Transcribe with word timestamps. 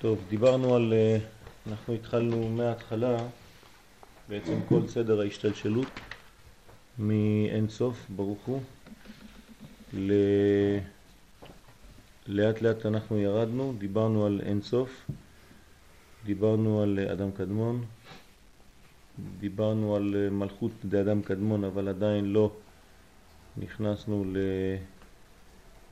טוב, 0.00 0.24
דיברנו 0.28 0.74
על, 0.74 0.92
אה, 0.92 1.18
אנחנו 1.66 1.94
התחלנו 1.94 2.48
מההתחלה 2.48 3.16
בעצם 4.28 4.58
כל 4.68 4.88
סדר 4.88 5.20
ההשתלשלות 5.20 5.86
מאין 6.98 7.68
סוף, 7.68 8.06
ברוך 8.16 8.44
הוא, 8.46 8.60
ל... 9.94 10.12
לאט 12.26 12.62
לאט 12.62 12.86
אנחנו 12.86 13.18
ירדנו, 13.18 13.74
דיברנו 13.78 14.26
על 14.26 14.40
אין 14.44 14.62
סוף, 14.62 15.10
דיברנו 16.24 16.82
על 16.82 16.98
אדם 17.12 17.30
קדמון, 17.30 17.84
דיברנו 19.40 19.96
על 19.96 20.30
מלכות 20.30 20.72
אדם 21.00 21.22
קדמון, 21.22 21.64
אבל 21.64 21.88
עדיין 21.88 22.24
לא 22.24 22.52
נכנסנו 23.56 24.24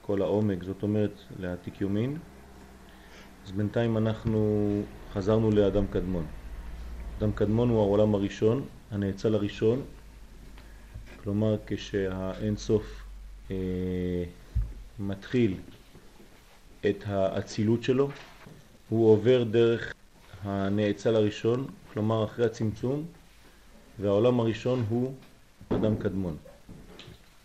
לכל 0.03 0.23
העומק, 0.23 0.63
זאת 0.63 0.83
אומרת 0.83 1.13
לעתיק 1.41 1.81
יומין. 1.81 2.19
אז 3.47 3.53
בינתיים 3.53 3.97
אנחנו 3.97 4.83
חזרנו 5.13 5.51
לאדם 5.51 5.87
קדמון. 5.87 6.27
אדם 7.19 7.33
קדמון 7.33 7.69
הוא 7.69 7.79
העולם 7.79 8.15
הראשון, 8.15 8.65
הנאצל 8.91 9.35
הראשון, 9.35 9.83
כלומר 11.23 11.57
כשהאין 11.67 12.57
סוף 12.57 13.05
אה, 13.51 14.25
מתחיל 14.99 15.55
את 16.87 17.05
האצילות 17.07 17.83
שלו, 17.83 18.09
הוא 18.89 19.11
עובר 19.11 19.45
דרך 19.45 19.95
הנאצל 20.43 21.17
הראשון, 21.17 21.67
כלומר 21.93 22.25
אחרי 22.25 22.47
הצמצום, 22.47 23.05
והעולם 24.01 24.41
הראשון 24.41 24.85
הוא 24.89 25.15
אדם 25.69 25.97
קדמון. 25.97 26.37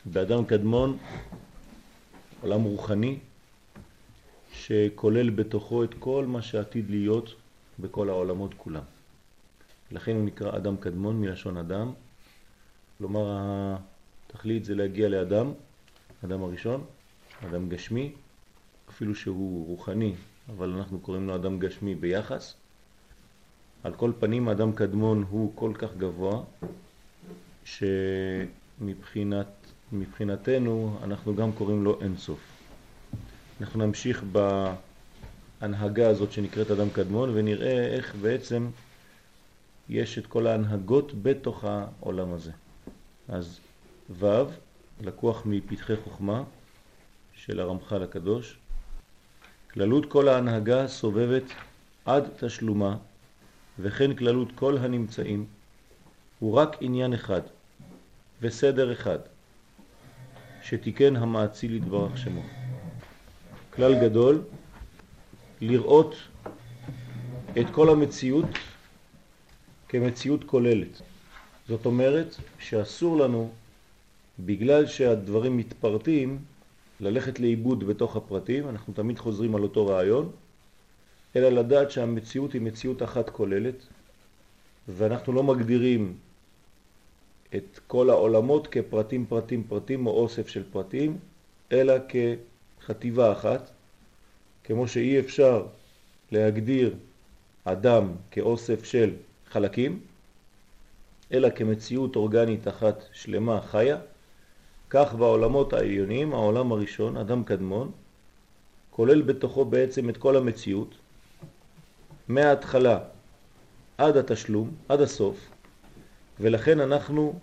באדם 0.06 0.46
קדמון, 0.46 0.98
עולם 2.42 2.64
רוחני, 2.64 3.20
שכולל 4.66 5.30
בתוכו 5.30 5.84
את 5.84 5.94
כל 6.00 6.26
מה 6.28 6.42
שעתיד 6.42 6.90
להיות 6.90 7.36
בכל 7.80 8.10
העולמות 8.10 8.54
כולם. 8.58 8.84
לכן 9.92 10.16
הוא 10.16 10.26
נקרא 10.26 10.58
אדם 10.58 10.78
קדמון 10.78 11.22
מלשון 11.22 11.58
אדם, 11.58 11.92
כלומר 12.98 13.26
התכלית 14.30 14.66
זה 14.66 14.76
להגיע 14.76 15.10
לאדם, 15.10 15.52
אדם 16.26 16.44
הראשון, 16.44 16.84
אדם 17.50 17.70
גשמי, 17.70 18.12
אפילו 18.90 19.16
שהוא 19.16 19.68
רוחני, 19.68 20.14
אבל 20.56 20.70
אנחנו 20.70 21.00
קוראים 21.00 21.28
לו 21.28 21.36
אדם 21.36 21.60
גשמי 21.60 21.96
ביחס. 21.96 22.56
על 23.84 23.94
כל 23.94 24.12
פנים 24.20 24.50
אדם 24.50 24.72
קדמון 24.72 25.26
הוא 25.30 25.52
כל 25.56 25.72
כך 25.76 25.90
גבוה, 25.98 26.44
שמבחינתנו 29.92 30.98
אנחנו 31.04 31.36
גם 31.36 31.52
קוראים 31.52 31.84
לו 31.84 32.02
אינסוף. 32.02 32.51
אנחנו 33.62 33.86
נמשיך 33.86 34.24
בהנהגה 35.62 36.10
הזאת 36.10 36.32
שנקראת 36.32 36.72
אדם 36.72 36.90
קדמון 36.90 37.30
ונראה 37.34 37.88
איך 37.88 38.16
בעצם 38.16 38.70
יש 39.90 40.18
את 40.18 40.28
כל 40.28 40.48
ההנהגות 40.48 41.24
בתוך 41.24 41.64
העולם 41.64 42.34
הזה. 42.34 42.52
אז 43.28 43.60
ו' 44.10 44.26
לקוח 45.02 45.44
מפתחי 45.46 45.96
חוכמה 45.96 46.44
של 47.34 47.60
הרמח"ל 47.60 48.04
הקדוש. 48.04 48.58
כללות 49.74 50.06
כל 50.06 50.28
ההנהגה 50.28 50.88
סובבת 50.88 51.44
עד 52.06 52.24
תשלומה 52.40 52.98
וכן 53.80 54.16
כללות 54.16 54.52
כל 54.56 54.78
הנמצאים 54.78 55.46
הוא 56.40 56.54
רק 56.56 56.78
עניין 56.80 57.14
אחד 57.14 57.42
וסדר 58.42 58.94
אחד 58.94 59.20
שתיקן 60.64 61.16
המעציל 61.16 61.76
יתברך 61.76 62.18
שמו. 62.18 62.61
כלל 63.76 64.00
גדול, 64.00 64.42
לראות 65.62 66.16
את 67.60 67.66
כל 67.72 67.90
המציאות 67.90 68.46
כמציאות 69.88 70.44
כוללת. 70.44 71.02
זאת 71.68 71.86
אומרת 71.86 72.36
שאסור 72.60 73.18
לנו, 73.18 73.52
בגלל 74.40 74.86
שהדברים 74.86 75.58
מתפרטים, 75.58 76.40
ללכת 77.00 77.40
לאיבוד 77.40 77.88
בתוך 77.88 78.16
הפרטים, 78.16 78.70
אנחנו 78.70 78.94
תמיד 78.94 79.20
חוזרים 79.20 79.56
על 79.56 79.64
אותו 79.64 79.88
רעיון, 79.88 80.30
אלא 81.36 81.50
לדעת 81.50 81.92
שהמציאות 81.92 82.54
היא 82.54 82.62
מציאות 82.62 83.04
אחת 83.04 83.30
כוללת, 83.30 83.76
ואנחנו 84.88 85.34
לא 85.34 85.44
מגדירים 85.44 86.16
את 87.56 87.80
כל 87.88 88.10
העולמות 88.10 88.68
כפרטים 88.68 89.26
פרטים 89.26 89.64
פרטים 89.64 90.08
או 90.08 90.12
אוסף 90.12 90.48
של 90.48 90.64
פרטים, 90.72 91.18
אלא. 91.72 91.94
חטיבה 92.86 93.32
אחת, 93.32 93.72
כמו 94.64 94.88
שאי 94.88 95.20
אפשר 95.20 95.66
להגדיר 96.32 96.96
אדם 97.64 98.12
כאוסף 98.32 98.84
של 98.86 99.14
חלקים, 99.50 100.00
אלא 101.34 101.50
כמציאות 101.50 102.16
אורגנית 102.16 102.68
אחת 102.68 103.04
שלמה 103.14 103.62
חיה, 103.62 103.98
כך 104.90 105.14
בעולמות 105.14 105.74
העליונים, 105.74 106.34
העולם 106.34 106.72
הראשון, 106.72 107.18
אדם 107.18 107.44
קדמון, 107.44 107.92
כולל 108.92 109.22
בתוכו 109.22 109.66
בעצם 109.66 110.10
את 110.10 110.18
כל 110.18 110.38
המציאות, 110.38 110.96
מההתחלה 112.28 113.00
עד 113.98 114.18
התשלום, 114.18 114.72
עד 114.90 115.02
הסוף, 115.02 115.50
ולכן 116.40 116.80
אנחנו 116.80 117.40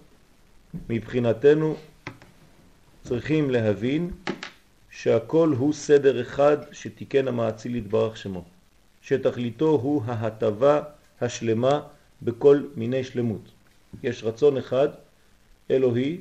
מבחינתנו 0.88 1.76
צריכים 3.04 3.50
להבין 3.50 4.10
שהכל 4.98 5.54
הוא 5.58 5.72
סדר 5.72 6.20
אחד 6.20 6.56
שתיקן 6.72 7.28
המעציל 7.28 7.76
יתברך 7.76 8.16
שמו, 8.16 8.44
שתכליתו 9.02 9.68
הוא 9.68 10.02
ההטבה 10.06 10.82
השלמה 11.20 11.80
בכל 12.22 12.62
מיני 12.74 13.04
שלמות. 13.04 13.50
יש 14.02 14.24
רצון 14.24 14.56
אחד 14.56 14.88
אלוהי 15.70 16.20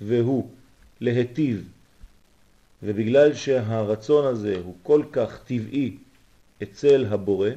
והוא 0.00 0.48
להטיב, 1.00 1.68
ובגלל 2.82 3.34
שהרצון 3.34 4.26
הזה 4.26 4.56
הוא 4.64 4.76
כל 4.82 5.02
כך 5.12 5.40
טבעי 5.44 5.96
אצל 6.62 7.06
הבורא, 7.10 7.50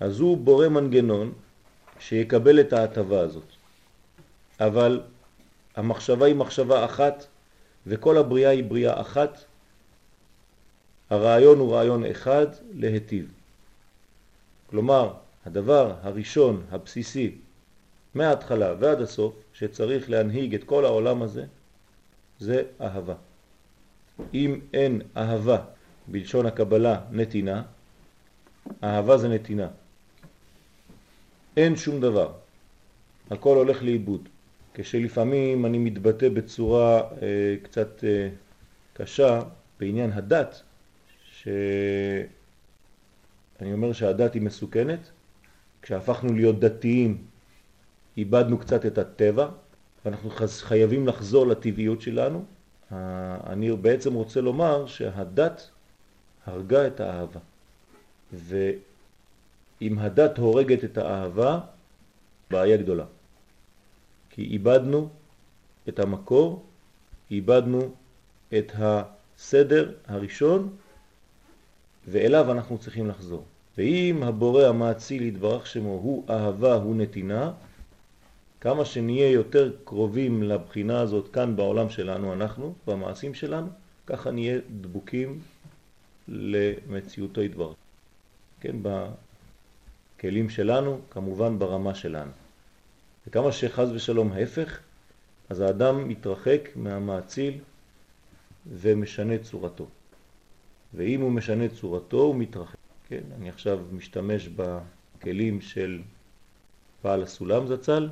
אז 0.00 0.20
הוא 0.20 0.36
בורא 0.38 0.68
מנגנון 0.68 1.32
שיקבל 1.98 2.60
את 2.60 2.72
ההטבה 2.72 3.20
הזאת. 3.20 3.48
אבל 4.60 5.00
המחשבה 5.76 6.26
היא 6.26 6.34
מחשבה 6.34 6.84
אחת 6.84 7.26
וכל 7.86 8.18
הבריאה 8.18 8.50
היא 8.50 8.64
בריאה 8.64 9.00
אחת, 9.00 9.44
הרעיון 11.10 11.58
הוא 11.58 11.74
רעיון 11.74 12.04
אחד 12.04 12.46
להטיב. 12.74 13.32
כלומר, 14.70 15.12
הדבר 15.46 15.94
הראשון, 16.02 16.66
הבסיסי, 16.70 17.34
מההתחלה 18.14 18.74
ועד 18.78 19.00
הסוף, 19.00 19.34
שצריך 19.52 20.10
להנהיג 20.10 20.54
את 20.54 20.64
כל 20.64 20.84
העולם 20.84 21.22
הזה, 21.22 21.44
זה 22.38 22.62
אהבה. 22.80 23.14
אם 24.34 24.60
אין 24.74 25.00
אהבה, 25.16 25.58
בלשון 26.06 26.46
הקבלה 26.46 27.00
נתינה, 27.10 27.62
אהבה 28.84 29.18
זה 29.18 29.28
נתינה. 29.28 29.68
אין 31.56 31.76
שום 31.76 32.00
דבר, 32.00 32.32
הכל 33.30 33.56
הולך 33.56 33.82
לאיבוד. 33.82 34.28
כשלפעמים 34.78 35.66
אני 35.66 35.78
מתבטא 35.78 36.28
בצורה 36.28 37.00
אה, 37.00 37.56
קצת 37.62 38.04
אה, 38.04 38.28
קשה 38.92 39.42
בעניין 39.80 40.12
הדת, 40.12 40.62
שאני 41.32 42.26
אומר 43.72 43.92
שהדת 43.92 44.34
היא 44.34 44.42
מסוכנת, 44.42 45.10
כשהפכנו 45.82 46.34
להיות 46.34 46.60
דתיים 46.60 47.24
איבדנו 48.16 48.58
קצת 48.58 48.86
את 48.86 48.98
הטבע, 48.98 49.48
ואנחנו 50.04 50.30
חייבים 50.60 51.06
לחזור 51.06 51.46
לטבעיות 51.46 52.00
שלנו. 52.00 52.44
אני 53.46 53.76
בעצם 53.76 54.14
רוצה 54.14 54.40
לומר 54.40 54.86
שהדת 54.86 55.70
הרגה 56.46 56.86
את 56.86 57.00
האהבה. 57.00 57.40
ואם 58.32 59.98
הדת 59.98 60.38
הורגת 60.38 60.84
את 60.84 60.98
האהבה, 60.98 61.60
בעיה 62.50 62.76
גדולה. 62.76 63.04
כי 64.36 64.42
איבדנו 64.42 65.08
את 65.88 65.98
המקור, 65.98 66.64
איבדנו 67.30 67.80
את 68.58 68.72
הסדר 68.74 69.92
הראשון, 70.06 70.76
ואליו 72.08 72.52
אנחנו 72.52 72.78
צריכים 72.78 73.08
לחזור. 73.08 73.44
ואם 73.78 74.22
הבורא 74.22 74.64
המעציל 74.64 75.22
יתברך 75.22 75.66
שמו 75.66 75.90
הוא 75.90 76.24
אהבה, 76.30 76.74
הוא 76.74 76.96
נתינה, 76.96 77.52
כמה 78.60 78.84
שנהיה 78.84 79.30
יותר 79.30 79.72
קרובים 79.84 80.42
לבחינה 80.42 81.00
הזאת 81.00 81.28
כאן 81.32 81.56
בעולם 81.56 81.90
שלנו, 81.90 82.32
אנחנו, 82.32 82.74
במעשים 82.86 83.34
שלנו, 83.34 83.68
ככה 84.06 84.30
נהיה 84.30 84.58
דבוקים 84.80 85.40
למציאותו 86.28 87.42
יתברך. 87.42 87.76
כן, 88.60 88.76
בכלים 90.16 90.50
שלנו, 90.50 90.98
כמובן 91.10 91.58
ברמה 91.58 91.94
שלנו. 91.94 92.45
וכמה 93.26 93.52
שחז 93.52 93.92
ושלום 93.92 94.32
ההפך, 94.32 94.78
אז 95.48 95.60
האדם 95.60 96.08
מתרחק 96.08 96.68
מהמעציל 96.76 97.58
ומשנה 98.66 99.38
צורתו. 99.38 99.86
ואם 100.94 101.20
הוא 101.20 101.32
משנה 101.32 101.68
צורתו 101.68 102.16
הוא 102.16 102.36
מתרחק. 102.36 102.76
כן, 103.08 103.22
אני 103.36 103.48
עכשיו 103.48 103.78
משתמש 103.92 104.48
בכלים 104.48 105.60
של 105.60 106.00
בעל 107.04 107.22
הסולם 107.22 107.66
זצ"ל, 107.66 108.08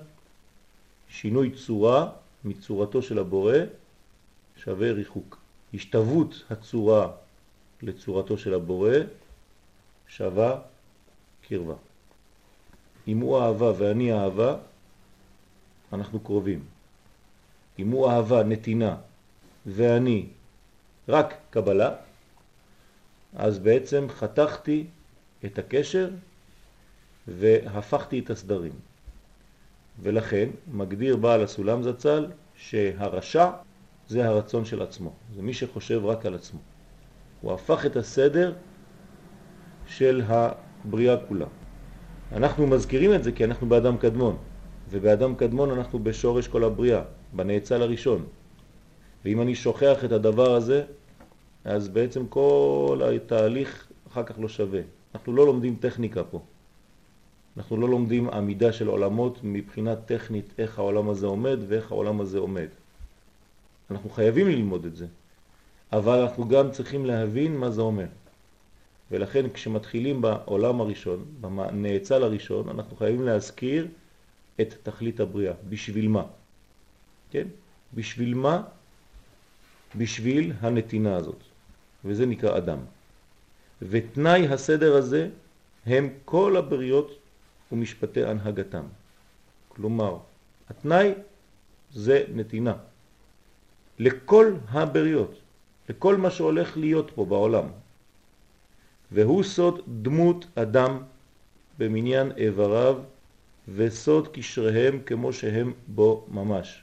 שינוי 1.08 1.50
צורה 1.50 2.11
מצורתו 2.44 3.02
של 3.02 3.19
הבורא 3.19 3.56
שווה 4.56 4.93
ריחוק. 4.93 5.38
השתוות 5.75 6.43
הצורה 6.50 7.11
לצורתו 7.82 8.38
של 8.38 8.55
הבורא 8.55 8.96
שווה 10.08 10.61
קרבה. 11.49 11.75
אם 13.08 13.19
הוא 13.19 13.38
אהבה 13.38 13.72
ואני 13.78 14.12
אהבה, 14.12 14.56
אנחנו 15.92 16.20
קרובים. 16.20 16.64
אם 17.78 17.90
הוא 17.90 18.10
אהבה, 18.10 18.42
נתינה, 18.42 18.96
ואני 19.66 20.26
רק 21.08 21.34
קבלה, 21.50 21.90
אז 23.36 23.58
בעצם 23.58 24.06
חתכתי 24.08 24.86
את 25.44 25.58
הקשר 25.58 26.10
והפכתי 27.28 28.19
את 28.19 28.31
הסדרים. 28.31 28.72
ולכן 30.02 30.48
מגדיר 30.72 31.16
בעל 31.16 31.42
הסולם 31.42 31.82
זצ"ל 31.82 32.30
שהרשע 32.56 33.50
זה 34.08 34.28
הרצון 34.28 34.64
של 34.64 34.82
עצמו, 34.82 35.12
זה 35.34 35.42
מי 35.42 35.54
שחושב 35.54 36.04
רק 36.04 36.26
על 36.26 36.34
עצמו. 36.34 36.60
הוא 37.40 37.52
הפך 37.52 37.87
את 37.87 37.96
הסדר 37.96 38.54
של 39.87 40.22
הבריאה 40.26 41.16
כולה. 41.28 41.46
אנחנו 42.32 42.66
מזכירים 42.66 43.14
את 43.14 43.25
זה 43.25 43.32
כי 43.32 43.44
אנחנו 43.44 43.69
באדם 43.69 43.96
קדמון, 43.96 44.37
ובאדם 44.90 45.34
קדמון 45.34 45.70
אנחנו 45.70 45.98
בשורש 45.98 46.48
כל 46.48 46.64
הבריאה, 46.64 47.02
בנאצל 47.32 47.82
הראשון. 47.82 48.25
ואם 49.25 49.40
אני 49.40 49.54
שוכח 49.54 50.04
את 50.04 50.12
הדבר 50.12 50.54
הזה, 50.54 50.84
אז 51.64 51.88
בעצם 51.88 52.26
כל 52.26 53.02
התהליך 53.16 53.88
אחר 54.12 54.22
כך 54.22 54.34
לא 54.38 54.48
שווה. 54.48 54.81
אנחנו 55.14 55.32
לא 55.32 55.46
לומדים 55.46 55.76
טכניקה 55.76 56.25
פה. 56.25 56.40
אנחנו 57.56 57.76
לא 57.76 57.88
לומדים 57.88 58.31
עמידה 58.31 58.72
של 58.72 58.86
עולמות 58.86 59.38
מבחינה 59.42 59.96
טכנית 59.96 60.54
איך 60.58 60.78
העולם 60.78 61.08
הזה 61.08 61.26
עומד 61.26 61.58
ואיך 61.69 61.92
העולם 61.92 62.20
הזה 62.20 62.38
עומד. 62.38 62.69
אנחנו 63.90 64.10
חייבים 64.10 64.48
ללמוד 64.48 64.84
את 64.84 64.96
זה, 64.96 65.06
אבל 65.92 66.19
אנחנו 66.19 66.48
גם 66.48 66.70
צריכים 66.70 67.06
להבין 67.06 67.56
מה 67.56 67.70
זה 67.70 67.80
אומר. 67.80 68.06
ולכן 69.10 69.50
כשמתחילים 69.54 70.22
בעולם 70.22 70.80
הראשון, 70.80 71.25
בנאצל 71.40 72.22
הראשון, 72.22 72.69
אנחנו 72.69 72.96
חייבים 72.96 73.22
להזכיר 73.22 73.88
את 74.60 74.74
תכלית 74.82 75.20
הבריאה. 75.20 75.54
בשביל 75.68 76.08
מה? 76.08 76.24
כן? 77.30 77.46
בשביל 77.94 78.34
מה? 78.34 78.62
בשביל 79.96 80.52
הנתינה 80.60 81.16
הזאת. 81.16 81.42
וזה 82.04 82.26
נקרא 82.26 82.58
אדם. 82.58 82.78
ותנאי 83.82 84.48
הסדר 84.48 84.96
הזה 84.96 85.28
הם 85.86 86.08
כל 86.24 86.56
הבריות 86.56 87.18
ומשפטי 87.72 88.24
הנהגתם. 88.24 88.84
כלומר, 89.68 90.18
התנאי 90.70 91.12
זה 91.92 92.24
נתינה. 92.34 92.74
לכל 93.98 94.54
הבריות, 94.68 95.34
לכל 95.88 96.16
מה 96.16 96.30
שהולך 96.30 96.76
להיות 96.76 97.10
פה 97.14 97.24
בעולם. 97.24 97.66
והוא 99.12 99.42
סוד 99.42 99.80
דמות 100.02 100.46
אדם 100.54 101.02
במניין 101.78 102.32
איבריו 102.36 103.02
וסוד 103.69 104.28
קשריהם 104.28 105.00
כמו 105.06 105.32
שהם 105.32 105.72
בו 105.87 106.26
ממש. 106.28 106.82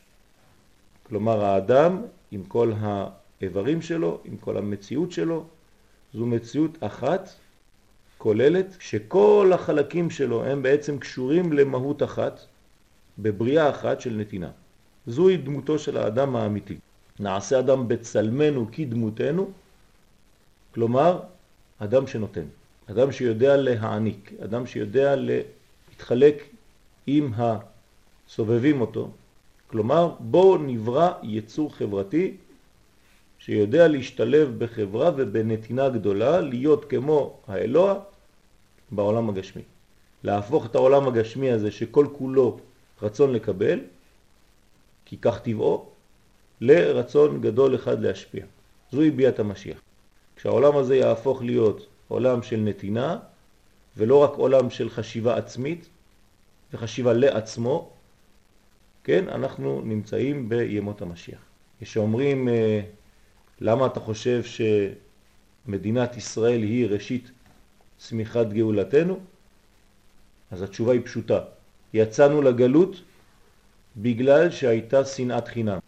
כלומר 1.04 1.46
האדם 1.46 2.02
עם 2.32 2.44
כל 2.44 2.74
האיברים 2.82 3.82
שלו, 3.82 4.20
עם 4.26 4.38
כל 4.38 4.58
המציאות 4.58 5.12
שלו, 5.12 5.46
זו 6.14 6.26
מציאות 6.26 6.78
אחת 6.84 7.30
כוללת 8.18 8.76
שכל 8.80 9.52
החלקים 9.54 10.10
שלו 10.10 10.46
הם 10.46 10.62
בעצם 10.62 11.00
קשורים 11.00 11.54
למהות 11.54 12.04
אחת, 12.04 12.40
בבריאה 13.20 13.70
אחת 13.70 14.02
של 14.02 14.14
נתינה. 14.14 14.50
זוהי 15.08 15.38
דמותו 15.38 15.80
של 15.80 15.98
האדם 15.98 16.36
האמיתי. 16.36 16.78
נעשה 17.20 17.60
אדם 17.60 17.88
בצלמנו 17.88 18.68
כדמותנו, 18.72 19.52
כלומר 20.74 21.20
אדם 21.80 22.08
שנותן, 22.08 22.46
אדם 22.90 23.12
שיודע 23.12 23.58
להעניק, 23.58 24.34
אדם 24.44 24.66
שיודע 24.66 25.16
להתחלק 25.16 26.44
עם 27.08 27.32
הסובבים 27.38 28.82
אותו, 28.82 29.10
כלומר 29.68 30.16
בואו 30.20 30.58
נברא 30.58 31.12
יצור 31.24 31.76
חברתי 31.76 32.38
שיודע 33.40 33.88
להשתלב 33.88 34.56
בחברה 34.58 35.12
ובנתינה 35.18 35.90
גדולה, 35.90 36.42
להיות 36.42 36.86
כמו 36.86 37.38
האלוה 37.48 38.00
בעולם 38.92 39.30
הגשמי. 39.30 39.62
להפוך 40.24 40.66
את 40.66 40.76
העולם 40.76 41.08
הגשמי 41.08 41.52
הזה 41.52 41.72
שכל 41.72 42.08
כולו 42.18 42.60
רצון 43.02 43.34
לקבל, 43.34 43.80
כי 45.06 45.18
כך 45.18 45.40
טבעו, 45.40 45.86
לרצון 46.62 47.42
גדול 47.42 47.76
אחד 47.76 48.02
להשפיע. 48.02 48.46
זוהי 48.92 49.12
ביאת 49.12 49.40
המשיח. 49.40 49.82
כשהעולם 50.36 50.78
הזה 50.78 50.96
יהפוך 50.96 51.42
להיות 51.42 51.88
עולם 52.08 52.44
של 52.44 52.58
נתינה, 52.58 53.18
ולא 53.98 54.24
רק 54.24 54.32
עולם 54.34 54.70
של 54.70 54.90
חשיבה 54.90 55.38
עצמית 55.38 55.90
וחשיבה 56.74 57.14
לעצמו, 57.14 57.90
כן, 59.04 59.30
אנחנו 59.30 59.82
נמצאים 59.86 60.50
בימות 60.50 61.02
המשיח. 61.02 61.40
יש 61.82 61.94
שאומרים, 61.94 62.48
אה, 62.48 62.82
למה 63.62 63.86
אתה 63.86 64.00
חושב 64.00 64.42
שמדינת 65.68 66.18
ישראל 66.18 66.62
היא 66.62 66.88
ראשית 66.88 67.32
צמיחת 67.98 68.48
גאולתנו? 68.48 69.20
אז 70.52 70.62
התשובה 70.62 70.94
היא 70.94 71.02
פשוטה. 71.06 71.40
יצאנו 71.94 72.42
לגלות 72.42 72.96
בגלל 73.98 74.52
שהייתה 74.52 75.06
שנאת 75.06 75.48
חינם. 75.48 75.80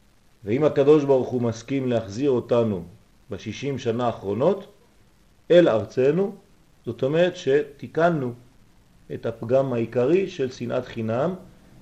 ואם 0.45 0.63
הקדוש 0.63 1.03
ברוך 1.03 1.29
הוא 1.29 1.41
מסכים 1.41 1.87
להחזיר 1.87 2.31
אותנו 2.31 2.83
בשישים 3.31 3.79
שנה 3.79 4.05
האחרונות 4.05 4.71
אל 5.51 5.69
ארצנו, 5.69 6.35
זאת 6.85 7.03
אומרת 7.03 7.33
שתיקנו 7.35 8.33
את 9.13 9.25
הפגם 9.25 9.73
העיקרי 9.73 10.29
של 10.29 10.51
שנאת 10.51 10.85
חינם 10.85 11.33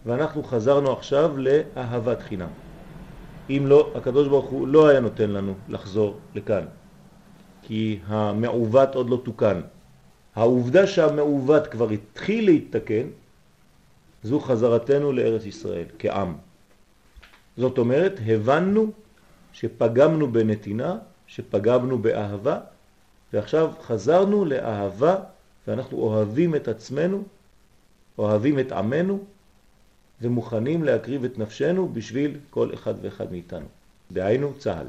ואנחנו 0.05 0.43
חזרנו 0.43 0.91
עכשיו 0.91 1.37
לאהבת 1.37 2.21
חינם. 2.21 2.49
אם 3.49 3.63
לא, 3.67 3.91
הקדוש 3.95 4.27
ברוך 4.27 4.49
הוא 4.49 4.67
לא 4.67 4.87
היה 4.87 4.99
נותן 4.99 5.29
לנו 5.29 5.53
לחזור 5.69 6.17
לכאן, 6.35 6.65
כי 7.61 7.99
המעוות 8.07 8.95
עוד 8.95 9.09
לא 9.09 9.21
תוקן. 9.25 9.61
העובדה 10.35 10.87
שהמעוות 10.87 11.67
כבר 11.67 11.89
התחיל 11.89 12.45
להתתקן, 12.45 13.07
זו 14.23 14.39
חזרתנו 14.39 15.11
לארץ 15.11 15.45
ישראל 15.45 15.85
כעם. 15.99 16.35
זאת 17.57 17.77
אומרת, 17.77 18.19
הבנו 18.27 18.91
שפגמנו 19.53 20.31
בנתינה, 20.31 20.97
שפגמנו 21.27 21.99
באהבה, 21.99 22.59
ועכשיו 23.33 23.71
חזרנו 23.81 24.45
לאהבה, 24.45 25.15
ואנחנו 25.67 25.97
אוהבים 25.97 26.55
את 26.55 26.67
עצמנו, 26.67 27.23
אוהבים 28.17 28.59
את 28.59 28.71
עמנו, 28.71 29.23
ומוכנים 30.21 30.83
להקריב 30.83 31.23
את 31.23 31.37
נפשנו 31.37 31.89
בשביל 31.93 32.39
כל 32.49 32.73
אחד 32.73 32.93
ואחד 33.01 33.31
מאיתנו. 33.31 33.65
דהיינו 34.11 34.53
צהל. 34.57 34.87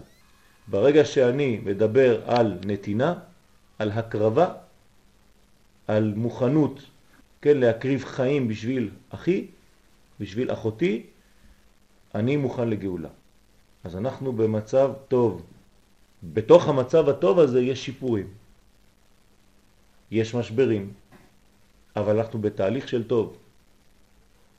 ברגע 0.68 1.04
שאני 1.04 1.60
מדבר 1.64 2.30
על 2.30 2.58
נתינה, 2.66 3.14
על 3.78 3.90
הקרבה, 3.90 4.54
על 5.86 6.12
מוכנות, 6.16 6.80
כן, 7.42 7.58
להקריב 7.58 8.04
חיים 8.04 8.48
בשביל 8.48 8.90
אחי, 9.10 9.46
בשביל 10.20 10.52
אחותי, 10.52 11.06
אני 12.14 12.36
מוכן 12.36 12.68
לגאולה. 12.68 13.08
אז 13.84 13.96
אנחנו 13.96 14.32
במצב 14.32 14.92
טוב. 15.08 15.42
בתוך 16.22 16.68
המצב 16.68 17.08
הטוב 17.08 17.38
הזה 17.38 17.60
יש 17.60 17.84
שיפורים. 17.84 18.26
יש 20.12 20.34
משברים, 20.34 20.92
אבל 21.96 22.18
אנחנו 22.18 22.38
בתהליך 22.40 22.88
של 22.88 23.04
טוב. 23.04 23.36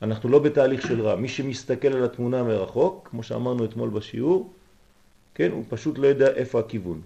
אנחנו 0.01 0.29
לא 0.29 0.39
בתהליך 0.39 0.87
של 0.87 1.01
רע. 1.01 1.15
מי 1.15 1.27
שמסתכל 1.27 1.87
על 1.87 2.03
התמונה 2.03 2.43
מרחוק, 2.43 3.07
כמו 3.11 3.23
שאמרנו 3.23 3.65
אתמול 3.65 3.89
בשיעור, 3.89 4.53
כן, 5.35 5.51
הוא 5.51 5.63
פשוט 5.69 5.97
לא 5.97 6.07
יודע 6.07 6.27
איפה 6.27 6.59
הכיוון. 6.59 7.01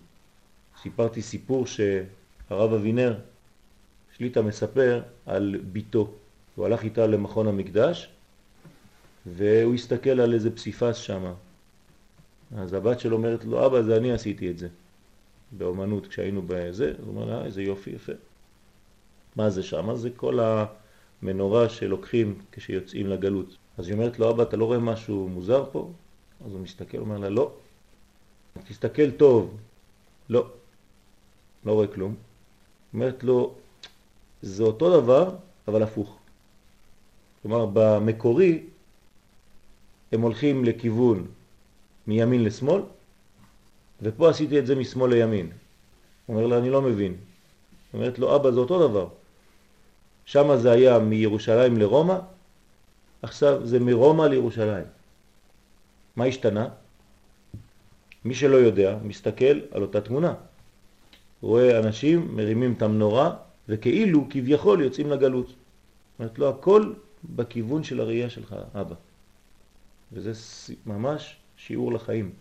סיפרתי 0.82 1.22
סיפור 1.22 1.66
שהרב 1.68 2.74
אבינר 2.74 3.20
שליטה 4.18 4.42
מספר 4.42 5.01
על 5.25 5.60
ביתו. 5.72 6.12
הוא 6.56 6.66
הלך 6.66 6.84
איתה 6.84 7.08
למכון 7.08 7.48
המקדש, 7.48 8.10
והוא 9.25 9.74
הסתכל 9.74 10.20
על 10.20 10.34
איזה 10.34 10.56
פסיפס 10.56 10.96
שם. 10.96 11.34
אז 12.58 12.74
הבת 12.74 13.00
שלו 13.00 13.18
אומרת 13.18 13.46
לו, 13.46 13.66
אבא, 13.66 13.82
זה 13.82 13.98
אני 13.98 14.12
עשיתי 14.12 14.51
את 14.51 14.58
זה. 14.58 14.68
באומנות, 15.51 16.08
כשהיינו 16.08 16.42
בזה, 16.48 16.94
הוא 17.00 17.08
אומר 17.08 17.25
לה, 17.25 17.46
איזה 17.46 17.63
יופי, 17.63 17.89
יפה. 17.89 18.13
מה 19.38 19.50
זה 19.50 19.63
שם? 19.63 19.96
זה 19.96 20.10
כל 20.10 20.39
המנורה 21.22 21.70
שלוקחים 21.70 22.41
כשיוצאים 22.51 23.08
לגלות. 23.08 23.58
אז 23.77 23.88
היא 23.88 23.94
אומרת 23.94 24.20
לו, 24.20 24.29
אבא, 24.29 24.44
אתה 24.44 24.58
לא 24.58 24.65
רואה 24.65 24.79
משהו 24.79 25.29
מוזר 25.29 25.65
פה? 25.72 25.91
אז 26.46 26.51
הוא 26.51 26.62
מסתכל, 26.62 26.98
אומר 26.98 27.17
לה, 27.17 27.29
לא. 27.29 27.51
תסתכל 28.67 29.12
טוב. 29.12 29.58
לא. 30.29 30.48
לא 31.65 31.72
רואה 31.72 31.88
כלום. 31.88 32.15
אומרת 32.94 33.24
לו, 33.24 33.53
זה 34.41 34.63
אותו 34.63 35.01
דבר, 35.01 35.36
אבל 35.67 35.84
הפוך. 35.84 36.17
כלומר, 37.41 37.65
במקורי 37.74 38.63
הם 40.12 40.22
הולכים 40.22 40.65
לכיוון 40.65 41.27
מימין 42.08 42.44
לשמאל, 42.44 42.82
ופה 44.01 44.29
עשיתי 44.29 44.60
את 44.60 44.67
זה 44.67 44.75
משמאל 44.75 45.13
לימין. 45.13 45.50
אומר 46.29 46.48
לה, 46.48 46.58
אני 46.58 46.70
לא 46.70 46.82
מבין. 46.82 47.15
אומרת 47.94 48.20
לו, 48.20 48.36
אבא, 48.36 48.51
זה 48.51 48.60
אותו 48.60 48.88
דבר. 48.88 49.08
שם 50.28 50.58
זה 50.58 50.72
היה 50.72 51.00
מירושלים 51.00 51.78
לרומא, 51.78 52.18
עכשיו 53.22 53.68
זה 53.68 53.80
מרומא 53.80 54.24
לירושלים. 54.24 54.86
מה 56.16 56.26
השתנה? 56.26 56.68
מי 58.26 58.36
שלא 58.36 58.56
יודע, 58.56 58.98
מסתכל 59.04 59.60
על 59.72 59.82
אותה 59.82 60.02
תמונה. 60.02 60.34
רואה 61.42 61.80
אנשים 61.80 62.36
מרימים 62.36 62.74
את 62.74 62.82
המנורה, 62.82 63.36
וכאילו, 63.70 64.28
כביכול, 64.30 64.82
יוצאים 64.82 65.10
לגלות. 65.10 65.54
אומרת 66.20 66.40
לו, 66.40 66.50
הכל 66.50 66.94
בכיוון 67.24 67.84
של 67.84 68.00
הראייה 68.00 68.30
שלך, 68.30 68.56
אבא. 68.76 68.96
וזה 70.12 70.32
ממש 70.86 71.38
שיעור 71.58 71.94
לחיים. 71.94 72.32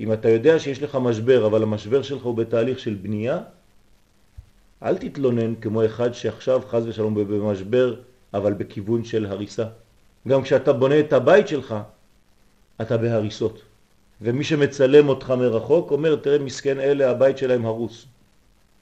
אם 0.00 0.12
אתה 0.12 0.28
יודע 0.28 0.58
שיש 0.58 0.82
לך 0.82 0.94
משבר, 0.94 1.46
אבל 1.46 1.62
המשבר 1.62 2.02
שלך 2.02 2.22
הוא 2.22 2.36
בתהליך 2.36 2.78
של 2.78 2.94
בנייה, 2.94 3.38
אל 4.82 4.98
תתלונן 4.98 5.54
כמו 5.54 5.84
אחד 5.84 6.12
שעכשיו 6.12 6.62
חז 6.68 6.86
ושלום 6.86 7.14
במשבר, 7.14 7.94
אבל 8.34 8.52
בכיוון 8.52 9.04
של 9.04 9.26
הריסה. 9.26 9.64
גם 10.28 10.42
כשאתה 10.42 10.72
בונה 10.72 11.00
את 11.00 11.12
הבית 11.12 11.48
שלך, 11.48 11.74
אתה 12.80 12.96
בהריסות. 12.96 13.62
ומי 14.20 14.44
שמצלם 14.44 15.08
אותך 15.08 15.30
מרחוק 15.30 15.90
אומר, 15.90 16.16
תראה 16.16 16.38
מסכן 16.38 16.80
אלה, 16.80 17.10
הבית 17.10 17.38
שלהם 17.38 17.66
הרוס. 17.66 18.06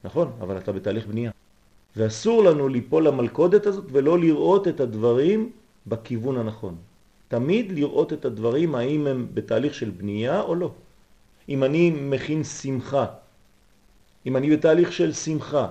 נכון, 0.03 0.31
אבל 0.41 0.57
אתה 0.57 0.71
בתהליך 0.71 1.07
בנייה. 1.07 1.31
ואסור 1.95 2.43
לנו 2.43 2.67
ליפול 2.67 3.07
למלכודת 3.07 3.65
הזאת 3.65 3.85
ולא 3.91 4.19
לראות 4.19 4.67
את 4.67 4.79
הדברים 4.79 5.51
בכיוון 5.87 6.37
הנכון. 6.37 6.75
תמיד 7.27 7.71
לראות 7.71 8.13
את 8.13 8.25
הדברים 8.25 8.75
האם 8.75 9.07
הם 9.07 9.27
בתהליך 9.33 9.73
של 9.73 9.89
בנייה 9.89 10.41
או 10.41 10.55
לא. 10.55 10.71
אם 11.49 11.63
אני 11.63 11.91
מכין 11.91 12.43
שמחה, 12.43 13.05
אם 14.25 14.37
אני 14.37 14.49
בתהליך 14.49 14.91
של 14.91 15.13
שמחה, 15.13 15.67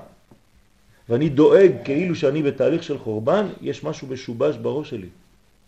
ואני 1.12 1.28
דואג 1.28 1.72
כאילו 1.84 2.14
שאני 2.14 2.42
בתהליך 2.42 2.82
של 2.82 2.98
חורבן, 2.98 3.46
יש 3.60 3.84
משהו 3.84 4.08
משובש 4.08 4.56
בראש 4.56 4.90
שלי. 4.90 5.08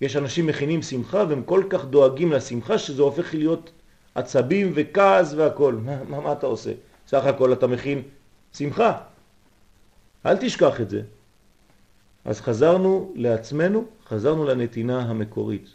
יש 0.00 0.16
אנשים 0.16 0.46
מכינים 0.46 0.82
שמחה 0.82 1.24
והם 1.28 1.42
כל 1.42 1.62
כך 1.70 1.84
דואגים 1.84 2.32
לשמחה 2.32 2.78
שזה 2.78 3.02
הופך 3.02 3.34
להיות 3.34 3.70
עצבים 4.14 4.72
וכעס 4.74 5.34
והכל. 5.34 5.74
מה, 5.74 6.04
מה, 6.04 6.20
מה 6.20 6.32
אתה 6.32 6.46
עושה? 6.46 6.72
סך 7.08 7.24
הכל 7.24 7.52
אתה 7.52 7.66
מכין 7.66 8.02
שמחה. 8.56 8.98
אל 10.26 10.36
תשכח 10.36 10.80
את 10.80 10.90
זה. 10.90 11.02
אז 12.24 12.40
חזרנו 12.40 13.12
לעצמנו, 13.14 13.84
חזרנו 14.08 14.44
לנתינה 14.44 15.00
המקורית. 15.00 15.68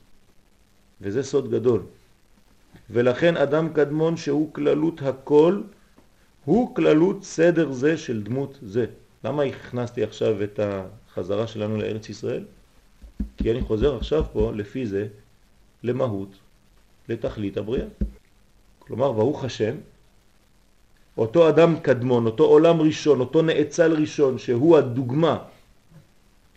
וזה 1.01 1.23
סוד 1.23 1.51
גדול. 1.51 1.81
ולכן 2.89 3.37
אדם 3.37 3.73
קדמון 3.73 4.17
שהוא 4.17 4.53
כללות 4.53 5.01
הכל, 5.01 5.61
הוא 6.45 6.75
כללות 6.75 7.23
סדר 7.23 7.71
זה 7.71 7.97
של 7.97 8.23
דמות 8.23 8.59
זה. 8.61 8.85
למה 9.23 9.43
הכנסתי 9.43 10.03
עכשיו 10.03 10.43
את 10.43 10.59
החזרה 10.63 11.47
שלנו 11.47 11.77
לארץ 11.77 12.09
ישראל? 12.09 12.43
כי 13.37 13.51
אני 13.51 13.61
חוזר 13.61 13.95
עכשיו 13.95 14.25
פה 14.33 14.51
לפי 14.55 14.85
זה 14.85 15.07
למהות, 15.83 16.29
לתכלית 17.09 17.57
הבריאה. 17.57 17.87
כלומר, 18.79 19.11
ברוך 19.11 19.43
השם, 19.43 19.75
אותו 21.17 21.49
אדם 21.49 21.79
קדמון, 21.79 22.25
אותו 22.25 22.43
עולם 22.43 22.81
ראשון, 22.81 23.19
אותו 23.19 23.41
נאצל 23.41 23.93
ראשון, 23.93 24.37
שהוא 24.37 24.77
הדוגמה 24.77 25.37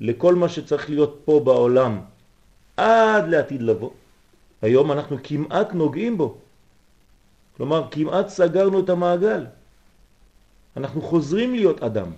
לכל 0.00 0.34
מה 0.34 0.48
שצריך 0.48 0.90
להיות 0.90 1.20
פה 1.24 1.40
בעולם 1.44 2.00
עד 2.76 3.28
לעתיד 3.28 3.62
לבוא, 3.62 3.90
היום 4.62 4.92
אנחנו 4.92 5.16
כמעט 5.22 5.72
נוגעים 5.72 6.18
בו. 6.18 6.38
כלומר, 7.56 7.88
כמעט 7.90 8.28
סגרנו 8.28 8.80
את 8.80 8.88
המעגל. 8.88 9.46
אנחנו 10.76 11.02
חוזרים 11.02 11.54
להיות 11.54 11.82
אדם. 11.82 12.10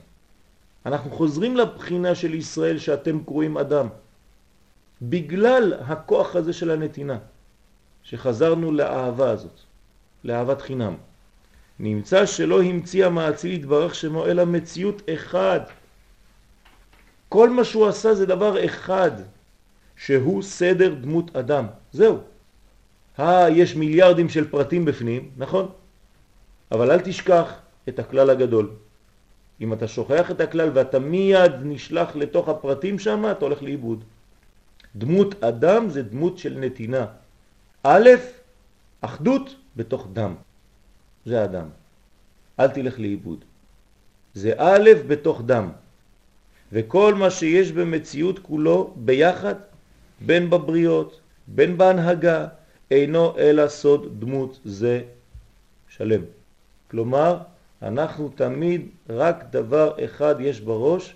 אנחנו 0.87 1.11
חוזרים 1.11 1.57
לבחינה 1.57 2.15
של 2.15 2.35
ישראל 2.35 2.79
שאתם 2.79 3.25
קרואים 3.25 3.59
אדם. 3.59 3.89
בגלל 5.03 5.75
הכוח 5.81 6.37
הזה 6.37 6.53
של 6.53 6.71
הנתינה, 6.71 7.19
שחזרנו 8.03 8.73
לאהבה 8.73 9.31
הזאת, 9.31 9.61
לאהבת 10.25 10.63
חינם. 10.63 10.95
נמצא 11.79 12.27
שלא 12.27 12.63
המציא 12.63 13.07
המעציל 13.07 13.53
יתברך 13.53 13.95
שמו 13.95 14.27
אלא 14.27 14.45
מציאות 14.45 15.03
אחד. 15.15 15.61
כל 17.29 17.51
מה 17.51 17.65
שהוא 17.65 17.87
עשה 17.87 18.15
זה 18.15 18.27
דבר 18.27 18.65
אחד, 18.65 19.11
שהוא 19.97 20.43
סדר 20.43 20.95
דמות 20.95 21.37
אדם. 21.37 21.67
זהו. 21.93 22.19
אה, 23.19 23.51
יש 23.51 23.77
מיליארדים 23.77 24.29
של 24.29 24.51
פרטים 24.51 24.85
בפנים, 24.85 25.31
נכון? 25.37 25.69
אבל 26.73 26.91
אל 26.91 27.01
תשכח 27.01 27.53
את 27.89 27.99
הכלל 27.99 28.31
הגדול. 28.31 28.71
אם 29.61 29.73
אתה 29.73 29.89
שוכח 29.89 30.31
את 30.31 30.41
הכלל 30.41 30.71
ואתה 30.75 30.99
מיד 30.99 31.53
נשלח 31.63 32.17
לתוך 32.17 32.49
הפרטים 32.49 32.99
שם, 32.99 33.25
אתה 33.31 33.45
הולך 33.45 33.63
לאיבוד. 33.63 34.05
דמות 34.97 35.45
אדם 35.45 35.89
זה 35.89 36.03
דמות 36.03 36.39
של 36.39 36.59
נתינה. 36.59 37.07
א', 37.83 38.09
אחדות 39.01 39.55
בתוך 39.77 40.09
דם. 40.13 40.35
זה 41.27 41.45
אדם. 41.45 41.69
אל 42.61 42.69
תלך 42.69 42.99
לאיבוד. 43.01 43.45
זה 44.35 44.53
א' 44.57 44.91
בתוך 45.09 45.43
דם. 45.47 45.71
וכל 46.73 47.15
מה 47.15 47.31
שיש 47.31 47.73
במציאות 47.73 48.39
כולו 48.39 48.95
ביחד, 48.97 49.55
בין 50.21 50.51
בבריות, 50.51 51.21
בין 51.47 51.79
בהנהגה, 51.79 52.47
אינו 52.91 53.39
אלא 53.39 53.69
סוד 53.69 54.21
דמות 54.21 54.59
זה 54.65 55.03
שלם. 55.89 56.23
כלומר, 56.91 57.39
אנחנו 57.85 58.29
תמיד 58.29 58.89
רק 59.11 59.45
דבר 59.51 60.05
אחד 60.05 60.35
יש 60.41 60.61
בראש, 60.61 61.15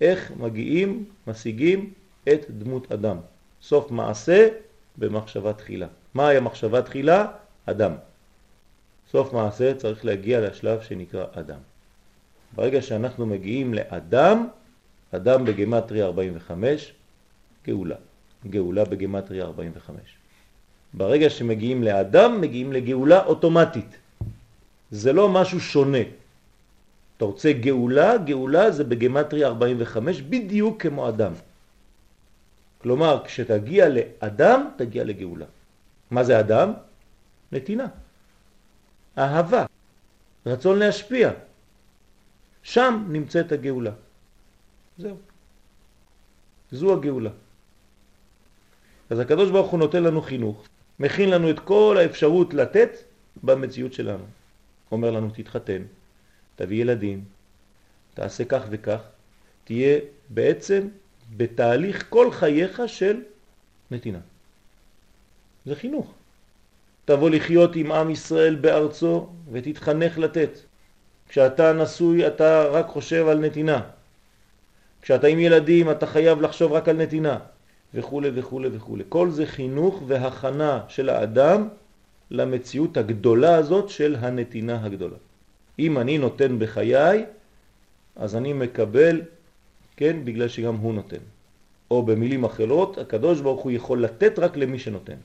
איך 0.00 0.32
מגיעים, 0.36 1.04
משיגים 1.26 1.92
את 2.28 2.50
דמות 2.50 2.92
אדם. 2.92 3.16
סוף 3.62 3.90
מעשה 3.90 4.48
במחשבה 4.98 5.52
תחילה. 5.52 5.86
מהי 6.14 6.36
המחשבה 6.36 6.82
תחילה? 6.82 7.26
אדם. 7.66 7.92
סוף 9.10 9.32
מעשה 9.32 9.74
צריך 9.74 10.04
להגיע 10.04 10.40
לשלב 10.40 10.80
שנקרא 10.80 11.24
אדם. 11.32 11.58
ברגע 12.54 12.82
שאנחנו 12.82 13.26
מגיעים 13.26 13.74
לאדם, 13.74 14.46
אדם 15.10 15.44
בגמטריה 15.44 16.04
45, 16.06 16.92
גאולה. 17.66 17.96
גאולה 18.46 18.84
בגמטריה 18.84 19.44
45. 19.44 20.00
ברגע 20.94 21.30
שמגיעים 21.30 21.82
לאדם, 21.82 22.40
מגיעים 22.40 22.72
לגאולה 22.72 23.24
אוטומטית. 23.24 23.98
זה 24.90 25.12
לא 25.12 25.28
משהו 25.28 25.60
שונה. 25.60 26.04
אתה 27.16 27.24
רוצה 27.24 27.52
גאולה, 27.52 28.18
גאולה 28.18 28.70
זה 28.70 28.84
בגמטריה 28.84 29.46
45 29.46 30.22
בדיוק 30.22 30.82
כמו 30.82 31.08
אדם. 31.08 31.32
כלומר, 32.78 33.24
כשתגיע 33.24 33.88
לאדם, 33.88 34.70
תגיע 34.76 35.04
לגאולה. 35.04 35.46
מה 36.10 36.24
זה 36.24 36.40
אדם? 36.40 36.72
נתינה. 37.52 37.86
אהבה. 39.18 39.66
רצון 40.46 40.78
להשפיע. 40.78 41.30
שם 42.62 43.04
נמצאת 43.08 43.52
הגאולה. 43.52 43.90
זהו. 44.98 45.16
זו 46.72 46.94
הגאולה. 46.94 47.30
אז 49.10 49.18
הקדוש 49.18 49.50
ברוך 49.50 49.70
הוא 49.70 49.78
נותן 49.80 50.02
לנו 50.02 50.22
חינוך, 50.22 50.68
מכין 51.00 51.30
לנו 51.30 51.50
את 51.50 51.58
כל 51.58 51.96
האפשרות 52.00 52.54
לתת 52.54 52.90
במציאות 53.42 53.92
שלנו. 53.92 54.24
אומר 54.92 55.10
לנו 55.10 55.30
תתחתן, 55.30 55.82
תביא 56.56 56.80
ילדים, 56.80 57.24
תעשה 58.14 58.44
כך 58.44 58.62
וכך, 58.70 59.00
תהיה 59.64 59.98
בעצם 60.28 60.88
בתהליך 61.36 62.06
כל 62.08 62.32
חייך 62.32 62.82
של 62.86 63.20
נתינה. 63.90 64.18
זה 65.66 65.74
חינוך. 65.74 66.14
תבוא 67.04 67.30
לחיות 67.30 67.76
עם 67.76 67.92
עם 67.92 68.10
ישראל 68.10 68.54
בארצו 68.54 69.28
ותתחנך 69.52 70.18
לתת. 70.18 70.58
כשאתה 71.28 71.72
נשוי 71.72 72.26
אתה 72.26 72.64
רק 72.64 72.86
חושב 72.86 73.28
על 73.28 73.38
נתינה. 73.38 73.80
כשאתה 75.02 75.26
עם 75.26 75.38
ילדים 75.38 75.90
אתה 75.90 76.06
חייב 76.06 76.40
לחשוב 76.40 76.72
רק 76.72 76.88
על 76.88 76.96
נתינה. 76.96 77.38
וכו' 77.94 78.22
וכו' 78.34 78.62
וכו'. 78.72 78.96
כל 79.08 79.30
זה 79.30 79.46
חינוך 79.46 80.02
והכנה 80.06 80.80
של 80.88 81.08
האדם 81.08 81.68
למציאות 82.30 82.96
הגדולה 82.96 83.54
הזאת 83.54 83.88
של 83.88 84.16
הנתינה 84.18 84.84
הגדולה. 84.84 85.16
אם 85.78 85.98
אני 85.98 86.18
נותן 86.18 86.58
בחיי, 86.58 87.24
אז 88.16 88.36
אני 88.36 88.52
מקבל, 88.52 89.22
כן, 89.96 90.24
בגלל 90.24 90.48
שגם 90.48 90.76
הוא 90.76 90.94
נותן. 90.94 91.22
או 91.90 92.02
במילים 92.02 92.44
אחרות, 92.44 92.98
הקדוש 92.98 93.40
ברוך 93.40 93.62
הוא 93.62 93.72
יכול 93.72 94.04
לתת 94.04 94.38
רק 94.38 94.56
למי 94.56 94.78
שנותן. 94.78 95.16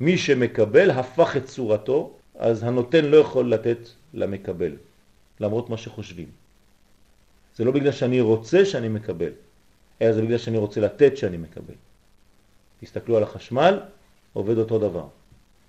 מי 0.00 0.18
שמקבל 0.18 0.90
הפך 0.90 1.36
את 1.36 1.44
צורתו, 1.44 2.12
אז 2.38 2.62
הנותן 2.62 3.04
לא 3.04 3.16
יכול 3.16 3.50
לתת 3.52 3.78
למקבל, 4.14 4.76
למרות 5.40 5.70
מה 5.70 5.76
שחושבים. 5.76 6.28
זה 7.56 7.64
לא 7.64 7.72
בגלל 7.72 7.92
שאני 7.92 8.20
רוצה 8.20 8.64
שאני 8.64 8.88
מקבל, 8.88 9.32
אלא 10.02 10.12
זה 10.12 10.22
בגלל 10.22 10.38
שאני 10.38 10.58
רוצה 10.58 10.80
לתת 10.80 11.16
שאני 11.16 11.36
מקבל. 11.36 11.74
תסתכלו 12.80 13.16
על 13.16 13.22
החשמל, 13.22 13.80
עובד 14.32 14.58
אותו 14.58 14.78
דבר. 14.78 15.06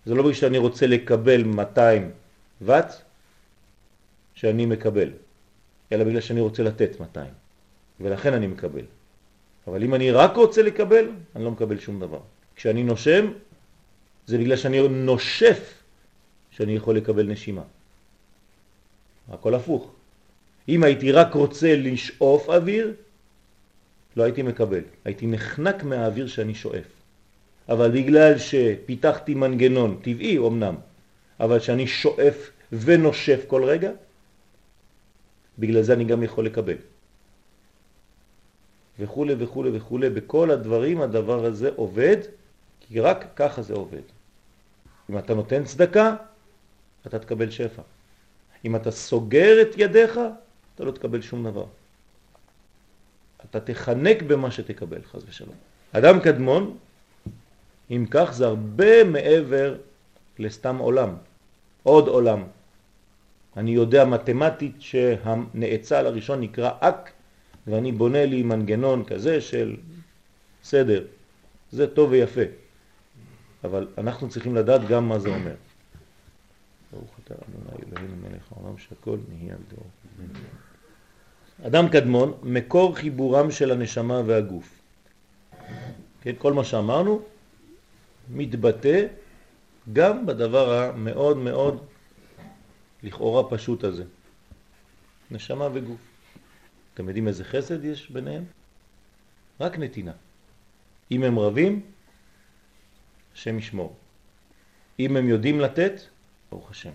זה 0.06 0.16
לא 0.16 0.22
בגלל 0.24 0.34
שאני 0.34 0.58
רוצה 0.58 0.88
לקבל 0.88 1.44
200 1.44 2.12
וואט 2.62 2.94
שאני 4.36 4.66
מקבל, 4.66 5.10
אלא 5.92 6.04
בגלל 6.04 6.22
שאני 6.22 6.42
רוצה 6.42 6.64
לתת 6.64 7.00
200, 7.00 7.28
ולכן 8.00 8.34
אני 8.34 8.48
מקבל. 8.48 8.86
אבל 9.68 9.84
אם 9.84 9.96
אני 9.96 10.12
רק 10.12 10.36
רוצה 10.36 10.62
לקבל, 10.62 11.10
אני 11.36 11.44
לא 11.44 11.52
מקבל 11.52 11.80
שום 11.80 12.00
דבר. 12.00 12.20
כשאני 12.56 12.84
נושם, 12.84 13.32
זה 14.28 14.38
בגלל 14.38 14.56
שאני 14.56 14.88
נושף 14.88 15.84
שאני 16.52 16.76
יכול 16.76 16.98
לקבל 16.98 17.28
נשימה. 17.28 17.64
הכל 19.30 19.56
הפוך. 19.56 19.92
אם 20.70 20.84
הייתי 20.84 21.12
רק 21.12 21.34
רוצה 21.34 21.76
לשאוף 21.76 22.50
אוויר, 22.50 22.94
לא 24.16 24.24
הייתי 24.24 24.42
מקבל. 24.42 24.82
הייתי 25.06 25.28
נחנק 25.28 25.84
מהאוויר 25.84 26.28
שאני 26.28 26.56
שואף. 26.56 27.03
אבל 27.70 27.92
בגלל 27.92 28.38
שפיתחתי 28.38 29.34
מנגנון 29.34 30.00
טבעי 30.02 30.38
אמנם, 30.38 30.76
אבל 31.40 31.60
שאני 31.60 31.88
שואף 31.88 32.50
ונושף 32.72 33.44
כל 33.48 33.64
רגע, 33.64 33.92
בגלל 35.60 35.82
זה 35.82 35.94
אני 35.94 36.04
גם 36.04 36.24
יכול 36.24 36.46
לקבל. 36.46 36.78
וכו' 39.00 39.26
וכו' 39.40 39.66
וכו', 39.74 40.00
בכל 40.14 40.52
הדברים 40.52 41.02
הדבר 41.02 41.46
הזה 41.46 41.70
עובד, 41.76 42.18
כי 42.80 43.00
רק 43.00 43.26
ככה 43.36 43.62
זה 43.62 43.74
עובד. 43.74 44.06
אם 45.10 45.18
אתה 45.18 45.34
נותן 45.34 45.64
צדקה, 45.64 46.16
אתה 47.08 47.20
תקבל 47.20 47.50
שפע. 47.50 47.82
אם 48.66 48.76
אתה 48.76 48.92
סוגר 48.92 49.62
את 49.62 49.78
ידיך, 49.78 50.20
אתה 50.76 50.84
לא 50.84 50.92
תקבל 50.92 51.22
שום 51.22 51.44
דבר. 51.44 51.66
אתה 53.50 53.60
תחנק 53.60 54.22
במה 54.22 54.52
שתקבל, 54.52 55.02
חז 55.12 55.24
ושלום. 55.30 55.56
אדם 55.92 56.20
קדמון, 56.20 56.78
אם 57.92 58.06
כך, 58.12 58.34
זה 58.34 58.46
הרבה 58.46 59.04
מעבר 59.04 59.78
לסתם 60.40 60.78
עולם, 60.78 61.16
עוד 61.84 62.08
עולם. 62.08 62.44
אני 63.58 63.72
יודע 63.72 64.06
מתמטית 64.06 64.76
שהנאצל 64.80 66.06
הראשון 66.06 66.42
נקרא 66.42 66.72
אק, 66.80 67.12
ואני 67.68 67.92
בונה 67.92 68.26
לי 68.26 68.44
מנגנון 68.44 69.04
כזה 69.04 69.42
של 69.42 69.76
סדר. 70.64 71.06
זה 71.72 71.88
טוב 71.88 72.12
ויפה, 72.12 72.42
אבל 73.64 73.88
אנחנו 73.98 74.30
צריכים 74.30 74.56
לדעת 74.56 74.88
גם 74.88 75.10
מה 75.10 75.20
זה 75.20 75.30
אומר. 75.30 75.56
ברוך 76.92 77.20
אתה 77.24 77.34
אדוני 77.34 77.84
אלוהינו 77.88 78.16
מלך 78.16 78.52
העולם 78.52 78.78
שהכל 78.78 79.18
נהיה 79.30 79.56
בדור. 79.56 79.86
אדם 81.68 81.90
קדמון, 81.90 82.34
מקור 82.44 82.96
חיבורם 82.96 83.52
של 83.52 83.72
הנשמה 83.72 84.22
והגוף. 84.26 84.82
כן, 86.22 86.34
כל 86.38 86.54
מה 86.54 86.64
שאמרנו 86.64 87.22
מתבטא 88.30 89.06
גם 89.94 90.26
בדבר 90.26 90.74
המאוד 90.74 91.38
מאוד 91.38 91.86
לכאורה 93.04 93.50
פשוט 93.50 93.84
הזה. 93.84 94.04
נשמה 95.32 95.68
וגוף. 95.74 96.02
אתם 96.94 97.08
יודעים 97.08 97.28
איזה 97.28 97.44
חסד 97.44 97.86
יש 97.86 98.10
ביניהם? 98.10 98.44
רק 99.60 99.80
נתינה. 99.80 100.12
אם 101.12 101.24
הם 101.24 101.40
רבים, 101.40 101.82
השם 103.36 103.60
ישמור. 103.60 103.96
אם 105.00 105.18
הם 105.18 105.30
יודעים 105.30 105.60
לתת, 105.60 106.02
ברוך 106.52 106.72
השם. 106.72 106.92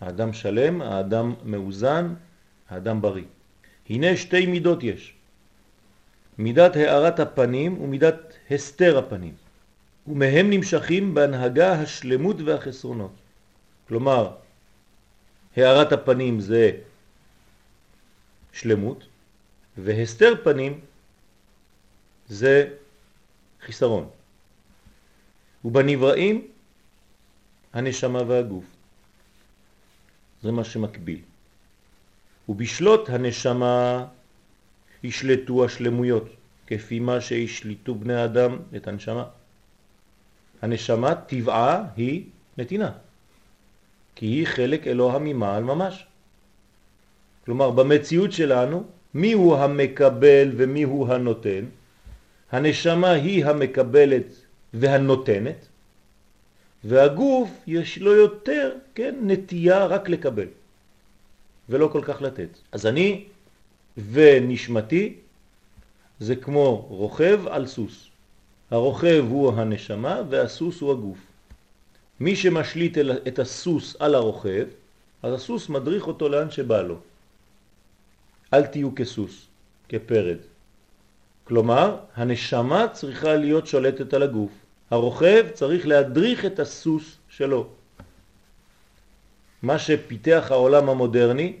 האדם 0.00 0.32
שלם, 0.32 0.82
האדם 0.82 1.34
מאוזן, 1.44 2.14
האדם 2.68 3.02
בריא. 3.02 3.24
הנה 3.90 4.16
שתי 4.16 4.46
מידות 4.46 4.82
יש. 4.82 5.14
מידת 6.38 6.76
הערת 6.76 7.20
הפנים 7.20 7.80
ומידת 7.80 8.34
הסתר 8.50 8.98
הפנים. 8.98 9.34
ומהם 10.06 10.50
נמשכים 10.50 11.14
בהנהגה 11.14 11.72
השלמות 11.72 12.36
והחסרונות. 12.44 13.12
כלומר, 13.88 14.36
הערת 15.56 15.92
הפנים 15.92 16.40
זה 16.40 16.70
שלמות, 18.52 19.06
והסתר 19.78 20.34
פנים 20.44 20.80
זה 22.28 22.74
חיסרון. 23.60 24.08
ובנבראים 25.64 26.48
הנשמה 27.72 28.22
והגוף. 28.22 28.64
זה 30.42 30.52
מה 30.52 30.64
שמקביל. 30.64 31.20
ובשלוט 32.48 33.08
הנשמה 33.08 34.06
ישלטו 35.02 35.64
השלמויות, 35.64 36.28
כפי 36.66 37.00
מה 37.00 37.20
שישליטו 37.20 37.94
בני 37.94 38.24
אדם 38.24 38.58
את 38.76 38.88
הנשמה. 38.88 39.24
הנשמה 40.64 41.14
טבעה 41.14 41.84
היא 41.96 42.24
נתינה, 42.58 42.90
כי 44.14 44.26
היא 44.26 44.46
חלק 44.46 44.86
אלוה 44.86 45.18
ממעל 45.18 45.62
ממש. 45.62 46.06
כלומר, 47.44 47.70
במציאות 47.70 48.32
שלנו, 48.32 48.84
מי 49.14 49.32
הוא 49.32 49.56
המקבל 49.56 50.52
ומי 50.56 50.82
הוא 50.82 51.08
הנותן? 51.08 51.64
הנשמה 52.52 53.10
היא 53.10 53.46
המקבלת 53.46 54.26
והנותנת, 54.74 55.66
והגוף 56.84 57.50
יש 57.66 57.98
לו 57.98 58.12
יותר, 58.12 58.72
כן, 58.94 59.14
נטייה 59.22 59.86
רק 59.86 60.08
לקבל, 60.08 60.48
ולא 61.68 61.88
כל 61.92 62.02
כך 62.02 62.22
לתת. 62.22 62.58
אז 62.72 62.86
אני 62.86 63.24
ונשמתי 64.10 65.14
זה 66.20 66.36
כמו 66.36 66.86
רוכב 66.88 67.40
על 67.48 67.66
סוס. 67.66 68.13
הרוכב 68.74 69.24
הוא 69.28 69.52
הנשמה 69.52 70.20
והסוס 70.30 70.80
הוא 70.80 70.92
הגוף. 70.92 71.18
מי 72.20 72.36
שמשליט 72.36 72.98
את 73.28 73.38
הסוס 73.38 73.96
על 73.98 74.14
הרוכב, 74.14 74.66
אז 75.22 75.34
הסוס 75.34 75.68
מדריך 75.68 76.06
אותו 76.06 76.28
לאן 76.28 76.50
שבא 76.50 76.82
לו. 76.82 76.98
אל 78.54 78.66
תהיו 78.66 78.94
כסוס, 78.94 79.46
כפרד. 79.88 80.36
כלומר, 81.44 81.96
הנשמה 82.16 82.88
צריכה 82.92 83.34
להיות 83.34 83.66
שולטת 83.66 84.14
על 84.14 84.22
הגוף. 84.22 84.52
הרוכב 84.90 85.46
צריך 85.52 85.86
להדריך 85.86 86.44
את 86.44 86.58
הסוס 86.58 87.16
שלו. 87.28 87.66
מה 89.62 89.78
שפיתח 89.78 90.46
העולם 90.50 90.88
המודרני 90.88 91.52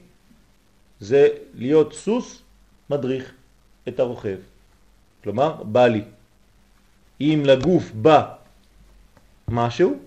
זה 1.00 1.28
להיות 1.54 1.92
סוס 1.92 2.42
מדריך 2.90 3.32
את 3.88 4.00
הרוכב. 4.00 4.38
כלומר, 5.22 5.62
בא 5.62 5.86
לי. 5.86 6.02
אם 7.20 7.42
לגוף 7.46 7.90
בא 7.90 8.34
משהו, 9.48 9.98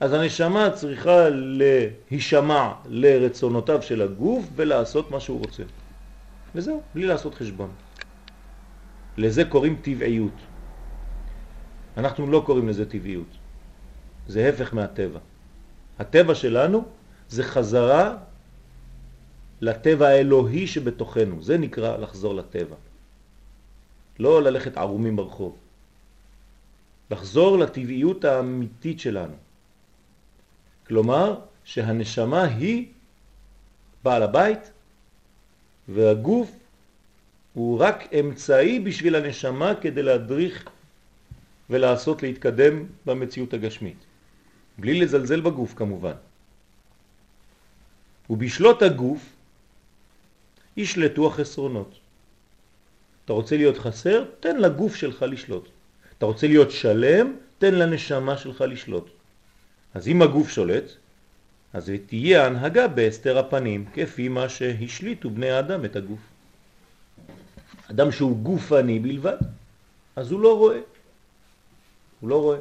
אז 0.00 0.12
הנשמה 0.12 0.70
צריכה 0.70 1.28
להישמע 1.30 2.72
לרצונותיו 2.88 3.82
של 3.82 4.02
הגוף 4.02 4.44
ולעשות 4.56 5.10
מה 5.10 5.20
שהוא 5.20 5.38
רוצה. 5.38 5.62
וזהו, 6.54 6.82
בלי 6.94 7.06
לעשות 7.06 7.34
חשבון. 7.34 7.70
לזה 9.18 9.44
קוראים 9.44 9.76
טבעיות. 9.82 10.40
אנחנו 11.96 12.26
לא 12.26 12.42
קוראים 12.46 12.68
לזה 12.68 12.90
טבעיות. 12.90 13.36
זה 14.26 14.48
הפך 14.48 14.74
מהטבע. 14.74 15.18
הטבע 15.98 16.34
שלנו 16.34 16.84
זה 17.28 17.44
חזרה 17.44 18.16
לטבע 19.60 20.08
האלוהי 20.08 20.66
שבתוכנו. 20.66 21.42
זה 21.42 21.58
נקרא 21.58 21.96
לחזור 21.96 22.34
לטבע. 22.34 22.76
לא 24.18 24.42
ללכת 24.42 24.76
ערומים 24.76 25.16
ברחוב. 25.16 25.59
לחזור 27.10 27.58
לטבעיות 27.58 28.24
האמיתית 28.24 29.00
שלנו. 29.00 29.34
כלומר, 30.86 31.40
שהנשמה 31.64 32.44
היא 32.44 32.86
בעל 34.04 34.22
הבית 34.22 34.70
והגוף 35.88 36.50
הוא 37.54 37.78
רק 37.80 38.14
אמצעי 38.14 38.80
בשביל 38.80 39.14
הנשמה 39.16 39.74
כדי 39.80 40.02
להדריך 40.02 40.68
ולעשות 41.70 42.22
להתקדם 42.22 42.86
במציאות 43.06 43.54
הגשמית. 43.54 43.96
בלי 44.78 45.00
לזלזל 45.00 45.40
בגוף 45.40 45.74
כמובן. 45.74 46.18
ובשלוט 48.30 48.82
הגוף 48.82 49.22
ישלטו 50.76 51.26
החסרונות. 51.26 51.98
אתה 53.24 53.32
רוצה 53.32 53.56
להיות 53.56 53.78
חסר? 53.78 54.24
תן 54.40 54.56
לגוף 54.56 54.94
שלך 54.94 55.22
לשלוט. 55.22 55.68
אתה 56.20 56.26
רוצה 56.26 56.46
להיות 56.46 56.70
שלם? 56.70 57.32
תן 57.58 57.74
לנשמה 57.74 58.36
שלך 58.36 58.60
לשלוט. 58.60 59.08
אז 59.94 60.08
אם 60.08 60.22
הגוף 60.22 60.50
שולט, 60.50 60.84
אז 61.72 61.92
תהיה 62.06 62.46
הנהגה 62.46 62.88
בהסתר 62.88 63.38
הפנים, 63.38 63.84
כפי 63.94 64.28
מה 64.28 64.48
שהשליטו 64.48 65.30
בני 65.30 65.50
האדם 65.50 65.84
את 65.84 65.96
הגוף. 65.96 66.20
אדם 67.90 68.12
שהוא 68.12 68.36
גופני 68.36 68.98
בלבד, 68.98 69.36
אז 70.16 70.30
הוא 70.30 70.40
לא 70.40 70.58
רואה. 70.58 70.80
הוא 72.20 72.30
לא 72.30 72.42
רואה. 72.42 72.58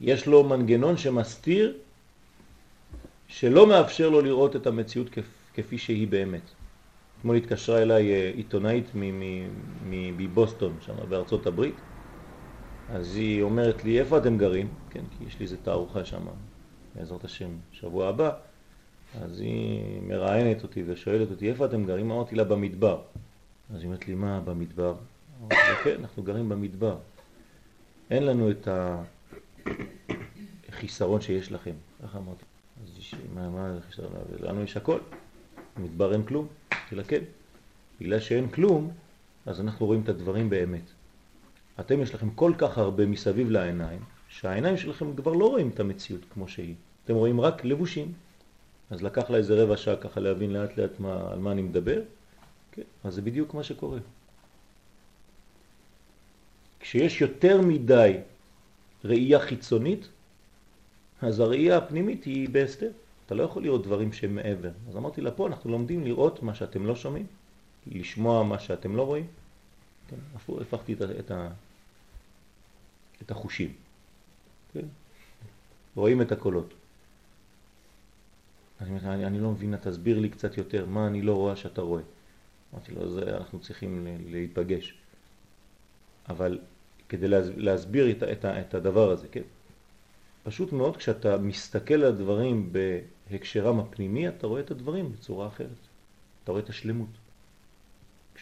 יש 0.00 0.26
לו 0.26 0.44
מנגנון 0.44 0.96
שמסתיר, 0.96 1.74
שלא 3.28 3.66
מאפשר 3.66 4.08
לו 4.08 4.20
לראות 4.20 4.56
את 4.56 4.66
המציאות 4.66 5.08
כפי 5.54 5.78
שהיא 5.78 6.08
באמת. 6.08 6.50
אתמול 7.18 7.36
התקשרה 7.36 7.82
אליי 7.82 8.12
אה, 8.12 8.30
עיתונאית 8.34 8.86
מבוסטון, 10.18 10.76
שם 10.80 10.94
בארצות 11.08 11.46
הברית, 11.46 11.74
אז 12.88 13.16
היא 13.16 13.42
אומרת 13.42 13.84
לי, 13.84 14.00
איפה 14.00 14.18
אתם 14.18 14.38
גרים? 14.38 14.68
כן, 14.90 15.04
כי 15.18 15.24
יש 15.24 15.38
לי 15.38 15.44
איזה 15.44 15.56
תערוכה 15.56 16.04
שם, 16.04 16.26
בעזרת 16.94 17.24
השם, 17.24 17.50
שבוע 17.72 18.08
הבא. 18.08 18.30
אז 19.22 19.40
היא 19.40 20.02
מראיינת 20.02 20.62
אותי 20.62 20.82
ושואלת 20.86 21.30
אותי, 21.30 21.50
איפה 21.50 21.66
אתם 21.66 21.84
גרים? 21.84 22.10
אמרתי 22.10 22.34
לה, 22.36 22.44
במדבר. 22.44 23.02
אז 23.74 23.80
היא 23.80 23.86
אומרת 23.86 24.08
לי, 24.08 24.14
מה 24.14 24.40
במדבר? 24.40 24.94
אמרתי 25.40 25.54
לה, 25.54 25.76
כן, 25.84 25.96
אנחנו 26.00 26.22
גרים 26.22 26.48
במדבר. 26.48 26.96
אין 28.10 28.26
לנו 28.26 28.50
את 28.50 28.68
החיסרון 30.68 31.20
שיש 31.20 31.52
לכם. 31.52 31.74
ככה 32.02 32.18
אמרתי. 32.18 32.44
אז 32.82 32.90
מה, 33.34 33.50
מה 33.50 33.78
החיסרון? 33.78 34.12
לנו 34.40 34.62
יש 34.62 34.76
הכל. 34.76 34.98
במדבר 35.76 36.12
אין 36.12 36.22
כלום. 36.22 36.46
אמרתי 36.72 36.94
לה, 36.94 37.04
כן. 37.04 37.22
בגלל 38.00 38.20
שאין 38.20 38.48
כלום, 38.48 38.90
אז 39.46 39.60
אנחנו 39.60 39.86
רואים 39.86 40.00
את 40.02 40.08
הדברים 40.08 40.50
באמת. 40.50 40.93
אתם 41.80 42.00
יש 42.00 42.14
לכם 42.14 42.30
כל 42.30 42.52
כך 42.58 42.78
הרבה 42.78 43.06
מסביב 43.06 43.50
לעיניים, 43.50 44.00
שהעיניים 44.28 44.76
שלכם 44.76 45.16
כבר 45.16 45.32
לא 45.32 45.48
רואים 45.48 45.68
את 45.68 45.80
המציאות 45.80 46.22
כמו 46.34 46.48
שהיא. 46.48 46.74
אתם 47.04 47.14
רואים 47.14 47.40
רק 47.40 47.64
לבושים. 47.64 48.12
אז 48.90 49.02
לקח 49.02 49.30
לה 49.30 49.36
איזה 49.36 49.62
רבע 49.62 49.76
שעה 49.76 49.96
ככה 49.96 50.20
להבין 50.20 50.52
לאט 50.52 50.76
לאט 50.76 51.00
מה, 51.00 51.32
על 51.32 51.38
מה 51.38 51.52
אני 51.52 51.62
מדבר, 51.62 52.02
כן, 52.72 52.82
אז 53.04 53.14
זה 53.14 53.22
בדיוק 53.22 53.54
מה 53.54 53.62
שקורה. 53.62 53.98
כשיש 56.80 57.20
יותר 57.20 57.60
מדי 57.60 58.16
ראייה 59.04 59.40
חיצונית, 59.40 60.08
אז 61.22 61.40
הראייה 61.40 61.76
הפנימית 61.76 62.24
היא 62.24 62.48
בהסתר. 62.48 62.90
אתה 63.26 63.34
לא 63.34 63.42
יכול 63.42 63.62
לראות 63.62 63.82
דברים 63.82 64.12
שהם 64.12 64.34
מעבר. 64.34 64.70
אז 64.88 64.96
אמרתי 64.96 65.20
לה, 65.20 65.30
פה 65.30 65.46
אנחנו 65.46 65.70
לומדים 65.70 66.04
לראות 66.04 66.42
מה 66.42 66.54
שאתם 66.54 66.86
לא 66.86 66.96
שומעים, 66.96 67.26
לשמוע 67.86 68.42
מה 68.42 68.58
שאתם 68.58 68.96
לא 68.96 69.02
רואים. 69.02 69.26
כן, 70.14 70.52
הפכתי 70.60 70.92
את, 70.92 71.02
את, 71.02 71.30
את 73.22 73.30
החושים. 73.30 73.72
כן? 74.72 74.86
רואים 75.94 76.22
את 76.22 76.32
הקולות. 76.32 76.74
אני, 78.80 78.98
אני, 78.98 79.26
אני 79.26 79.40
לא 79.40 79.50
מבינה, 79.50 79.76
תסביר 79.76 80.18
לי 80.18 80.28
קצת 80.28 80.56
יותר, 80.58 80.86
מה 80.86 81.06
אני 81.06 81.22
לא 81.22 81.34
רואה 81.34 81.56
שאתה 81.56 81.80
רואה. 81.80 82.02
אמרתי 82.74 82.92
לו, 82.92 83.10
זה, 83.10 83.36
אנחנו 83.36 83.60
צריכים 83.60 84.06
להיפגש. 84.26 84.94
אבל 86.28 86.58
כדי 87.08 87.28
להסביר 87.56 88.10
את, 88.10 88.22
את, 88.22 88.44
את 88.44 88.74
הדבר 88.74 89.10
הזה, 89.10 89.28
כן? 89.28 89.42
פשוט 90.42 90.72
מאוד 90.72 90.96
כשאתה 90.96 91.38
מסתכל 91.38 91.94
על 91.94 92.04
הדברים 92.04 92.72
בהקשרם 93.30 93.80
הפנימי, 93.80 94.28
אתה 94.28 94.46
רואה 94.46 94.60
את 94.60 94.70
הדברים 94.70 95.12
בצורה 95.12 95.46
אחרת. 95.46 95.68
אתה 96.44 96.52
רואה 96.52 96.62
את 96.62 96.68
השלמות. 96.68 97.08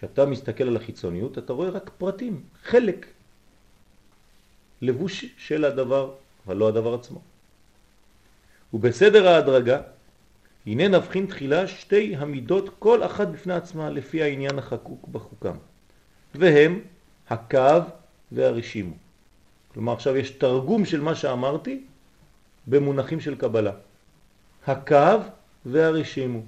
כשאתה 0.03 0.27
מסתכל 0.27 0.65
על 0.65 0.77
החיצוניות, 0.77 1.38
אתה 1.38 1.53
רואה 1.53 1.69
רק 1.69 1.91
פרטים, 1.99 2.43
חלק, 2.62 3.07
לבוש 4.83 5.25
של 5.38 5.65
הדבר, 5.65 6.15
אבל 6.47 6.57
לא 6.57 6.69
הדבר 6.69 6.95
עצמו. 6.95 7.21
ובסדר 8.75 9.29
ההדרגה, 9.29 9.81
הנה 10.67 10.88
נבחין 10.88 11.27
תחילה 11.27 11.69
שתי 11.69 12.17
המידות 12.17 12.71
כל 12.79 13.05
אחת 13.05 13.29
בפני 13.29 13.55
עצמה 13.55 13.91
לפי 13.91 14.23
העניין 14.23 14.59
החקוק 14.59 15.09
בחוקם, 15.09 15.57
והם 16.35 16.81
הקו 17.31 17.81
והרשימו. 18.33 18.95
כלומר 19.75 19.93
עכשיו 19.93 20.17
יש 20.17 20.31
תרגום 20.31 20.85
של 20.85 21.01
מה 21.01 21.15
שאמרתי 21.15 21.85
במונחים 22.67 23.21
של 23.21 23.35
קבלה. 23.35 23.73
הקו 24.67 25.19
והרשימו. 25.67 26.41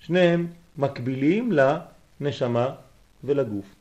שניהם 0.00 0.46
מקבילים 0.76 1.52
לנשמה 2.22 2.74
ולגוף. 3.24 3.74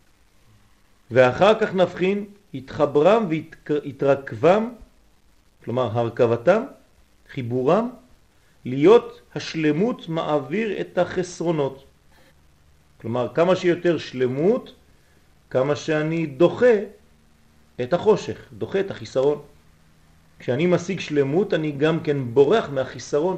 ואחר 1.12 1.60
כך 1.60 1.73
נבחין 1.73 2.25
התחברם 2.54 3.27
והתרכבם, 3.30 4.69
כלומר 5.63 5.99
הרכבתם, 5.99 6.63
חיבורם, 7.30 7.89
להיות 8.65 9.21
השלמות 9.36 10.10
מעביר 10.10 10.82
את 10.82 10.97
החסרונות. 10.97 11.86
כלומר, 13.01 13.27
כמה 13.34 13.56
שיותר 13.56 13.97
שלמות, 13.97 14.75
כמה 15.49 15.75
שאני 15.75 16.25
דוחה 16.25 16.75
את 17.82 17.93
החושך, 17.93 18.54
דוחה 18.54 18.80
את 18.80 18.91
החיסרון. 18.91 19.41
כשאני 20.39 20.65
משיג 20.65 20.99
שלמות 20.99 21.54
אני 21.54 21.71
גם 21.71 21.99
כן 21.99 22.34
בורח 22.34 22.69
מהחיסרון, 22.69 23.38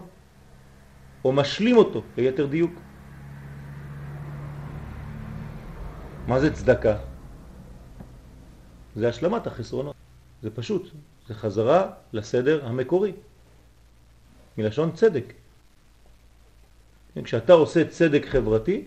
או 1.25 1.31
משלים 1.31 1.77
אותו 1.77 2.01
ליתר 2.17 2.45
דיוק. 2.45 2.71
מה 6.27 6.39
זה 6.39 6.53
צדקה? 6.53 6.97
זה 8.95 9.09
השלמת 9.09 9.47
החסרונות. 9.47 9.95
זה 10.41 10.49
פשוט, 10.49 10.89
זה 11.27 11.33
חזרה 11.33 11.91
לסדר 12.13 12.65
המקורי, 12.65 13.11
מלשון 14.57 14.91
צדק. 14.91 15.33
כשאתה 17.23 17.53
עושה 17.53 17.89
צדק 17.89 18.25
חברתי, 18.25 18.85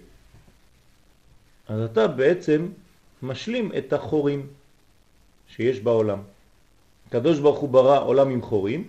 אז 1.69 1.81
אתה 1.81 2.09
בעצם 2.09 2.69
משלים 3.23 3.73
את 3.79 3.93
החורים 3.93 4.47
שיש 5.49 5.81
בעולם. 5.81 6.19
הקדוש 7.07 7.39
ברוך 7.39 7.59
הוא 7.59 7.69
ברא 7.69 8.05
עולם 8.05 8.31
עם 8.31 8.43
חורים, 8.43 8.89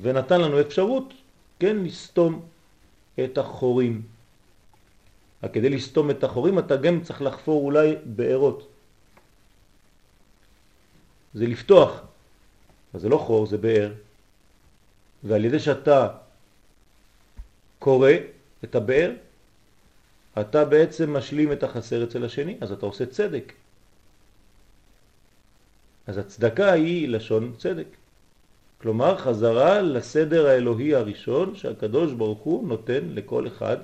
ונתן 0.00 0.40
לנו 0.40 0.60
אפשרות, 0.60 1.14
כן, 1.58 1.76
לסתום 1.76 2.42
את 3.24 3.38
החורים. 3.38 4.02
כדי 5.48 5.70
לסתום 5.70 6.10
את 6.10 6.24
החורים 6.24 6.58
אתה 6.58 6.76
גם 6.76 7.00
צריך 7.00 7.22
לחפור 7.22 7.64
אולי 7.64 7.96
בארות. 8.04 8.68
זה 11.34 11.46
לפתוח, 11.46 12.00
אז 12.94 13.00
זה 13.00 13.08
לא 13.08 13.18
חור, 13.18 13.46
זה 13.46 13.58
באר. 13.58 13.92
ועל 15.24 15.44
ידי 15.44 15.60
שאתה 15.60 16.08
קורא 17.78 18.10
את 18.64 18.74
הבאר, 18.74 19.12
אתה 20.40 20.64
בעצם 20.64 21.16
משלים 21.16 21.52
את 21.52 21.62
החסר 21.62 22.04
אצל 22.04 22.24
השני, 22.24 22.56
אז 22.60 22.72
אתה 22.72 22.86
עושה 22.86 23.06
צדק. 23.06 23.52
אז 26.06 26.18
הצדקה 26.18 26.72
היא 26.72 27.08
לשון 27.08 27.54
צדק. 27.58 27.86
כלומר 28.78 29.18
חזרה 29.18 29.82
לסדר 29.82 30.46
האלוהי 30.46 30.94
הראשון 30.94 31.56
שהקדוש 31.56 32.12
ברוך 32.12 32.38
הוא 32.38 32.68
נותן 32.68 33.00
לכל 33.14 33.46
אחד 33.46 33.76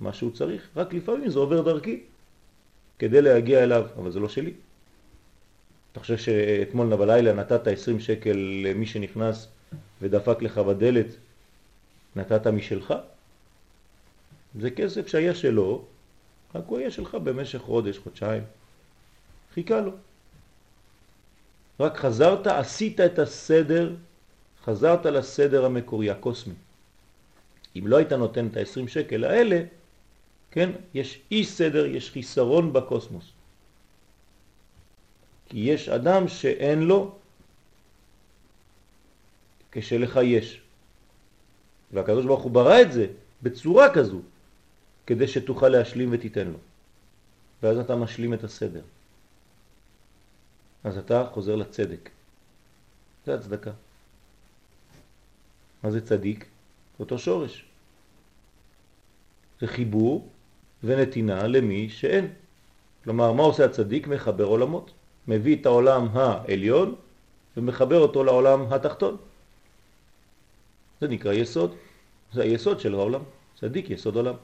מה 0.00 0.12
שהוא 0.12 0.30
צריך, 0.30 0.68
רק 0.76 0.94
לפעמים 0.94 1.30
זה 1.30 1.38
עובר 1.38 1.60
דרכי 1.62 2.00
כדי 2.98 3.22
להגיע 3.22 3.62
אליו, 3.62 3.86
אבל 3.96 4.10
זה 4.10 4.20
לא 4.20 4.28
שלי. 4.28 4.52
אתה 5.92 6.00
חושב 6.00 6.16
שאתמול 6.16 6.96
בלילה 6.96 7.32
נתת 7.32 7.66
20 7.66 8.00
שקל 8.00 8.62
למי 8.64 8.86
שנכנס 8.86 9.48
ודפק 10.02 10.42
לך 10.42 10.58
בדלת, 10.58 11.06
נתת 12.16 12.46
משלך? 12.46 12.94
זה 14.60 14.70
כסף 14.70 15.06
שהיה 15.06 15.34
שלו, 15.34 15.84
רק 16.54 16.64
הוא 16.66 16.78
היה 16.78 16.90
שלך 16.90 17.14
במשך 17.14 17.58
חודש, 17.58 17.98
חודשיים. 17.98 18.42
חיכה 19.54 19.80
לו. 19.80 19.92
רק 21.80 21.96
חזרת, 21.96 22.46
עשית 22.46 23.00
את 23.00 23.18
הסדר, 23.18 23.94
חזרת 24.64 25.06
לסדר 25.06 25.64
המקורי, 25.64 26.10
הקוסמי. 26.10 26.54
אם 27.78 27.86
לא 27.86 27.96
היית 27.96 28.12
נותן 28.12 28.46
את 28.46 28.56
ה-20 28.56 28.88
שקל 28.88 29.24
האלה, 29.24 29.62
כן, 30.50 30.70
יש 30.94 31.20
אי 31.30 31.44
סדר, 31.44 31.86
יש 31.86 32.10
חיסרון 32.10 32.72
בקוסמוס. 32.72 33.24
כי 35.48 35.58
יש 35.58 35.88
אדם 35.88 36.28
שאין 36.28 36.82
לו 36.82 37.14
כשלך 39.72 40.18
יש. 40.22 40.60
והקדוש 41.92 42.26
ברוך 42.26 42.42
הוא 42.42 42.50
ברא 42.50 42.82
את 42.82 42.92
זה 42.92 43.06
בצורה 43.42 43.94
כזו, 43.94 44.20
כדי 45.06 45.28
שתוכל 45.28 45.68
להשלים 45.68 46.08
ותיתן 46.12 46.46
לו. 46.46 46.58
ואז 47.62 47.78
אתה 47.78 47.96
משלים 47.96 48.34
את 48.34 48.44
הסדר. 48.44 48.82
אז 50.84 50.98
אתה 50.98 51.26
חוזר 51.32 51.56
לצדק. 51.56 52.10
זה 53.26 53.34
הצדקה. 53.34 53.70
מה 55.82 55.90
זה 55.90 56.06
צדיק? 56.06 56.44
אותו 57.00 57.18
שורש. 57.18 57.64
זה 59.60 59.66
חיבור 59.66 60.28
ונתינה 60.84 61.46
למי 61.46 61.88
שאין. 61.88 62.28
כלומר, 63.04 63.32
מה 63.32 63.42
עושה 63.42 63.64
הצדיק? 63.64 64.06
מחבר 64.06 64.44
עולמות. 64.44 64.90
מביא 65.28 65.56
את 65.56 65.66
העולם 65.66 66.08
העליון 66.12 66.94
ומחבר 67.56 67.98
אותו 67.98 68.24
לעולם 68.24 68.72
התחתון. 68.72 69.16
זה 71.00 71.08
נקרא 71.08 71.32
יסוד. 71.32 71.74
זה 72.32 72.42
היסוד 72.42 72.80
של 72.80 72.94
העולם. 72.94 73.20
צדיק 73.60 73.90
יסוד 73.90 74.16
עולם. 74.16 74.34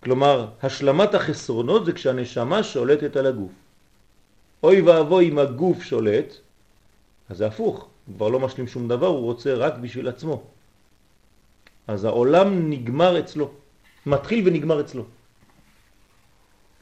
כלומר, 0.00 0.48
השלמת 0.62 1.14
החסרונות 1.14 1.84
זה 1.84 1.92
כשהנשמה 1.92 2.62
שולטת 2.62 3.16
על 3.16 3.26
הגוף. 3.26 3.52
אוי 4.62 4.80
ואבוי 4.80 5.28
אם 5.28 5.38
הגוף 5.38 5.82
שולט, 5.82 6.34
אז 7.28 7.36
זה 7.36 7.46
הפוך, 7.46 7.88
הוא 8.06 8.14
כבר 8.16 8.28
לא 8.28 8.40
משלים 8.40 8.66
שום 8.66 8.88
דבר, 8.88 9.06
הוא 9.06 9.24
רוצה 9.24 9.54
רק 9.54 9.74
בשביל 9.74 10.08
עצמו. 10.08 10.42
אז 11.86 12.04
העולם 12.04 12.70
נגמר 12.70 13.20
אצלו, 13.20 13.50
מתחיל 14.06 14.48
ונגמר 14.48 14.80
אצלו. 14.80 15.04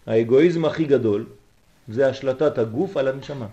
האגואיזם 0.07 0.65
הכי 0.65 0.85
גדול 0.85 1.27
זה 1.89 2.09
השלטת 2.09 2.59
הגוף 2.59 2.97
על 2.97 3.09
הנשמה. 3.09 3.47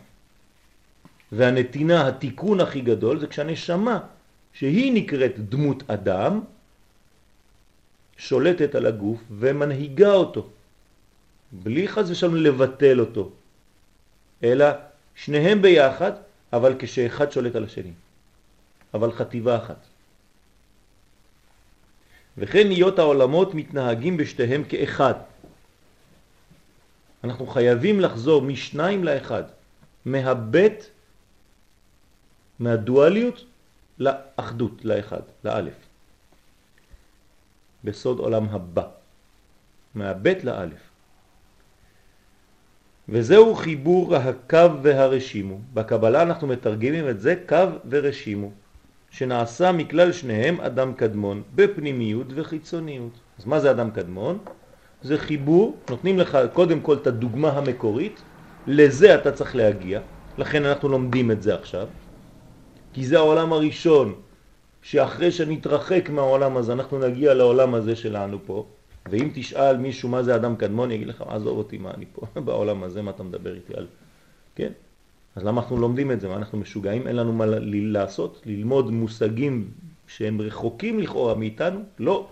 והנתינה, 1.32 2.08
התיקון 2.08 2.60
הכי 2.60 2.82
גדול, 2.82 3.20
זה 3.20 3.28
כשהנשמה, 3.28 4.00
שהיא 4.54 4.94
נקראת 4.94 5.50
דמות 5.50 5.90
אדם, 5.90 6.42
שולטת 8.18 8.76
על 8.76 8.86
הגוף 8.86 9.20
ומנהיגה 9.32 10.14
אותו, 10.14 10.50
בלי 11.52 11.88
חז 11.88 12.12
ושלום 12.12 12.36
לבטל 12.36 13.00
אותו, 13.00 13.32
אלא 14.44 14.66
שניהם 15.16 15.62
ביחד, 15.62 16.12
אבל 16.54 16.76
כשאחד 16.80 17.32
שולט 17.32 17.56
על 17.56 17.64
השני, 17.64 17.94
אבל 18.94 19.12
חטיבה 19.12 19.58
אחת. 19.58 19.93
וכן 22.38 22.68
נהיות 22.68 23.00
העולמות 23.00 23.54
מתנהגים 23.54 24.18
בשתיהם 24.18 24.64
כאחד. 24.64 25.14
אנחנו 27.24 27.48
חייבים 27.48 28.00
לחזור 28.00 28.42
משניים 28.42 29.04
לאחד, 29.04 29.44
מהבית, 30.06 30.90
מהדואליות 32.60 33.46
לאחדות, 34.00 34.86
לאחד, 34.86 35.22
לאלף. 35.44 35.74
בסוד 37.84 38.20
עולם 38.20 38.50
הבא, 38.50 38.88
מהבית 39.96 40.44
לאלף. 40.44 40.90
וזהו 43.10 43.56
חיבור 43.56 44.16
הקו 44.16 44.84
והרשימו. 44.84 45.60
בקבלה 45.74 46.22
אנחנו 46.22 46.48
מתרגמים 46.48 47.10
את 47.10 47.22
זה 47.22 47.36
קו 47.48 47.68
ורשימו, 47.90 48.52
שנעשה 49.14 49.72
מכלל 49.72 50.12
שניהם 50.12 50.62
אדם 50.62 50.94
קדמון, 50.94 51.44
בפנימיות 51.56 52.28
וחיצוניות. 52.36 53.20
אז 53.40 53.46
מה 53.46 53.60
זה 53.60 53.72
אדם 53.72 53.92
קדמון? 53.92 54.38
זה 55.02 55.18
חיבור, 55.18 55.78
נותנים 55.90 56.20
לך 56.20 56.38
קודם 56.54 56.82
כל 56.82 56.94
את 56.94 57.08
הדוגמה 57.08 57.50
המקורית, 57.52 58.22
לזה 58.68 59.16
אתה 59.16 59.32
צריך 59.32 59.56
להגיע, 59.56 60.00
לכן 60.38 60.66
אנחנו 60.66 60.90
לומדים 60.90 61.32
את 61.32 61.42
זה 61.42 61.56
עכשיו, 61.56 61.88
כי 62.94 63.06
זה 63.06 63.18
העולם 63.18 63.54
הראשון, 63.54 64.14
שאחרי 64.82 65.32
שנתרחק 65.32 66.10
מהעולם 66.10 66.58
הזה 66.58 66.74
אנחנו 66.74 67.00
נגיע 67.00 67.34
לעולם 67.34 67.74
הזה 67.76 67.96
שלנו 67.96 68.38
פה, 68.46 68.66
ואם 69.10 69.30
תשאל 69.34 69.78
מישהו 69.78 70.10
מה 70.10 70.24
זה 70.24 70.36
אדם 70.36 70.56
קדמון, 70.56 70.92
יגיד 70.92 71.08
לך, 71.08 71.24
עזוב 71.28 71.58
אותי, 71.58 71.78
מה 71.78 71.92
אני 71.94 72.06
פה 72.14 72.26
בעולם 72.46 72.84
הזה, 72.84 73.02
מה 73.02 73.12
אתה 73.12 73.24
מדבר 73.24 73.56
איתי 73.56 73.74
על... 73.78 73.88
כן? 74.56 74.72
אז 75.36 75.44
למה 75.44 75.62
אנחנו 75.62 75.78
לומדים 75.78 76.12
את 76.12 76.22
זה? 76.22 76.28
מה 76.28 76.36
אנחנו 76.36 76.58
משוגעים? 76.58 77.08
אין 77.08 77.16
לנו 77.16 77.34
מה 77.34 77.46
לעשות? 77.72 78.42
ללמוד 78.46 78.92
מושגים 78.92 79.72
שהם 80.08 80.42
רחוקים 80.42 81.00
לכאורה 81.00 81.36
מאיתנו? 81.36 81.80
לא. 82.00 82.28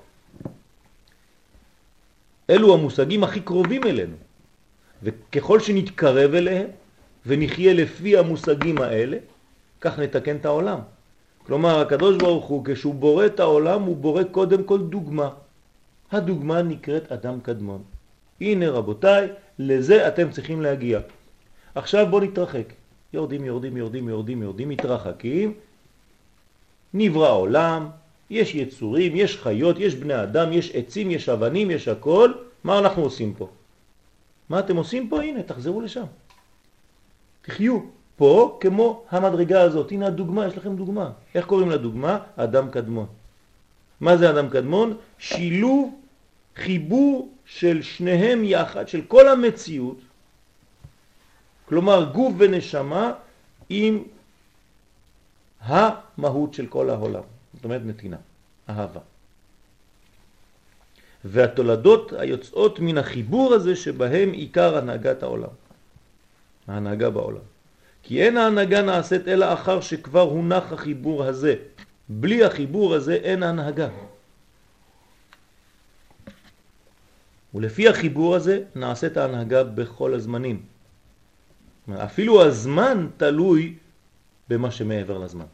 אלו 2.50 2.74
המושגים 2.74 3.24
הכי 3.24 3.40
קרובים 3.42 3.84
אלינו. 3.84 4.16
וככל 5.04 5.60
שנתקרב 5.60 6.34
אליהם 6.34 6.68
ונחיה 7.26 7.74
לפי 7.74 8.18
המושגים 8.18 8.78
האלה, 8.78 9.18
כך 9.82 10.00
נתקן 10.00 10.36
את 10.36 10.46
העולם. 10.46 10.80
כלומר, 11.46 11.80
הקדוש 11.80 12.18
ברוך 12.18 12.46
הוא, 12.46 12.66
כשהוא 12.66 12.96
בורא 12.96 13.26
את 13.26 13.40
העולם, 13.40 13.82
הוא 13.82 13.98
בורא 13.98 14.24
קודם 14.24 14.64
כל 14.64 14.80
דוגמה. 14.82 15.30
הדוגמה 16.12 16.62
נקראת 16.62 17.12
אדם 17.12 17.40
קדמון. 17.40 17.84
הנה 18.42 18.70
רבותיי, 18.70 19.28
לזה 19.60 20.08
אתם 20.08 20.32
צריכים 20.32 20.62
להגיע. 20.62 21.00
עכשיו 21.76 22.08
בואו 22.10 22.24
נתרחק. 22.24 22.81
יורדים, 23.14 23.46
יורדים, 23.46 23.78
יורדים, 23.78 24.10
יורדים, 24.10 24.42
יורדים, 24.42 24.70
מתרחקים. 24.70 25.54
נברא 26.94 27.32
עולם, 27.32 27.90
יש 28.30 28.56
יצורים, 28.56 29.16
יש 29.16 29.38
חיות, 29.38 29.80
יש 29.80 29.96
בני 29.96 30.24
אדם, 30.24 30.54
יש 30.54 30.72
עצים, 30.76 31.12
יש 31.12 31.30
אבנים, 31.30 31.72
יש 31.72 31.88
הכל. 31.88 32.32
מה 32.64 32.80
אנחנו 32.80 33.04
עושים 33.04 33.34
פה? 33.34 33.50
מה 34.50 34.60
אתם 34.60 34.76
עושים 34.76 35.10
פה? 35.10 35.24
הנה, 35.24 35.44
תחזרו 35.44 35.82
לשם. 35.82 36.04
תחיו 37.42 37.80
פה 38.16 38.58
כמו 38.62 39.04
המדרגה 39.10 39.62
הזאת. 39.62 39.92
הנה 39.92 40.08
הדוגמה, 40.08 40.48
יש 40.48 40.58
לכם 40.58 40.76
דוגמה. 40.76 41.12
איך 41.36 41.46
קוראים 41.46 41.70
לדוגמה? 41.70 42.20
אדם 42.36 42.70
קדמון. 42.70 43.06
מה 44.02 44.18
זה 44.18 44.30
אדם 44.30 44.50
קדמון? 44.50 44.98
שילוב, 45.18 45.96
חיבור 46.56 47.30
של 47.46 47.82
שניהם 47.82 48.44
יחד, 48.44 48.88
של 48.88 49.02
כל 49.08 49.28
המציאות, 49.28 49.98
כלומר 51.72 52.12
גוף 52.12 52.34
ונשמה 52.38 53.14
עם 53.70 54.04
המהות 55.62 56.54
של 56.54 56.68
כל 56.68 56.90
העולם. 56.90 57.24
זאת 57.54 57.64
אומרת 57.64 57.82
נתינה, 57.86 58.18
אהבה. 58.70 59.00
והתולדות 61.26 62.14
היוצאות 62.14 62.80
מן 62.80 62.98
החיבור 62.98 63.54
הזה 63.54 63.76
שבהם 63.76 64.32
עיקר 64.32 64.78
הנהגת 64.78 65.24
העולם, 65.24 65.56
ההנהגה 66.68 67.10
בעולם. 67.10 67.46
כי 68.04 68.24
אין 68.24 68.38
ההנהגה 68.38 68.82
נעשית 68.82 69.28
אלא 69.28 69.54
אחר 69.54 69.82
שכבר 69.82 70.22
הונח 70.28 70.72
החיבור 70.72 71.24
הזה. 71.24 71.56
בלי 72.10 72.44
החיבור 72.44 72.96
הזה 72.96 73.14
אין 73.14 73.44
הנהגה. 73.44 73.90
ולפי 77.54 77.88
החיבור 77.88 78.36
הזה 78.36 78.64
נעשית 78.76 79.18
ההנהגה 79.18 79.64
בכל 79.64 80.14
הזמנים. 80.14 80.81
אפילו 81.90 82.44
הזמן 82.44 83.08
תלוי 83.18 83.76
במה 84.50 84.72
שמעבר 84.72 85.18
לזמן. 85.18 85.46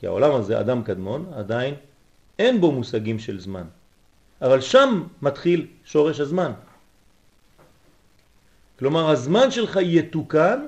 כי 0.00 0.06
העולם 0.06 0.34
הזה, 0.34 0.60
אדם 0.60 0.82
קדמון, 0.82 1.32
עדיין 1.36 1.74
אין 2.38 2.60
בו 2.60 2.72
מושגים 2.72 3.18
של 3.18 3.40
זמן. 3.40 3.64
אבל 4.42 4.60
שם 4.60 5.02
מתחיל 5.22 5.66
שורש 5.84 6.20
הזמן. 6.20 6.52
כלומר, 8.78 9.10
הזמן 9.10 9.50
שלך 9.50 9.78
יתוקן, 9.82 10.66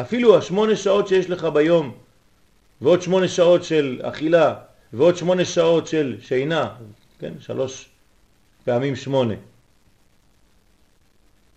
אפילו 0.00 0.38
השמונה 0.38 0.76
שעות 0.76 1.08
שיש 1.08 1.30
לך 1.30 1.44
ביום, 1.44 1.94
ועוד 2.80 3.02
שמונה 3.02 3.28
שעות 3.28 3.64
של 3.64 4.00
אכילה, 4.02 4.54
ועוד 4.92 5.16
שמונה 5.16 5.44
שעות 5.44 5.86
של 5.86 6.16
שינה, 6.20 6.74
כן, 7.18 7.32
שלוש 7.40 7.88
פעמים 8.64 8.96
שמונה. 8.96 9.34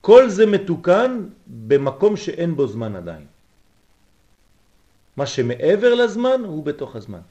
כל 0.03 0.29
זה 0.29 0.45
מתוקן 0.45 1.31
במקום 1.47 2.17
שאין 2.17 2.55
בו 2.55 2.67
זמן 2.67 2.95
עדיין. 2.95 3.25
מה 5.17 5.25
שמעבר 5.25 5.95
לזמן 5.95 6.43
הוא 6.43 6.63
בתוך 6.63 6.95
הזמן. 6.95 7.23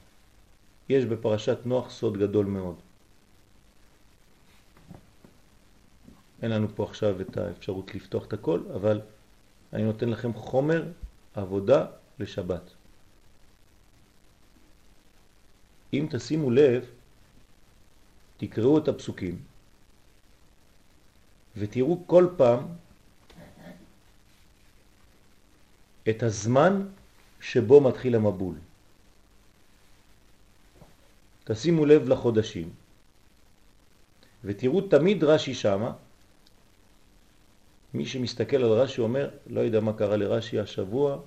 יש 0.89 1.05
בפרשת 1.05 1.57
נוח 1.65 1.89
סוד 1.89 2.17
גדול 2.17 2.45
מאוד. 2.45 2.75
אין 6.41 6.51
לנו 6.51 6.67
פה 6.75 6.83
עכשיו 6.83 7.21
את 7.21 7.37
האפשרות 7.37 7.95
לפתוח 7.95 8.25
את 8.25 8.33
הכל, 8.33 8.59
אבל 8.73 9.01
אני 9.73 9.83
נותן 9.83 10.09
לכם 10.09 10.33
חומר 10.33 10.83
עבודה 11.33 11.85
לשבת. 12.19 12.73
אם 15.93 16.07
תשימו 16.09 16.51
לב, 16.51 16.85
תקראו 18.37 18.77
את 18.77 18.87
הפסוקים 18.87 19.52
ותראו 21.57 22.03
כל 22.07 22.27
פעם 22.37 22.65
את 26.09 26.23
הזמן 26.23 26.87
שבו 27.41 27.81
מתחיל 27.81 28.15
המבול. 28.15 28.55
תשימו 31.43 31.85
לב 31.85 32.09
לחודשים 32.09 32.69
ותראו 34.43 34.81
תמיד 34.81 35.23
רש"י 35.23 35.53
שמה, 35.53 35.93
מי 37.93 38.05
שמסתכל 38.05 38.57
על 38.57 38.71
רש"י 38.71 39.01
אומר, 39.01 39.29
לא 39.47 39.59
יודע 39.59 39.79
מה 39.79 39.93
קרה 39.93 40.17
לרש"י 40.17 40.59
השבוע, 40.59 41.17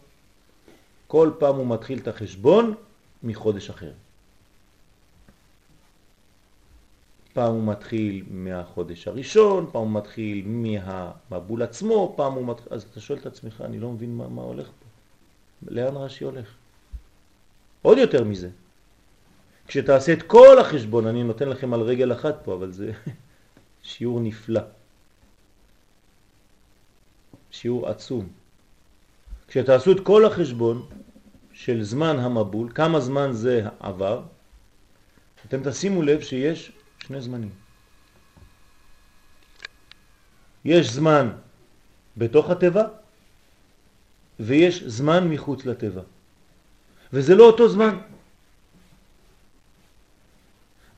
כל 1.06 1.30
פעם 1.38 1.56
הוא 1.56 1.66
מתחיל 1.66 1.98
את 1.98 2.08
החשבון 2.08 2.74
מחודש 3.22 3.70
אחר. 3.70 3.92
פעם 7.36 7.54
הוא 7.54 7.64
מתחיל 7.64 8.24
מהחודש 8.30 9.08
הראשון, 9.08 9.68
פעם 9.72 9.82
הוא 9.82 9.90
מתחיל 9.90 10.44
מהמבול 10.46 11.62
עצמו, 11.62 12.14
פעם 12.16 12.32
הוא 12.32 12.46
מתחיל... 12.46 12.68
אז 12.72 12.82
אתה 12.82 13.00
שואל 13.00 13.18
את 13.18 13.26
עצמך, 13.26 13.60
אני 13.60 13.78
לא 13.78 13.90
מבין 13.90 14.16
מה, 14.16 14.28
מה 14.28 14.42
הולך 14.42 14.66
פה. 14.66 14.86
לאן 15.70 15.96
רש"י 15.96 16.24
הולך? 16.24 16.54
עוד 17.82 17.98
יותר 17.98 18.24
מזה. 18.24 18.48
כשתעשה 19.66 20.12
את 20.12 20.22
כל 20.22 20.58
החשבון, 20.58 21.06
אני 21.06 21.24
נותן 21.24 21.48
לכם 21.48 21.74
על 21.74 21.80
רגל 21.80 22.12
אחת 22.12 22.36
פה, 22.44 22.54
אבל 22.54 22.72
זה 22.72 22.92
שיעור 23.82 24.20
נפלא. 24.20 24.62
שיעור 27.50 27.88
עצום. 27.88 28.28
כשתעשו 29.48 29.92
את 29.92 30.00
כל 30.00 30.24
החשבון 30.24 30.86
של 31.52 31.82
זמן 31.82 32.18
המבול, 32.18 32.72
כמה 32.74 33.00
זמן 33.00 33.32
זה 33.32 33.68
עבר, 33.80 34.22
אתם 35.46 35.70
תשימו 35.70 36.02
לב 36.02 36.20
שיש 36.20 36.72
שני 37.06 37.20
זמנים. 37.20 37.50
יש 40.64 40.90
זמן 40.90 41.30
בתוך 42.16 42.50
הטבע 42.50 42.84
ויש 44.40 44.82
זמן 44.82 45.28
מחוץ 45.28 45.64
לטבע. 45.66 46.02
וזה 47.12 47.34
לא 47.34 47.44
אותו 47.44 47.68
זמן. 47.68 47.98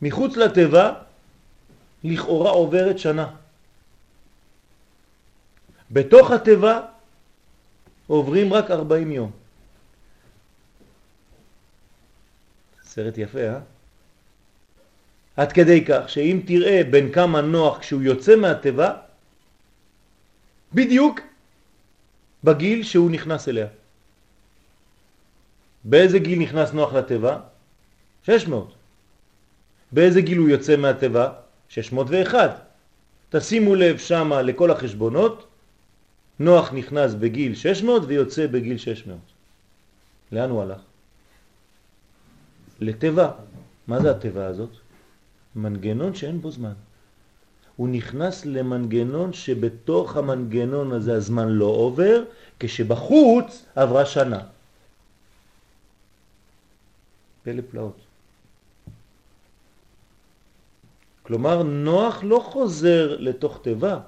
מחוץ 0.03 0.37
לטבע 0.37 0.92
לכאורה 2.05 2.51
עוברת 2.51 2.99
שנה. 2.99 3.37
בתוך 5.90 6.31
הטבע 6.31 6.81
עוברים 8.07 8.53
רק 8.53 8.71
40 8.71 9.12
יום. 9.12 9.31
סרט 12.83 13.18
יפה, 13.18 13.40
אה? 13.40 13.61
עד 15.38 15.53
כדי 15.53 15.85
כך 15.85 16.09
שאם 16.09 16.40
תראה 16.46 16.83
בין 16.90 17.12
כמה 17.12 17.40
נוח 17.40 17.79
כשהוא 17.79 18.03
יוצא 18.03 18.37
מהטבע, 18.37 18.90
בדיוק 20.74 21.20
בגיל 22.44 22.83
שהוא 22.83 23.11
נכנס 23.11 23.48
אליה. 23.48 23.66
באיזה 25.85 26.18
גיל 26.18 26.38
נכנס 26.38 26.72
נוח 26.72 26.92
לטבע? 26.92 27.38
600. 28.27 28.74
באיזה 29.92 30.20
גיל 30.20 30.38
הוא 30.38 30.48
יוצא 30.48 30.77
מהטבע? 30.77 31.33
601. 31.68 32.66
תשימו 33.31 33.74
לב 33.74 33.98
שמה 33.98 34.42
לכל 34.42 34.70
החשבונות, 34.70 35.46
נוח 36.38 36.72
נכנס 36.72 37.14
בגיל 37.14 37.55
600 37.55 38.03
ויוצא 38.07 38.46
בגיל 38.46 38.79
600. 38.79 39.18
לאן 40.33 40.51
הוא 40.51 40.62
הלך? 40.62 40.81
לטבע. 42.81 43.31
מה 43.87 44.01
זה 44.03 44.11
הטבע 44.11 44.46
הזאת? 44.46 44.88
מנגנון 45.56 46.14
שאין 46.14 46.40
בו 46.40 46.50
זמן. 46.50 46.72
הוא 47.76 47.88
נכנס 47.88 48.46
למנגנון 48.46 49.32
שבתוך 49.32 50.16
המנגנון 50.16 50.92
הזה 50.92 51.14
הזמן 51.14 51.48
לא 51.48 51.64
עובר, 51.64 52.24
כשבחוץ 52.61 53.64
עברה 53.74 54.06
שנה. 54.06 54.40
פלא 57.42 57.62
פלאות. 57.70 57.96
כלומר, 61.22 61.62
נוח 61.62 62.20
לא 62.22 62.40
חוזר 62.44 63.16
לתוך 63.18 63.61
טבע, 63.62 64.00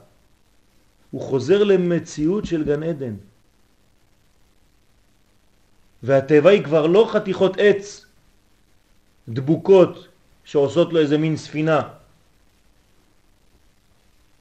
הוא 1.11 1.23
חוזר 1.23 1.65
למציאות 1.65 2.45
של 2.47 2.65
גן 2.65 2.83
עדן. 2.83 3.15
והטבע 6.03 6.51
היא 6.51 6.65
כבר 6.65 6.87
לא 6.87 7.09
חתיכות 7.13 7.57
עץ 7.59 8.07
דבוקות 9.29 10.10
שעושות 10.51 10.93
לו 10.93 10.99
איזה 11.01 11.19
מין 11.19 11.37
ספינה, 11.37 11.89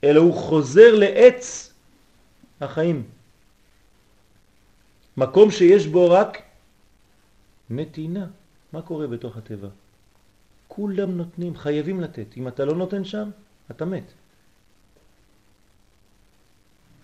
אלא 0.04 0.20
הוא 0.20 0.34
חוזר 0.34 0.96
לעץ 0.96 1.74
החיים. 2.62 3.04
מקום 5.18 5.52
שיש 5.52 5.88
בו 5.88 6.10
רק 6.10 6.42
נתינה. 7.70 8.26
מה 8.74 8.82
קורה 8.82 9.08
בתוך 9.08 9.38
הטבע? 9.38 9.68
כולם 10.68 11.18
נותנים, 11.18 11.56
חייבים 11.56 12.02
לתת. 12.02 12.38
אם 12.38 12.48
אתה 12.48 12.66
לא 12.66 12.74
נותן 12.76 13.04
שם, 13.06 13.30
אתה 13.72 13.86
מת. 13.86 14.10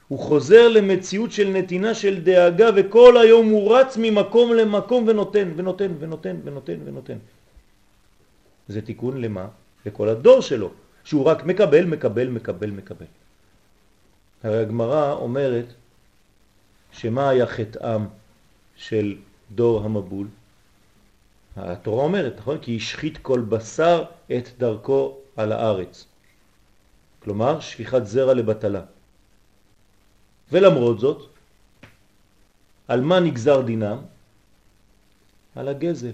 הוא 0.07 0.19
חוזר 0.19 0.67
למציאות 0.67 1.31
של 1.31 1.47
נתינה 1.49 1.93
של 1.93 2.23
דאגה 2.25 2.69
וכל 2.75 3.17
היום 3.17 3.49
הוא 3.49 3.77
רץ 3.77 3.97
ממקום 4.01 4.53
למקום 4.53 5.07
ונותן 5.07 5.53
ונותן 5.55 5.91
ונותן 5.99 6.35
ונותן 6.43 6.77
ונותן. 6.85 7.17
זה 8.67 8.81
תיקון 8.81 9.21
למה? 9.21 9.47
לכל 9.85 10.09
הדור 10.09 10.41
שלו, 10.41 10.71
שהוא 11.03 11.25
רק 11.25 11.43
מקבל, 11.43 11.85
מקבל, 11.85 12.27
מקבל, 12.27 12.69
מקבל. 12.69 13.05
הרי 14.43 14.57
הגמרא 14.57 15.13
אומרת 15.13 15.65
שמה 16.91 17.29
היה 17.29 17.47
חטאם 17.47 18.05
של 18.75 19.17
דור 19.55 19.85
המבול? 19.85 20.27
התורה 21.55 22.03
אומרת, 22.03 22.33
נכון? 22.37 22.57
כי 22.57 22.77
השחית 22.77 23.17
כל 23.17 23.41
בשר 23.41 24.03
את 24.37 24.49
דרכו 24.57 25.17
על 25.37 25.51
הארץ. 25.51 26.05
כלומר, 27.19 27.59
שפיכת 27.59 28.05
זרע 28.05 28.33
לבטלה. 28.33 28.81
ולמרות 30.51 30.99
זאת, 30.99 31.29
על 32.87 33.01
מה 33.01 33.19
נגזר 33.19 33.61
דינם? 33.61 33.97
על 35.55 35.67
הגזל. 35.67 36.11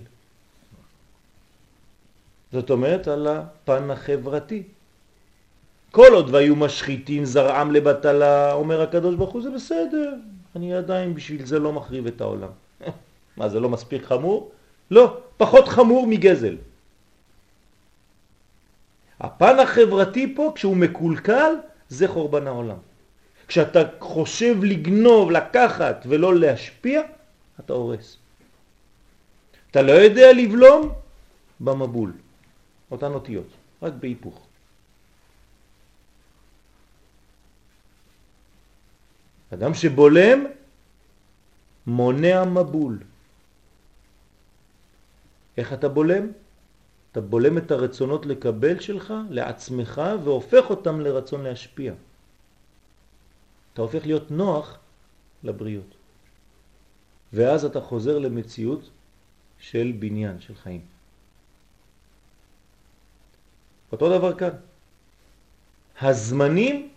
זאת 2.52 2.70
אומרת, 2.70 3.08
על 3.08 3.28
הפן 3.28 3.92
החברתי. 3.92 4.64
כל 5.92 6.14
עוד 6.14 6.30
והיו 6.30 6.56
משחיתים 6.56 7.26
זרעם 7.26 7.72
לבטלה, 7.72 8.54
אומר 8.54 8.82
הקדוש 8.82 9.16
ברוך 9.16 9.34
הוא, 9.34 9.42
זה 9.42 9.52
בסדר, 9.52 10.14
אני 10.56 10.74
עדיין 10.74 11.16
בשביל 11.16 11.46
זה 11.46 11.60
לא 11.60 11.74
מחריב 11.74 12.08
את 12.08 12.22
העולם. 12.22 12.50
מה, 13.38 13.50
זה 13.50 13.60
לא 13.60 13.70
מספיק 13.70 14.04
חמור? 14.04 14.52
לא, 14.92 15.18
פחות 15.38 15.68
חמור 15.68 16.08
מגזל. 16.08 16.56
הפן 19.20 19.60
החברתי 19.60 20.36
פה, 20.36 20.52
כשהוא 20.56 20.78
מקולקל, 20.78 21.54
זה 21.90 22.08
חורבן 22.08 22.48
העולם. 22.48 22.78
כשאתה 23.48 23.80
חושב 24.00 24.64
לגנוב, 24.64 25.32
לקחת 25.32 26.06
ולא 26.10 26.36
להשפיע, 26.36 27.02
אתה 27.60 27.74
הורס. 27.74 28.18
אתה 29.72 29.82
לא 29.82 29.92
יודע 29.92 30.34
לבלום 30.34 30.90
במבול, 31.60 32.12
אותן 32.92 33.14
אותיות, 33.14 33.48
רק 33.82 33.94
בהיפוך. 33.94 34.48
אדם 39.54 39.74
שבולם 39.74 40.46
מונע 41.88 42.46
מבול. 42.46 43.00
איך 45.58 45.74
אתה 45.74 45.90
בולם? 45.90 46.28
אתה 47.12 47.22
בולם 47.22 47.58
את 47.58 47.72
הרצונות 47.72 48.26
לקבל 48.26 48.80
שלך 48.80 49.14
לעצמך 49.30 50.02
והופך 50.24 50.70
אותם 50.70 51.02
לרצון 51.02 51.44
להשפיע. 51.44 51.94
אתה 53.74 53.82
הופך 53.82 54.06
להיות 54.06 54.32
נוח 54.32 54.78
לבריות. 55.44 55.96
ואז 57.34 57.66
אתה 57.66 57.82
חוזר 57.82 58.20
למציאות 58.20 58.90
של 59.60 59.94
בניין, 60.00 60.40
של 60.40 60.56
חיים. 60.56 60.91
אותו 63.92 64.10
דבר 64.18 64.34
כאן. 64.34 64.50
הזמנים, 66.02 66.90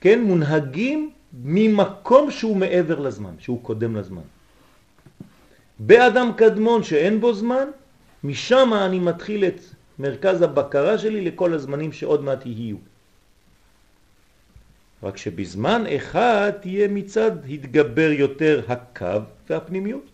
כן, 0.00 0.22
מונהגים 0.22 1.10
ממקום 1.32 2.30
שהוא 2.30 2.56
מעבר 2.56 2.98
לזמן, 3.00 3.34
שהוא 3.38 3.62
קודם 3.62 3.96
לזמן. 3.96 4.22
באדם 5.78 6.30
קדמון 6.36 6.82
שאין 6.82 7.20
בו 7.20 7.34
זמן, 7.34 7.68
משם 8.24 8.70
אני 8.74 8.98
מתחיל 8.98 9.44
את 9.44 9.60
מרכז 9.98 10.42
הבקרה 10.42 10.98
שלי 10.98 11.20
לכל 11.20 11.54
הזמנים 11.54 11.92
שעוד 11.92 12.24
מעט 12.24 12.46
יהיו. 12.46 12.76
רק 15.02 15.16
שבזמן 15.16 15.84
אחד 15.96 16.50
תהיה 16.60 16.88
מצד 16.88 17.32
התגבר 17.48 18.10
יותר 18.12 18.62
הקו 18.68 19.20
והפנימיות, 19.50 20.04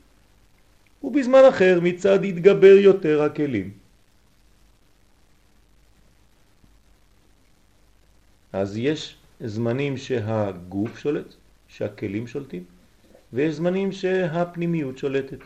ובזמן 1.02 1.42
אחר 1.48 1.78
מצד 1.82 2.24
התגבר 2.24 2.76
יותר 2.78 3.22
הכלים. 3.22 3.85
אז 8.56 8.76
יש 8.76 9.16
זמנים 9.40 9.96
שהגוף 9.96 10.98
שולט, 10.98 11.34
שהכלים 11.68 12.26
שולטים, 12.26 12.64
ויש 13.32 13.54
זמנים 13.54 13.92
שהפנימיות 13.92 14.98
שולטת. 14.98 15.38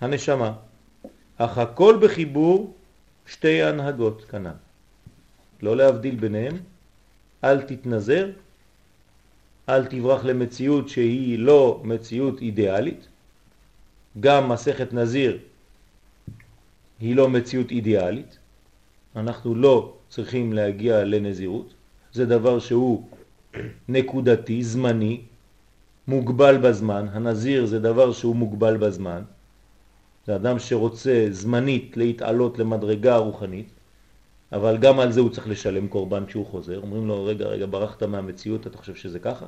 הנשמה, 0.00 0.52
אך 1.36 1.58
הכל 1.58 1.98
בחיבור 2.02 2.74
שתי 3.26 3.62
הנהגות 3.62 4.24
כנ"ל. 4.24 4.56
לא 5.62 5.76
להבדיל 5.76 6.16
ביניהם, 6.16 6.56
אל 7.44 7.62
תתנזר, 7.62 8.30
אל 9.68 9.86
תברח 9.86 10.24
למציאות 10.24 10.88
שהיא 10.88 11.38
לא 11.38 11.80
מציאות 11.84 12.40
אידיאלית, 12.40 13.08
גם 14.20 14.48
מסכת 14.48 14.92
נזיר 14.92 15.38
היא 17.00 17.16
לא 17.16 17.28
מציאות 17.28 17.70
אידיאלית, 17.70 18.38
אנחנו 19.16 19.54
לא 19.54 19.96
צריכים 20.08 20.52
להגיע 20.52 21.04
לנזירות, 21.04 21.74
זה 22.12 22.26
דבר 22.26 22.58
שהוא 22.58 23.08
נקודתי, 23.88 24.62
זמני, 24.62 25.20
מוגבל 26.08 26.58
בזמן, 26.58 27.06
הנזיר 27.12 27.66
זה 27.66 27.78
דבר 27.80 28.12
שהוא 28.12 28.36
מוגבל 28.36 28.76
בזמן, 28.76 29.22
זה 30.26 30.36
אדם 30.36 30.58
שרוצה 30.58 31.26
זמנית 31.30 31.96
להתעלות 31.96 32.58
למדרגה 32.58 33.14
הרוחנית, 33.14 33.68
אבל 34.52 34.76
גם 34.78 35.00
על 35.00 35.12
זה 35.12 35.20
הוא 35.20 35.30
צריך 35.30 35.48
לשלם 35.48 35.88
קורבן 35.88 36.26
כשהוא 36.26 36.46
חוזר. 36.46 36.78
אומרים 36.78 37.08
לו, 37.08 37.24
רגע, 37.24 37.46
רגע, 37.46 37.66
ברחת 37.70 38.02
מהמציאות, 38.02 38.66
אתה 38.66 38.78
חושב 38.78 38.94
שזה 38.94 39.18
ככה? 39.18 39.46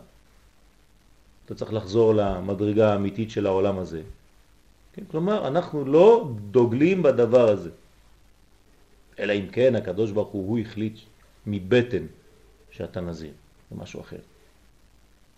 אתה 1.45 1.55
צריך 1.55 1.73
לחזור 1.73 2.15
למדרגה 2.15 2.93
האמיתית 2.93 3.31
של 3.31 3.47
העולם 3.47 3.79
הזה. 3.79 4.03
כן? 4.93 5.03
כלומר, 5.11 5.49
אנחנו 5.49 5.85
לא 5.85 6.31
דוגלים 6.51 7.03
בדבר 7.03 7.49
הזה. 7.49 7.71
אלא 9.19 9.33
אם 9.33 9.47
כן, 9.53 9.75
הקדוש 9.75 10.11
ברוך 10.11 10.29
הוא, 10.29 10.49
הוא 10.49 10.59
החליט 10.59 10.99
מבטן 11.47 12.07
שאתה 12.73 13.01
נזיר, 13.01 13.33
זה 13.71 13.77
משהו 13.77 14.01
אחר. 14.01 14.21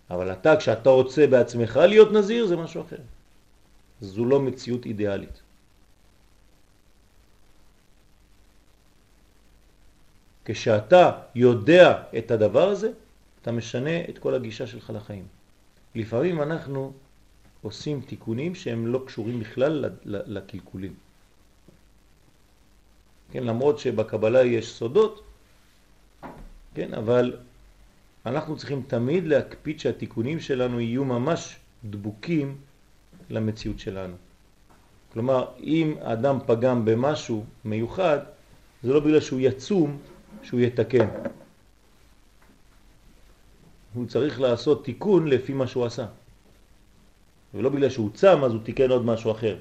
אבל 0.09 0.31
אתה, 0.31 0.57
כשאתה 0.57 0.89
רוצה 0.89 1.27
בעצמך 1.27 1.77
להיות 1.77 2.11
נזיר, 2.11 2.47
זה 2.47 2.55
משהו 2.57 2.81
אחר. 2.81 3.01
זו 4.01 4.25
לא 4.25 4.39
מציאות 4.39 4.85
אידיאלית. 4.85 5.41
כשאתה 10.45 11.11
יודע 11.35 12.03
את 12.17 12.31
הדבר 12.31 12.69
הזה, 12.69 12.91
אתה 13.41 13.51
משנה 13.51 14.09
את 14.09 14.17
כל 14.17 14.33
הגישה 14.35 14.67
שלך 14.67 14.91
לחיים. 14.95 15.27
לפעמים 15.95 16.41
אנחנו 16.41 16.93
עושים 17.61 18.01
תיקונים 18.01 18.55
שהם 18.55 18.87
לא 18.87 19.03
קשורים 19.07 19.39
בכלל 19.39 19.85
לקלקולים. 20.05 20.93
כן, 23.31 23.43
למרות 23.43 23.79
שבקבלה 23.79 24.43
יש 24.43 24.73
סודות, 24.73 25.23
כן, 26.75 26.93
אבל 26.93 27.37
אנחנו 28.25 28.57
צריכים 28.57 28.83
תמיד 28.87 29.27
להקפיד 29.27 29.79
שהתיקונים 29.79 30.39
שלנו 30.39 30.79
יהיו 30.79 31.05
ממש 31.05 31.55
דבוקים 31.85 32.57
למציאות 33.29 33.79
שלנו. 33.79 34.15
כלומר, 35.13 35.45
אם 35.63 35.95
אדם 36.01 36.37
פגם 36.45 36.85
במשהו 36.85 37.45
מיוחד, 37.65 38.19
זה 38.83 38.93
לא 38.93 38.99
בגלל 38.99 39.19
שהוא 39.19 39.39
יצום 39.39 39.97
שהוא 40.43 40.59
יתקן. 40.59 41.07
הוא 43.93 44.05
צריך 44.07 44.41
לעשות 44.41 44.85
תיקון 44.85 45.27
לפי 45.27 45.53
מה 45.53 45.67
שהוא 45.67 45.85
עשה. 45.85 46.05
ולא 47.53 47.69
בגלל 47.69 47.89
שהוא 47.89 48.09
צם 48.13 48.43
אז 48.43 48.51
הוא 48.51 48.61
תיקן 48.63 48.89
עוד 48.91 49.05
משהו 49.05 49.31
אחר. 49.31 49.57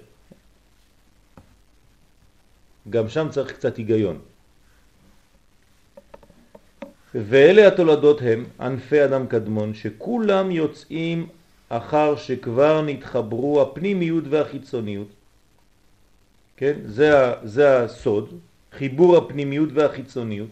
גם 2.90 3.08
שם 3.08 3.28
צריך 3.30 3.52
קצת 3.52 3.76
היגיון. 3.76 4.33
ואלה 7.14 7.68
התולדות 7.68 8.22
הם 8.22 8.44
ענפי 8.60 9.04
אדם 9.04 9.26
קדמון 9.26 9.74
שכולם 9.74 10.50
יוצאים 10.50 11.28
אחר 11.68 12.16
שכבר 12.16 12.82
נתחברו 12.82 13.62
הפנימיות 13.62 14.24
והחיצוניות. 14.30 15.08
כן? 16.56 16.78
זה, 16.84 17.10
זה 17.42 17.82
הסוד, 17.82 18.38
חיבור 18.72 19.16
הפנימיות 19.16 19.68
והחיצוניות. 19.74 20.50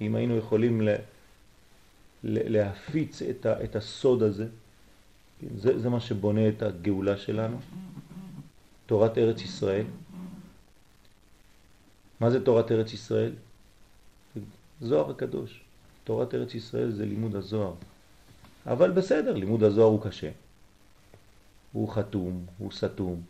אם 0.00 0.14
היינו 0.14 0.36
יכולים 0.36 0.80
לה, 0.80 0.96
להפיץ 2.24 3.22
את, 3.22 3.46
ה, 3.46 3.64
את 3.64 3.76
הסוד 3.76 4.22
הזה, 4.22 4.46
כן? 5.40 5.46
זה, 5.56 5.78
זה 5.78 5.88
מה 5.88 6.00
שבונה 6.00 6.48
את 6.48 6.62
הגאולה 6.62 7.16
שלנו, 7.16 7.56
תורת 8.86 9.18
ארץ 9.18 9.42
ישראל. 9.42 9.84
מה 12.20 12.30
זה 12.30 12.44
תורת 12.44 12.72
ארץ 12.72 12.92
ישראל? 12.92 13.32
זוהר 14.80 15.10
הקדוש. 15.10 15.60
תורת 16.04 16.34
ארץ 16.34 16.54
ישראל 16.54 16.90
זה 16.90 17.04
לימוד 17.04 17.34
הזוהר. 17.34 17.74
אבל 18.66 18.90
בסדר, 18.90 19.34
לימוד 19.34 19.62
הזוהר 19.62 19.88
הוא 19.88 20.02
קשה. 20.02 20.30
הוא 21.72 21.88
חתום, 21.88 22.46
הוא 22.58 22.72
סתום. 22.72 23.22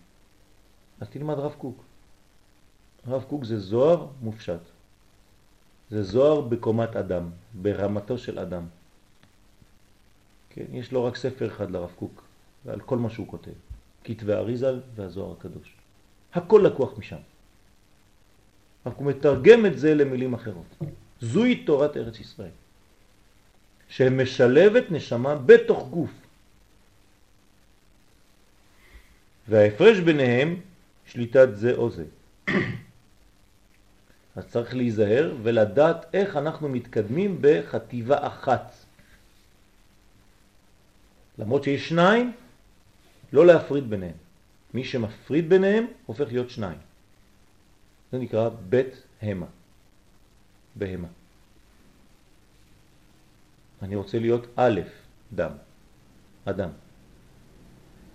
אז 1.00 1.08
תלמד 1.08 1.38
רב 1.38 1.54
קוק. 1.58 1.82
רב 3.06 3.24
קוק 3.28 3.44
זה 3.44 3.58
זוהר 3.58 4.06
מופשט. 4.22 4.60
זה 5.90 6.02
זוהר 6.02 6.40
בקומת 6.40 6.96
אדם, 6.96 7.30
ברמתו 7.54 8.18
של 8.18 8.38
אדם. 8.38 8.66
כן, 10.50 10.64
יש 10.72 10.92
לו 10.92 11.04
רק 11.04 11.16
ספר 11.16 11.46
אחד 11.46 11.70
לרב 11.70 11.90
קוק, 11.98 12.22
ועל 12.64 12.80
כל 12.80 12.98
מה 12.98 13.10
שהוא 13.10 13.28
כותב. 13.28 13.56
כתבי 14.04 14.32
אריזל 14.32 14.80
והזוהר 14.94 15.32
הקדוש. 15.32 15.74
הכל 16.34 16.62
לקוח 16.64 16.98
משם. 16.98 17.22
רק 18.86 18.96
הוא 18.96 19.06
מתרגם 19.06 19.66
את 19.66 19.78
זה 19.78 19.94
למילים 19.94 20.34
אחרות. 20.34 20.76
זוהי 21.20 21.64
תורת 21.64 21.96
ארץ 21.96 22.20
ישראל, 22.20 22.56
שמשלבת 23.88 24.90
נשמה 24.90 25.34
בתוך 25.34 25.88
גוף. 25.88 26.10
וההפרש 29.48 29.98
ביניהם 29.98 30.60
שליטת 31.06 31.48
זה 31.54 31.74
או 31.74 31.90
זה. 31.90 32.04
אז 34.36 34.44
צריך 34.48 34.74
להיזהר 34.74 35.34
ולדעת 35.42 36.14
איך 36.14 36.36
אנחנו 36.36 36.68
מתקדמים 36.68 37.38
בחטיבה 37.40 38.26
אחת. 38.26 38.72
למרות 41.38 41.64
שיש 41.64 41.88
שניים, 41.88 42.32
לא 43.32 43.46
להפריד 43.46 43.90
ביניהם. 43.90 44.16
מי 44.74 44.84
שמפריד 44.84 45.48
ביניהם 45.48 45.86
הופך 46.06 46.26
להיות 46.28 46.50
שניים. 46.50 46.78
זה 48.12 48.18
נקרא 48.18 48.48
בית 48.68 49.02
המה. 49.22 49.46
בהמה. 50.76 51.08
אני 53.82 53.96
רוצה 53.96 54.18
להיות 54.18 54.46
א', 54.56 54.80
דם, 55.32 55.50
אדם. 56.44 56.70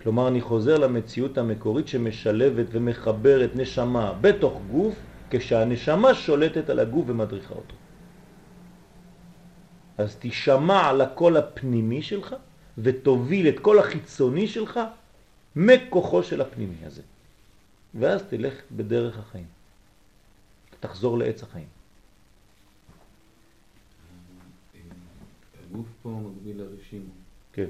כלומר, 0.01 0.27
אני 0.27 0.41
חוזר 0.41 0.77
למציאות 0.77 1.37
המקורית 1.37 1.87
שמשלבת 1.87 2.65
ומחברת 2.71 3.51
נשמה 3.55 4.13
בתוך 4.21 4.61
גוף, 4.71 4.95
כשהנשמה 5.29 6.13
שולטת 6.13 6.69
על 6.69 6.79
הגוף 6.79 7.05
ומדריכה 7.07 7.53
אותו. 7.53 7.75
אז 9.97 10.17
תשמע 10.19 10.89
על 10.89 11.01
הקול 11.01 11.37
הפנימי 11.37 12.01
שלך 12.01 12.35
ותוביל 12.77 13.47
את 13.49 13.59
כל 13.59 13.79
החיצוני 13.79 14.47
שלך 14.47 14.79
מכוחו 15.55 16.23
של 16.23 16.41
הפנימי 16.41 16.85
הזה. 16.85 17.01
ואז 17.95 18.23
תלך 18.23 18.53
בדרך 18.71 19.19
החיים. 19.19 19.45
תחזור 20.79 21.17
לעץ 21.17 21.43
החיים. 21.43 21.80
הגוף 25.71 25.87
פה 26.01 26.09
מקביל 26.09 26.61
לרשימו. 26.61 27.11
כן. 27.53 27.69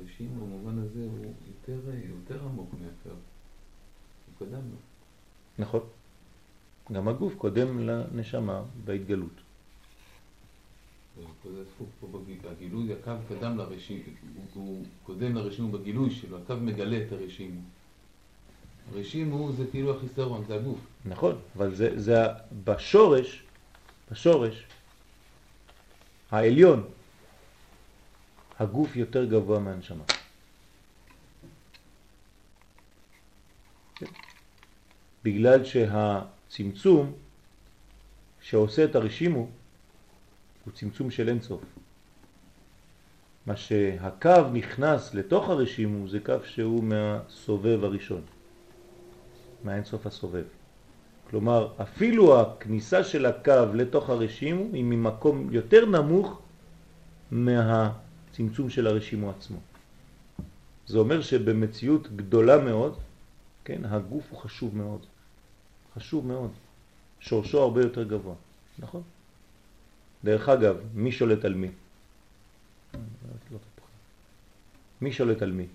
הרשימו 0.00 0.46
במובן 0.46 0.78
הזה 0.78 1.00
הוא 1.00 1.34
יותר, 1.46 1.80
יותר 2.18 2.44
עמוק 2.44 2.70
מהקו. 2.72 3.16
הוא 4.26 4.48
קדם 4.48 4.52
לו. 4.52 4.76
נכון. 5.58 5.80
גם 6.92 7.08
הגוף 7.08 7.34
קודם 7.34 7.78
לנשמה 7.78 8.62
בהתגלות. 8.84 9.32
הגילוי, 12.50 12.92
הקו 12.92 13.12
קדם 13.28 13.58
לרשימו, 13.58 14.02
הוא 14.54 14.84
קודם 15.02 15.34
לרשימו 15.34 15.68
בגילוי 15.68 16.10
שלו, 16.10 16.38
הקו 16.38 16.54
מגלה 16.56 17.06
את 17.06 17.12
הרשימו. 17.12 17.60
הרשימו 18.92 19.52
זה 19.52 19.64
כאילו 19.70 19.96
החיסרון, 19.96 20.44
זה 20.48 20.54
הגוף. 20.54 20.78
נכון, 21.04 21.36
אבל 21.56 21.74
זה, 21.74 22.00
זה 22.00 22.16
בשורש, 22.64 23.42
בשורש, 24.10 24.66
העליון, 26.32 26.84
הגוף 28.58 28.96
יותר 28.96 29.24
גבוה 29.24 29.58
מהנשמה. 29.58 30.04
בגלל 35.24 35.64
שהצמצום 35.64 37.12
שעושה 38.40 38.84
את 38.84 38.94
הרשימו 38.94 39.48
הוא 40.64 40.72
צמצום 40.72 41.10
של 41.10 41.28
אינסוף. 41.28 41.62
מה 43.46 43.56
שהקו 43.56 44.50
נכנס 44.52 45.14
לתוך 45.14 45.48
הרשימו 45.48 46.08
זה 46.08 46.20
קו 46.20 46.34
שהוא 46.44 46.84
מהסובב 46.84 47.84
הראשון, 47.84 48.22
מהאינסוף 49.64 50.06
הסובב. 50.06 50.61
כלומר, 51.32 51.72
אפילו 51.82 52.40
הכניסה 52.40 53.04
של 53.04 53.26
הקו 53.26 53.72
לתוך 53.74 54.10
הרשימו 54.10 54.64
היא 54.72 54.84
ממקום 54.84 55.48
יותר 55.50 55.86
נמוך 55.86 56.40
מהצמצום 57.30 58.70
של 58.70 58.86
הרשימו 58.86 59.30
עצמו. 59.30 59.58
זה 60.86 60.98
אומר 60.98 61.22
שבמציאות 61.22 62.16
גדולה 62.16 62.58
מאוד, 62.58 62.98
כן, 63.64 63.84
הגוף 63.84 64.24
הוא 64.30 64.38
חשוב 64.38 64.76
מאוד. 64.76 65.06
חשוב 65.94 66.26
מאוד. 66.26 66.50
שורשו 67.20 67.62
הרבה 67.62 67.80
יותר 67.80 68.02
גבוה, 68.02 68.34
נכון? 68.78 69.02
דרך 70.24 70.48
אגב, 70.48 70.76
מי 70.94 71.12
שולט 71.12 71.44
על 71.44 71.54
מי? 71.54 71.68
מי 75.00 75.12
שולט 75.12 75.42
על 75.42 75.52
מי? 75.52 75.66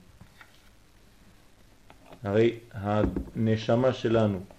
הרי 2.24 2.60
הנשמה 2.74 3.94
שלנו 3.94 4.57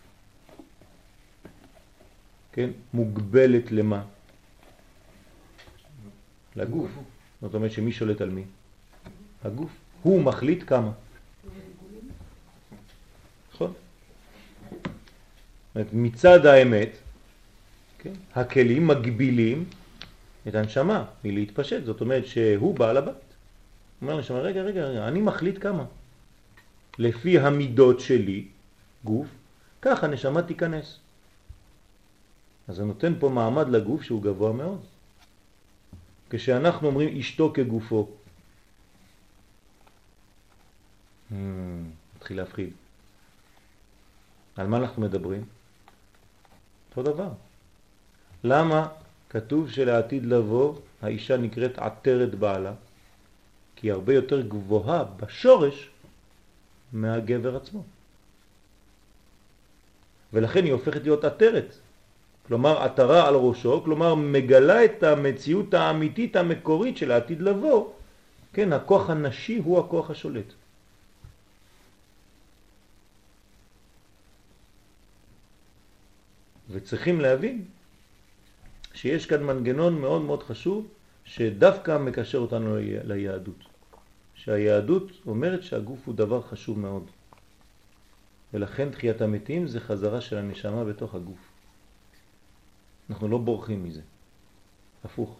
כן, 2.59 2.71
מוגבלת 2.95 3.73
למה? 3.73 4.03
לגוף. 6.57 6.91
זאת 7.41 7.55
אומרת 7.55 7.73
שמי 7.73 7.93
שולט 7.93 8.21
על 8.21 8.31
מי? 8.31 8.43
הגוף. 9.45 9.71
הוא 10.03 10.23
מחליט 10.23 10.65
כמה. 10.67 10.93
נכון? 13.55 13.73
מצד 15.93 16.47
האמת, 16.47 16.89
כן, 17.99 18.13
הכלים 18.35 18.87
מגבילים 18.87 19.65
את 20.49 20.55
הנשמה 20.55 21.05
מלהתפשט, 21.25 21.85
זאת 21.85 22.01
אומרת 22.01 22.27
שהוא 22.27 22.75
בעל 22.75 22.97
הבית. 22.97 23.29
אומר 24.03 24.15
לנשמה, 24.15 24.39
רגע, 24.39 24.63
רגע, 24.63 24.85
רגע, 24.85 25.09
אני 25.09 25.21
מחליט 25.21 25.63
כמה. 25.63 25.85
לפי 26.99 27.39
המידות 27.39 28.01
שלי, 28.01 28.45
גוף, 29.05 29.29
כך 29.83 30.05
הנשמה 30.05 30.43
תיכנס. 30.43 31.08
אז 32.69 32.77
זה 32.77 32.85
נותן 32.85 33.13
פה 33.21 33.29
מעמד 33.29 33.69
לגוף 33.69 34.03
שהוא 34.03 34.23
גבוה 34.23 34.53
מאוד. 34.53 34.81
כשאנחנו 36.31 36.89
אומרים 36.89 37.19
אשתו 37.19 37.53
כגופו, 37.55 38.09
מתחיל 41.31 42.39
hmm, 42.39 42.41
להפחיד. 42.41 42.71
על 44.57 44.67
מה 44.67 44.77
אנחנו 44.77 45.03
מדברים? 45.03 45.45
אותו 46.91 47.03
דבר. 47.03 47.31
למה 48.45 48.89
כתוב 49.31 49.71
שלעתיד 49.71 50.27
לבוא 50.27 50.75
האישה 51.03 51.37
נקראת 51.37 51.79
עטרת 51.79 52.35
בעלה? 52.35 52.73
כי 53.77 53.87
היא 53.87 53.93
הרבה 53.93 54.15
יותר 54.15 54.41
גבוהה 54.41 55.05
בשורש 55.05 55.91
מהגבר 56.93 57.57
עצמו. 57.57 57.83
ולכן 60.33 60.65
היא 60.65 60.73
הופכת 60.73 61.03
להיות 61.03 61.25
עטרת. 61.25 61.75
כלומר 62.49 62.83
עטרה 62.83 63.29
על 63.29 63.35
ראשו, 63.35 63.83
כלומר 63.85 64.15
מגלה 64.15 64.85
את 64.85 65.03
המציאות 65.03 65.75
האמיתית 65.75 66.37
המקורית 66.37 66.97
של 66.97 67.11
העתיד 67.13 67.43
לבוא. 67.43 67.93
כן, 68.53 68.73
הכוח 68.73 69.11
הנשי 69.11 69.57
הוא 69.65 69.79
הכוח 69.79 70.11
השולט. 70.11 70.53
וצריכים 76.71 77.21
להבין 77.21 77.65
שיש 78.95 79.27
כאן 79.27 79.43
מנגנון 79.43 80.01
מאוד 80.01 80.23
מאוד 80.23 80.43
חשוב 80.43 80.89
שדווקא 81.25 81.99
מקשר 81.99 82.39
אותנו 82.39 82.77
ליהדות. 83.05 83.65
שהיהדות 84.35 85.13
אומרת 85.27 85.63
שהגוף 85.63 85.99
הוא 86.05 86.15
דבר 86.15 86.43
חשוב 86.43 86.79
מאוד. 86.79 87.11
ולכן 88.55 88.91
תחיית 88.91 89.21
המתים 89.21 89.67
זה 89.67 89.81
חזרה 89.81 90.21
של 90.21 90.37
הנשמה 90.37 90.85
בתוך 90.85 91.15
הגוף. 91.15 91.48
אנחנו 93.11 93.29
לא 93.29 93.39
בורחים 93.39 93.85
מזה, 93.85 94.01
הפוך. 95.05 95.37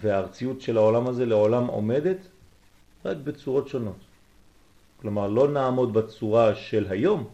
והארציות 0.00 0.60
של 0.60 0.76
העולם 0.76 1.06
הזה 1.06 1.26
לעולם 1.26 1.66
עומדת 1.66 2.28
רק 3.04 3.16
בצורות 3.16 3.68
שונות. 3.68 3.96
כלומר, 5.00 5.28
לא 5.28 5.48
נעמוד 5.48 5.92
בצורה 5.92 6.54
של 6.54 6.86
היום, 6.90 7.28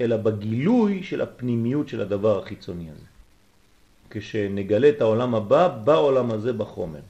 אלא 0.00 0.16
בגילוי 0.16 1.02
של 1.02 1.20
הפנימיות 1.20 1.88
של 1.88 2.00
הדבר 2.00 2.38
החיצוני 2.42 2.90
הזה. 2.90 3.06
כשנגלה 4.10 4.88
את 4.88 5.00
העולם 5.00 5.34
הבא, 5.34 5.68
בעולם 5.84 6.30
הזה 6.30 6.52
בחומר. 6.52 7.00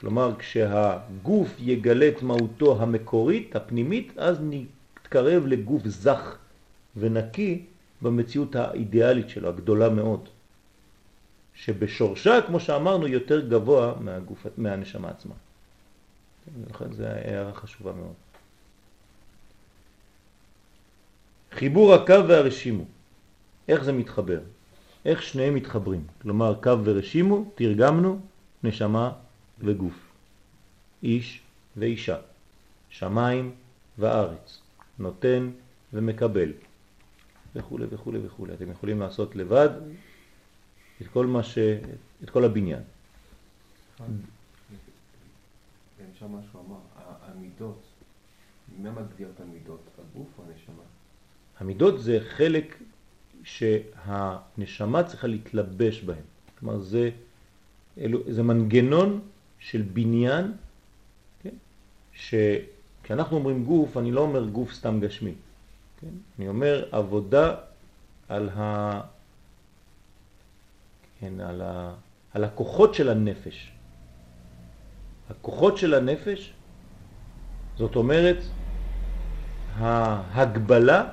כלומר, 0.00 0.34
כשהגוף 0.38 1.48
יגלה 1.58 2.08
את 2.08 2.22
מהותו 2.22 2.82
המקורית, 2.82 3.56
הפנימית, 3.56 4.18
אז 4.18 4.38
נתקרב 4.40 5.46
לגוף 5.46 5.82
זך 5.86 6.36
ונקי 6.96 7.64
במציאות 8.02 8.56
האידיאלית 8.56 9.28
שלו, 9.28 9.48
הגדולה 9.48 9.88
מאוד, 9.88 10.28
שבשורשה, 11.54 12.40
כמו 12.46 12.60
שאמרנו, 12.60 13.06
יותר 13.06 13.48
גבוה 13.48 13.94
מהגוף, 14.00 14.46
מהנשמה 14.56 15.08
עצמה. 15.08 15.34
לכן 16.70 16.92
זו 16.92 17.04
הערה 17.04 17.54
חשובה 17.54 17.92
מאוד. 17.92 18.14
חיבור 21.52 21.94
הקו 21.94 22.28
והרשימו, 22.28 22.84
איך 23.68 23.84
זה 23.84 23.92
מתחבר? 23.92 24.40
איך 25.04 25.22
שניהם 25.22 25.54
מתחברים? 25.54 26.06
כלומר, 26.22 26.54
קו 26.62 26.84
ורשימו, 26.84 27.50
תרגמנו, 27.54 28.20
נשמה 28.64 29.12
וגוף, 29.58 29.94
איש 31.02 31.40
ואישה, 31.76 32.16
שמיים 32.90 33.50
וארץ, 33.98 34.60
נותן 34.98 35.50
ומקבל, 35.92 36.52
וכו' 37.56 37.78
וכו' 37.90 38.12
וכו'. 38.24 38.46
אתם 38.54 38.70
יכולים 38.70 39.00
לעשות 39.00 39.36
לבד 39.36 39.68
את 41.02 41.06
כל 41.12 41.26
מה 41.26 41.42
ש... 41.42 41.58
את 42.24 42.30
כל 42.30 42.44
הבניין. 42.44 42.82
אפשר 46.12 46.26
משהו 46.26 46.60
אמר, 46.66 46.78
המידות, 47.22 47.82
מי 48.78 48.90
מגדיר 48.90 49.28
את 49.34 49.40
המידות, 49.40 49.80
הגוף 49.98 50.28
או 50.38 50.44
הנשמה? 50.44 50.82
המידות 51.60 52.00
זה 52.02 52.18
חלק 52.36 52.82
שהנשמה 53.44 55.04
צריכה 55.04 55.26
להתלבש 55.26 56.02
בהם. 56.02 56.24
כלומר 56.58 56.78
זה, 56.78 57.10
אלו, 57.98 58.18
זה 58.32 58.42
מנגנון 58.42 59.20
של 59.58 59.82
בניין, 59.82 60.52
כן? 61.42 61.54
שכשאנחנו 62.12 63.36
אומרים 63.36 63.64
גוף, 63.64 63.96
אני 63.96 64.12
לא 64.12 64.20
אומר 64.20 64.44
גוף 64.48 64.72
סתם 64.72 65.00
גשמי. 65.00 65.34
כן? 66.02 66.08
אני 66.38 66.48
אומר 66.48 66.84
עבודה 66.92 67.54
על, 68.28 68.48
ה... 68.48 69.00
כן, 71.20 71.40
על, 71.40 71.62
ה... 71.62 71.94
על 72.34 72.44
הכוחות 72.44 72.94
של 72.94 73.08
הנפש. 73.08 73.72
הכוחות 75.30 75.78
של 75.78 75.94
הנפש, 75.94 76.52
זאת 77.78 77.96
אומרת, 77.96 78.36
ההגבלה 79.78 81.08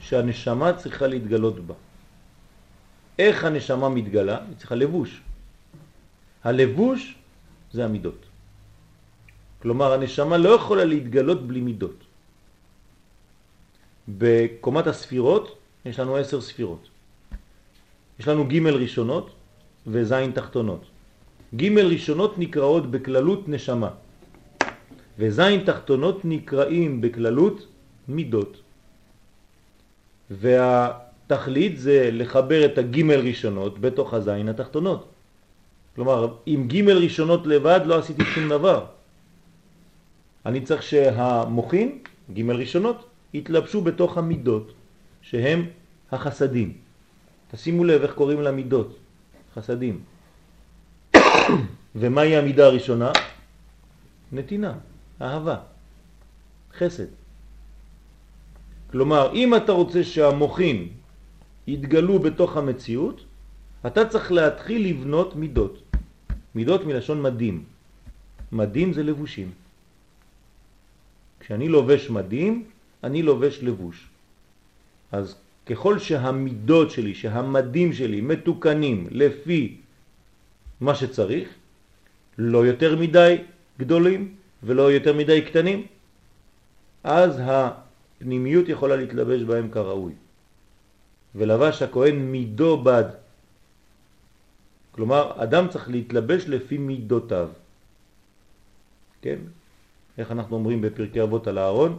שהנשמה 0.00 0.72
צריכה 0.72 1.06
להתגלות 1.06 1.66
בה. 1.66 1.74
איך 3.18 3.44
הנשמה 3.44 3.88
מתגלה? 3.88 4.38
היא 4.48 4.56
צריכה 4.56 4.74
לבוש. 4.74 5.20
הלבוש 6.44 7.14
זה 7.72 7.84
המידות. 7.84 8.26
כלומר, 9.62 9.92
הנשמה 9.92 10.36
לא 10.36 10.48
יכולה 10.48 10.84
להתגלות 10.84 11.46
בלי 11.46 11.60
מידות. 11.60 12.07
בקומת 14.08 14.86
הספירות 14.86 15.58
יש 15.84 15.98
לנו 16.00 16.16
עשר 16.16 16.40
ספירות. 16.40 16.88
יש 18.18 18.28
לנו 18.28 18.48
ג' 18.48 18.66
ראשונות 18.66 19.30
וז' 19.86 20.14
תחתונות. 20.34 20.84
ג' 21.56 21.78
ראשונות 21.78 22.38
נקראות 22.38 22.90
בכללות 22.90 23.48
נשמה, 23.48 23.90
וז' 25.18 25.40
תחתונות 25.66 26.24
נקראים 26.24 27.00
בכללות 27.00 27.66
מידות. 28.08 28.60
והתכלית 30.30 31.78
זה 31.78 32.10
לחבר 32.12 32.64
את 32.64 32.78
הג' 32.78 33.10
ראשונות 33.10 33.78
בתוך 33.80 34.14
הז' 34.14 34.28
התחתונות. 34.28 35.08
כלומר, 35.94 36.34
עם 36.46 36.68
ג' 36.68 36.88
ראשונות 36.88 37.46
לבד 37.46 37.80
לא 37.84 37.98
עשיתי 37.98 38.24
שום 38.24 38.48
דבר. 38.48 38.84
אני 40.46 40.60
צריך 40.60 40.82
שהמוחים, 40.82 42.02
ג' 42.32 42.50
ראשונות, 42.50 43.07
יתלבשו 43.34 43.80
בתוך 43.80 44.18
המידות, 44.18 44.72
שהם 45.22 45.66
החסדים. 46.12 46.72
תשימו 47.50 47.84
לב 47.84 48.02
איך 48.02 48.12
קוראים 48.14 48.40
למידות, 48.42 48.98
חסדים. 49.54 50.00
ומהי 52.00 52.36
המידה 52.36 52.66
הראשונה? 52.66 53.12
נתינה, 54.32 54.72
אהבה, 55.22 55.56
חסד. 56.78 57.10
כלומר, 58.90 59.32
אם 59.34 59.56
אתה 59.56 59.72
רוצה 59.72 60.04
שהמוחים 60.04 60.88
יתגלו 61.66 62.18
בתוך 62.18 62.56
המציאות, 62.56 63.24
אתה 63.86 64.08
צריך 64.08 64.32
להתחיל 64.32 64.80
לבנות 64.88 65.36
מידות. 65.36 65.82
מידות 66.54 66.84
מלשון 66.84 67.22
מדים. 67.22 67.64
מדים 68.52 68.92
זה 68.92 69.02
לבושים. 69.02 69.50
כשאני 71.40 71.68
לובש 71.68 72.10
מדים, 72.10 72.64
אני 73.04 73.22
לובש 73.22 73.62
לבוש. 73.62 74.06
אז 75.12 75.36
ככל 75.66 75.98
שהמידות 75.98 76.90
שלי, 76.90 77.14
שהמדים 77.14 77.92
שלי 77.92 78.20
מתוקנים 78.20 79.06
לפי 79.10 79.76
מה 80.80 80.94
שצריך, 80.94 81.48
לא 82.38 82.66
יותר 82.66 82.96
מדי 82.96 83.36
גדולים 83.78 84.34
ולא 84.62 84.92
יותר 84.92 85.12
מדי 85.12 85.42
קטנים, 85.42 85.86
אז 87.04 87.40
הפנימיות 87.44 88.68
יכולה 88.68 88.96
להתלבש 88.96 89.42
בהם 89.42 89.70
כראוי. 89.70 90.12
ולבש 91.34 91.82
הכהן 91.82 92.16
מידו 92.16 92.82
בד. 92.82 93.04
כלומר, 94.92 95.32
אדם 95.36 95.68
צריך 95.68 95.88
להתלבש 95.90 96.44
לפי 96.48 96.78
מידותיו. 96.78 97.48
כן? 99.22 99.38
איך 100.18 100.30
אנחנו 100.30 100.56
אומרים 100.56 100.80
בפרקי 100.80 101.22
אבות 101.22 101.46
על 101.46 101.58
הארון? 101.58 101.98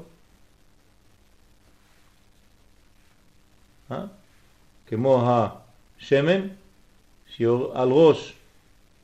אה? 3.92 4.06
כמו 4.88 5.30
השמן 5.30 6.42
שיור... 7.36 7.78
על 7.78 7.90
ראש 7.92 8.34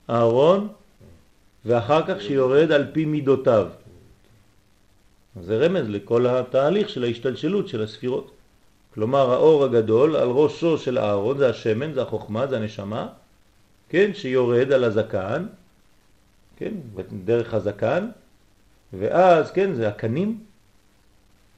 הארון 0.08 0.68
ואחר 1.66 2.02
כך 2.08 2.22
שיורד 2.22 2.72
על 2.72 2.92
פי 2.94 3.06
מידותיו. 3.06 3.68
זה 5.42 5.58
רמז 5.58 5.90
לכל 5.90 6.28
התהליך 6.28 6.90
של 6.90 7.04
ההשתלשלות 7.04 7.68
של 7.68 7.84
הספירות. 7.84 8.32
כלומר 8.94 9.32
האור 9.32 9.64
הגדול 9.64 10.16
על 10.16 10.30
ראשו 10.30 10.78
של 10.78 10.98
הארון 10.98 11.38
זה 11.38 11.50
השמן, 11.50 11.94
זה 11.94 12.02
החוכמה, 12.02 12.48
זה 12.48 12.58
הנשמה, 12.58 13.08
כן, 13.90 14.14
שיורד 14.14 14.72
על 14.72 14.84
הזקן, 14.84 15.46
כן, 16.58 16.74
דרך 17.26 17.54
הזקן, 17.54 18.08
ואז, 18.94 19.52
כן, 19.52 19.74
זה 19.74 19.88
הקנים, 19.88 20.40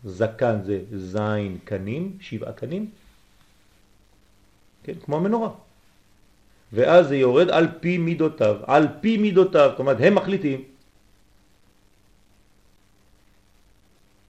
זקן 0.05 0.61
זה 0.65 0.81
זין 0.95 1.57
קנים, 1.63 2.17
שבעה 2.21 2.53
קנים, 2.53 2.89
כן, 4.87 4.93
כמו 5.05 5.17
המנורה. 5.17 5.49
ואז 6.73 7.07
זה 7.07 7.15
יורד 7.15 7.49
על 7.49 7.67
פי 7.79 7.97
מידותיו, 7.97 8.55
על 8.63 8.87
פי 9.01 9.17
מידותיו, 9.17 9.69
זאת 9.71 9.79
אומרת 9.79 9.97
הם 9.99 10.15
מחליטים. 10.15 10.63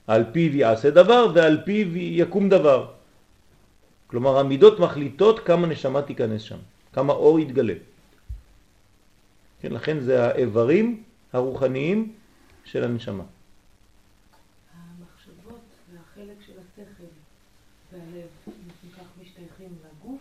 על 0.06 0.24
פיו 0.32 0.56
יעשה 0.56 0.90
דבר 0.90 1.30
ועל 1.34 1.62
פיו 1.64 1.96
יקום 1.96 2.48
דבר. 2.48 2.90
כלומר 4.06 4.38
המידות 4.38 4.80
מחליטות 4.80 5.46
כמה 5.46 5.66
נשמה 5.66 6.02
תיכנס 6.02 6.42
שם, 6.42 6.58
כמה 6.92 7.12
אור 7.12 7.40
יתגלה. 7.40 7.74
כן, 9.60 9.72
לכן 9.72 10.00
זה 10.00 10.24
האיברים 10.24 11.02
הרוחניים 11.32 12.12
של 12.64 12.84
הנשמה. 12.84 13.24
המחשבות 14.74 15.60
והחלק 15.92 16.38
של 16.46 16.52
השכל 16.58 17.10
והלב, 17.92 18.26
אם 18.48 18.90
כך 18.96 19.06
משתייכים 19.22 19.70
לגוף? 19.84 20.20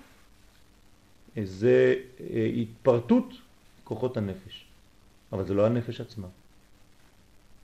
זה 1.45 1.95
אה, 2.19 2.45
התפרטות 2.45 3.33
כוחות 3.83 4.17
הנפש, 4.17 4.65
אבל 5.31 5.45
זה 5.45 5.53
לא 5.53 5.65
הנפש 5.65 6.01
עצמה. 6.01 6.27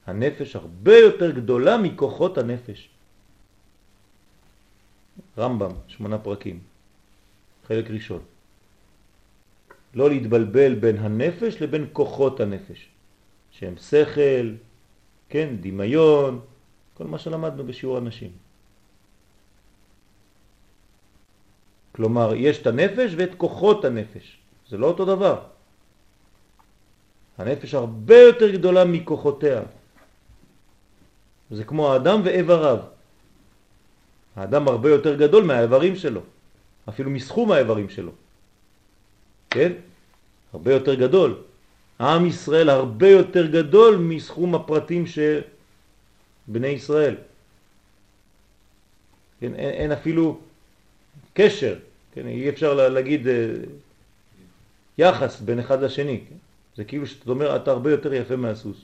הנפש 0.05 0.55
הרבה 0.55 0.97
יותר 0.97 1.31
גדולה 1.31 1.77
מכוחות 1.77 2.37
הנפש. 2.37 2.89
רמב"ם, 5.37 5.71
שמונה 5.87 6.17
פרקים, 6.17 6.59
חלק 7.67 7.91
ראשון. 7.91 8.21
לא 9.93 10.09
להתבלבל 10.09 10.75
בין 10.75 10.97
הנפש 10.97 11.61
לבין 11.61 11.85
כוחות 11.93 12.39
הנפש, 12.39 12.87
שהם 13.51 13.77
שכל, 13.77 14.53
כן, 15.29 15.55
דמיון, 15.61 16.39
כל 16.93 17.03
מה 17.03 17.19
שלמדנו 17.19 17.63
בשיעור 17.65 17.97
הנשים. 17.97 18.31
כלומר, 21.95 22.35
יש 22.35 22.61
את 22.61 22.67
הנפש 22.67 23.13
ואת 23.17 23.35
כוחות 23.37 23.85
הנפש, 23.85 24.37
זה 24.69 24.77
לא 24.77 24.87
אותו 24.87 25.05
דבר. 25.05 25.39
הנפש 27.37 27.73
הרבה 27.73 28.17
יותר 28.17 28.49
גדולה 28.51 28.85
מכוחותיה. 28.85 29.61
זה 31.51 31.63
כמו 31.63 31.93
האדם 31.93 32.21
ואיבריו. 32.23 32.77
האדם 34.35 34.67
הרבה 34.67 34.89
יותר 34.89 35.15
גדול 35.15 35.43
מהאיברים 35.43 35.95
שלו, 35.95 36.21
אפילו 36.89 37.09
מסכום 37.09 37.51
האיברים 37.51 37.89
שלו. 37.89 38.11
כן? 39.49 39.71
הרבה 40.53 40.73
יותר 40.73 40.93
גדול. 40.93 41.35
עם 41.99 42.25
ישראל 42.25 42.69
הרבה 42.69 43.09
יותר 43.09 43.47
גדול 43.47 43.97
מסכום 43.97 44.55
הפרטים 44.55 45.07
של 45.07 45.41
בני 46.47 46.67
ישראל. 46.67 47.15
כן? 49.39 49.53
אין, 49.55 49.73
אין 49.73 49.91
אפילו 49.91 50.39
קשר, 51.33 51.75
כן? 52.13 52.27
אי 52.27 52.49
אפשר 52.49 52.89
להגיד 52.89 53.27
אה, 53.27 53.33
יחס 54.97 55.41
בין 55.41 55.59
אחד 55.59 55.83
לשני. 55.83 56.19
כן? 56.29 56.35
זה 56.75 56.83
כאילו 56.83 57.07
שאתה 57.07 57.31
אומר, 57.31 57.55
אתה 57.55 57.71
הרבה 57.71 57.91
יותר 57.91 58.13
יפה 58.13 58.35
מהסוס. 58.35 58.77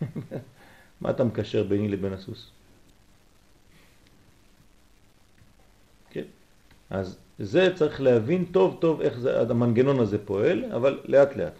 מה 1.00 1.10
אתה 1.10 1.24
מקשר 1.24 1.62
ביני 1.62 1.88
לבין 1.88 2.12
הסוס? 2.12 2.50
כן? 6.10 6.24
אז 6.90 7.16
זה 7.38 7.72
צריך 7.74 8.00
להבין 8.00 8.44
טוב 8.44 8.76
טוב 8.80 9.00
איך 9.00 9.18
זה, 9.18 9.40
המנגנון 9.40 10.00
הזה 10.00 10.18
פועל, 10.24 10.64
אבל 10.74 10.98
לאט 11.04 11.36
לאט. 11.36 11.52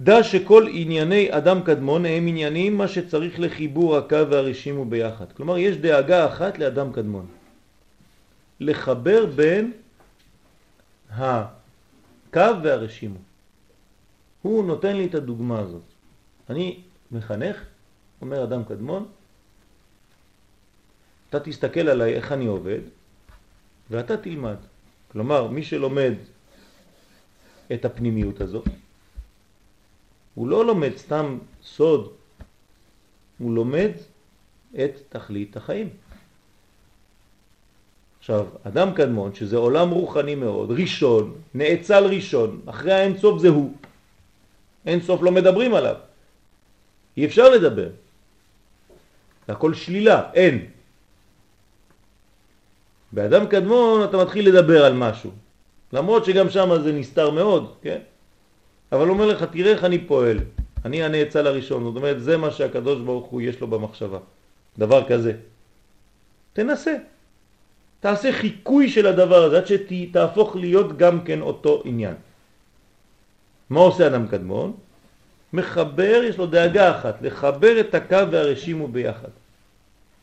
דע 0.00 0.22
שכל 0.22 0.66
ענייני 0.70 1.28
אדם 1.30 1.62
קדמון 1.62 2.06
הם 2.06 2.26
עניינים 2.26 2.76
מה 2.76 2.88
שצריך 2.88 3.40
לחיבור 3.40 3.96
הקו 3.96 4.30
והרשימו 4.30 4.84
ביחד. 4.84 5.32
כלומר, 5.32 5.58
יש 5.58 5.76
דאגה 5.76 6.26
אחת 6.26 6.58
לאדם 6.58 6.92
קדמון. 6.92 7.26
לחבר 8.60 9.26
בין 9.26 9.72
הקו 11.10 12.62
והרשימו. 12.62 13.18
הוא 14.42 14.64
נותן 14.64 14.96
לי 14.96 15.06
את 15.06 15.14
הדוגמה 15.14 15.58
הזאת. 15.58 15.82
אני 16.50 16.80
מחנך, 17.12 17.64
אומר 18.20 18.44
אדם 18.44 18.64
קדמון, 18.64 19.08
אתה 21.30 21.40
תסתכל 21.40 21.88
עליי 21.88 22.14
איך 22.14 22.32
אני 22.32 22.46
עובד, 22.46 22.80
ואתה 23.90 24.16
תלמד. 24.16 24.56
כלומר, 25.12 25.48
מי 25.48 25.62
שלומד 25.62 26.14
את 27.72 27.84
הפנימיות 27.84 28.40
הזאת, 28.40 28.68
הוא 30.34 30.48
לא 30.48 30.66
לומד 30.66 30.96
סתם 30.96 31.38
סוד, 31.62 32.12
הוא 33.38 33.54
לומד 33.54 33.90
את 34.74 34.90
תכלית 35.08 35.56
החיים. 35.56 35.88
עכשיו, 38.28 38.46
אדם 38.64 38.92
קדמון, 38.92 39.34
שזה 39.34 39.56
עולם 39.56 39.90
רוחני 39.90 40.34
מאוד, 40.34 40.70
ראשון, 40.70 41.34
נאצל 41.54 42.04
ראשון, 42.04 42.60
אחרי 42.66 42.92
האינסוף 42.92 43.40
זה 43.40 43.48
הוא. 43.48 43.72
אינסוף 44.86 45.22
לא 45.22 45.30
מדברים 45.32 45.74
עליו. 45.74 45.94
אי 47.16 47.24
אפשר 47.24 47.50
לדבר. 47.50 47.88
זה 49.46 49.52
הכל 49.52 49.74
שלילה, 49.74 50.30
אין. 50.34 50.66
באדם 53.12 53.46
קדמון 53.46 54.04
אתה 54.04 54.16
מתחיל 54.16 54.48
לדבר 54.48 54.84
על 54.84 54.92
משהו, 54.92 55.30
למרות 55.92 56.24
שגם 56.24 56.50
שם 56.50 56.68
זה 56.82 56.92
נסתר 56.92 57.30
מאוד, 57.30 57.74
כן? 57.82 57.98
אבל 58.92 59.08
אומר 59.08 59.26
לך, 59.26 59.42
תראה 59.42 59.72
איך 59.72 59.84
אני 59.84 59.98
פועל, 60.04 60.38
אני 60.84 61.02
הנאצל 61.02 61.46
הראשון, 61.46 61.84
זאת 61.84 61.96
אומרת, 61.96 62.20
זה 62.20 62.36
מה 62.36 62.50
שהקדוש 62.50 63.00
ברוך 63.00 63.26
הוא 63.26 63.40
יש 63.40 63.60
לו 63.60 63.66
במחשבה, 63.66 64.18
דבר 64.78 65.08
כזה. 65.08 65.32
תנסה, 66.52 66.94
תעשה 68.00 68.32
חיקוי 68.32 68.90
של 68.90 69.06
הדבר 69.06 69.42
הזה, 69.44 69.58
עד 69.58 69.66
שתהפוך 69.66 70.56
להיות 70.56 70.96
גם 70.96 71.24
כן 71.24 71.40
אותו 71.40 71.82
עניין. 71.84 72.14
מה 73.70 73.80
עושה 73.80 74.06
אדם 74.06 74.28
קדמון? 74.28 74.72
מחבר, 75.52 76.20
יש 76.24 76.38
לו 76.38 76.46
דאגה 76.46 76.98
אחת, 76.98 77.22
לחבר 77.22 77.80
את 77.80 77.94
הקו 77.94 78.30
והרשימו 78.30 78.88
ביחד. 78.88 79.28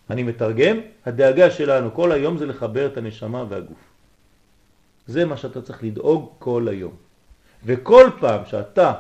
אני 0.10 0.24
מתרגם, 0.24 0.78
הדאגה 1.06 1.52
שלנו 1.52 1.94
כל 1.94 2.12
היום 2.12 2.38
זה 2.38 2.46
לחבר 2.46 2.86
את 2.86 2.98
הנשמה 2.98 3.44
והגוף. 3.50 3.84
זה 5.08 5.26
מה 5.26 5.38
שאתה 5.38 5.62
צריך 5.62 5.84
לדאוג 5.84 6.34
כל 6.40 6.68
היום. 6.68 6.96
וכל 7.66 8.10
פעם 8.20 8.46
שאתה 8.46 8.94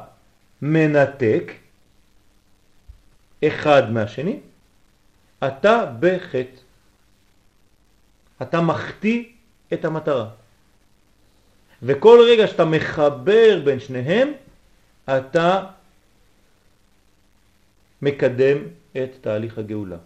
מנתק 0.62 1.52
אחד 3.48 3.92
מהשני, 3.92 4.40
אתה 5.44 5.86
בחטא. 6.00 6.65
אתה 8.42 8.62
מחטיא 8.62 9.24
את 9.74 9.86
המטרה. 9.86 10.28
וכל 11.84 12.20
רגע 12.30 12.48
שאתה 12.48 12.66
מחבר 12.66 13.62
בין 13.64 13.80
שניהם, 13.80 14.32
אתה 15.10 15.64
מקדם 18.02 18.58
את 18.92 19.10
תהליך 19.22 19.58
הגאולה. 19.58 19.98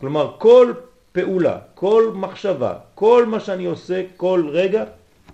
כלומר, 0.00 0.36
כל 0.38 0.72
פעולה, 1.12 1.58
כל 1.74 2.10
מחשבה, 2.14 2.78
כל 2.94 3.26
מה 3.26 3.40
שאני 3.40 3.64
עושה 3.64 4.02
כל 4.16 4.48
רגע, 4.52 4.84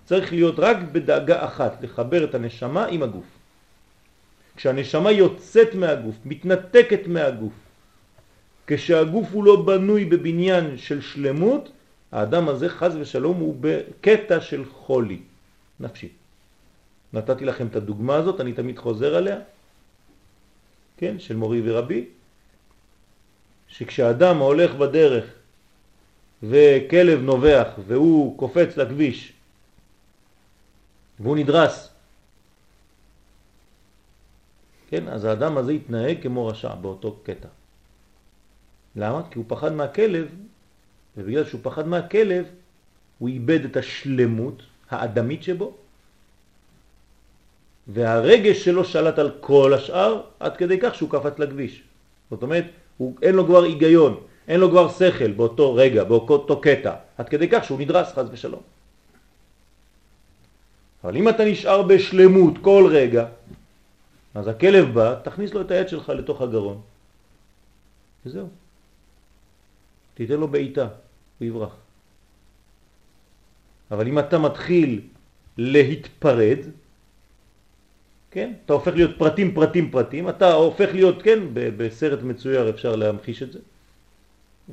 צריך 0.05 0.32
להיות 0.32 0.59
רק 0.59 0.76
בדאגה 0.93 1.45
אחת, 1.45 1.82
לחבר 1.82 2.24
את 2.24 2.34
הנשמה 2.34 2.86
עם 2.86 3.03
הגוף. 3.03 3.24
כשהנשמה 4.57 5.11
יוצאת 5.11 5.74
מהגוף, 5.74 6.16
מתנתקת 6.24 7.07
מהגוף, 7.07 7.53
כשהגוף 8.71 9.29
הוא 9.33 9.45
לא 9.45 9.62
בנוי 9.62 10.05
בבניין 10.05 10.79
של 10.79 11.01
שלמות, 11.01 11.71
האדם 12.12 12.49
הזה 12.49 12.68
חז 12.68 12.97
ושלום 12.97 13.37
הוא 13.37 13.57
בקטע 13.61 14.41
של 14.41 14.64
חולי 14.64 15.18
נפשי. 15.81 16.09
נתתי 17.12 17.45
לכם 17.45 17.66
את 17.66 17.77
הדוגמה 17.77 18.16
הזאת, 18.16 18.41
אני 18.41 18.53
תמיד 18.53 18.79
חוזר 18.79 19.14
עליה, 19.14 19.39
כן, 20.97 21.18
של 21.18 21.37
מורי 21.37 21.61
ורבי, 21.64 22.05
שכשאדם 23.68 24.39
הולך 24.39 24.75
בדרך 24.75 25.25
וכלב 26.43 27.21
נובח 27.21 27.68
והוא 27.87 28.39
קופץ 28.39 28.77
לכביש 28.77 29.33
והוא 31.21 31.37
נדרס, 31.37 31.91
כן, 34.91 35.09
אז 35.09 35.25
האדם 35.25 35.57
הזה 35.57 35.73
יתנהג 35.73 36.23
כמו 36.23 36.47
רשע 36.47 36.75
באותו 36.75 37.16
קטע. 37.23 37.49
למה? 38.97 39.22
כי 39.30 39.38
הוא 39.38 39.45
פחד 39.49 39.72
מהכלב, 39.72 40.28
ובגלל 41.16 41.45
שהוא 41.45 41.61
פחד 41.62 41.88
מהכלב, 41.88 42.45
הוא 43.18 43.28
איבד 43.28 43.64
את 43.64 43.76
השלמות 43.76 44.62
האדמית 44.91 45.43
שבו, 45.43 45.74
והרגש 47.86 48.64
שלו 48.64 48.84
שלט 48.84 49.18
על 49.18 49.30
כל 49.41 49.74
השאר, 49.74 50.20
עד 50.41 50.57
כדי 50.57 50.78
כך 50.80 50.95
שהוא 50.95 51.11
קפץ 51.11 51.38
לכביש. 51.38 51.82
זאת 52.30 52.43
אומרת, 52.43 52.64
הוא, 52.97 53.14
אין 53.22 53.34
לו 53.34 53.47
כבר 53.47 53.62
היגיון, 53.62 54.20
אין 54.49 54.61
לו 54.61 54.70
כבר 54.70 54.88
שכל 54.88 55.32
באותו 55.32 55.74
רגע, 55.74 56.05
באותו 56.05 56.61
קטע, 56.61 56.95
עד 57.18 57.28
כדי 57.28 57.49
כך 57.49 57.64
שהוא 57.64 57.80
נדרס 57.80 58.12
חז 58.12 58.26
ושלום. 58.30 58.62
אבל 61.05 61.16
אם 61.16 61.28
אתה 61.28 61.45
נשאר 61.45 61.82
בשלמות 61.82 62.55
כל 62.62 62.88
רגע, 62.91 63.26
אז 64.34 64.49
הכלב 64.49 64.95
בא, 64.95 65.14
תכניס 65.24 65.55
לו 65.55 65.61
את 65.61 65.70
היד 65.70 65.88
שלך 65.88 66.09
לתוך 66.09 66.41
הגרון. 66.41 66.80
וזהו. 68.26 68.49
תיתן 70.15 70.35
לו 70.35 70.49
בעיטה, 70.49 70.89
הוא 71.39 71.47
יברח. 71.49 71.75
אבל 73.91 74.09
אם 74.09 74.19
אתה 74.19 74.39
מתחיל 74.39 75.01
להתפרד, 75.59 76.59
כן? 78.31 78.53
אתה 78.65 78.73
הופך 78.73 78.93
להיות 78.95 79.19
פרטים, 79.19 79.55
פרטים, 79.55 79.91
פרטים, 79.91 80.29
אתה 80.29 80.53
הופך 80.53 80.89
להיות, 80.93 81.23
כן, 81.23 81.39
בסרט 81.53 82.23
מצויר 82.23 82.71
אפשר 82.71 82.97
להמחיש 82.97 83.43
את 83.43 83.53
זה. 83.53 83.59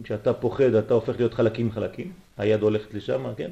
כשאתה 0.04 0.34
פוחד 0.34 0.74
אתה 0.74 0.94
הופך 0.94 1.16
להיות 1.18 1.34
חלקים 1.34 1.72
חלקים, 1.72 2.12
היד 2.38 2.62
הולכת 2.62 2.94
לשם, 2.94 3.34
כן? 3.38 3.52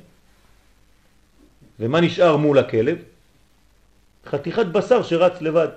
ומה 1.79 2.01
נשאר 2.01 2.37
מול 2.37 2.57
הכלב? 2.57 2.97
חתיכת 4.25 4.65
בשר 4.65 5.03
שרץ 5.03 5.41
לבד. 5.41 5.67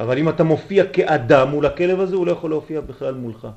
אבל 0.00 0.18
אם 0.18 0.28
אתה 0.28 0.44
מופיע 0.44 0.92
כאדם 0.92 1.48
מול 1.48 1.66
הכלב 1.66 2.00
הזה, 2.00 2.16
הוא 2.16 2.26
לא 2.26 2.32
יכול 2.32 2.50
להופיע 2.50 2.80
בכלל 2.80 3.14
מולך. 3.14 3.48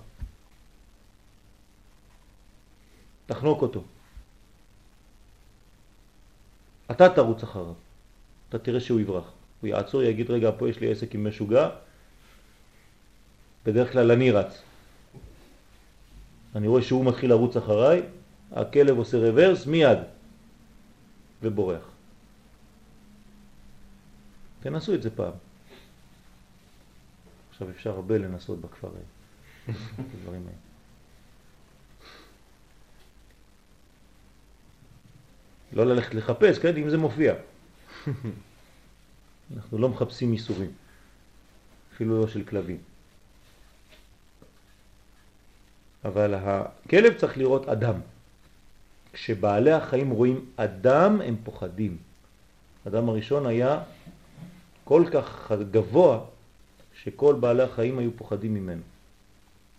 תחנוק 3.26 3.62
אותו. 3.62 3.84
אתה 6.92 7.10
תרוץ 7.10 7.44
אחריו. 7.44 7.74
אתה 8.50 8.60
תראה 8.60 8.80
שהוא 8.80 9.00
יברח. 9.00 9.32
הוא 9.62 9.68
יעצור, 9.68 10.04
יגיד, 10.04 10.32
רגע, 10.32 10.52
פה 10.58 10.70
יש 10.70 10.80
לי 10.80 10.92
עסק 10.92 11.16
עם 11.16 11.28
משוגע, 11.28 11.70
בדרך 13.66 13.92
כלל 13.92 14.12
אני 14.12 14.32
רץ. 14.32 14.62
אני 16.56 16.68
רואה 16.68 16.82
שהוא 16.82 17.06
מתחיל 17.06 17.30
לרוץ 17.30 17.58
אחריי, 17.58 18.02
הכלב 18.52 18.98
עושה 18.98 19.18
רוורס 19.18 19.66
מיד 19.66 19.98
ובורח. 21.42 21.90
תנסו 24.60 24.94
את 24.94 25.02
זה 25.04 25.10
פעם. 25.10 25.34
עכשיו 27.50 27.70
אפשר 27.70 27.90
הרבה 27.90 28.18
לנסות 28.18 28.62
בכפר 28.62 28.88
הדברים 29.68 30.42
האלה. 30.48 30.73
לא 35.74 35.86
ללכת 35.86 36.14
לחפש, 36.14 36.60
כן, 36.60 36.78
אם 36.78 36.90
זה 36.90 36.98
מופיע. 36.98 37.34
אנחנו 39.56 39.78
לא 39.78 39.90
מחפשים 39.90 40.34
איסורים, 40.34 40.72
אפילו 41.96 42.22
לא 42.22 42.28
של 42.28 42.44
כלבים. 42.44 42.78
אבל 46.06 46.34
הכלב 46.34 47.14
צריך 47.18 47.38
לראות 47.38 47.70
אדם. 47.70 47.96
כשבעלי 49.14 49.72
החיים 49.72 50.10
רואים 50.10 50.46
אדם 50.56 51.22
הם 51.22 51.36
פוחדים. 51.44 51.98
אדם 52.88 53.10
הראשון 53.10 53.46
היה 53.46 53.84
כל 54.84 55.04
כך 55.14 55.52
גבוה 55.72 56.20
שכל 57.04 57.36
בעלי 57.40 57.64
החיים 57.64 58.00
היו 58.00 58.12
פוחדים 58.18 58.54
ממנו. 58.54 58.82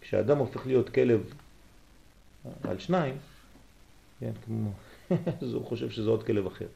כשאדם 0.00 0.38
הופך 0.38 0.66
להיות 0.66 0.88
כלב 0.88 1.34
על 2.64 2.78
שניים, 2.78 3.16
כן, 4.20 4.32
כמו, 4.44 4.70
אז 5.42 5.52
הוא 5.52 5.66
חושב 5.66 5.90
שזה 5.90 6.10
עוד 6.10 6.22
כלב 6.22 6.46
אחר. 6.46 6.66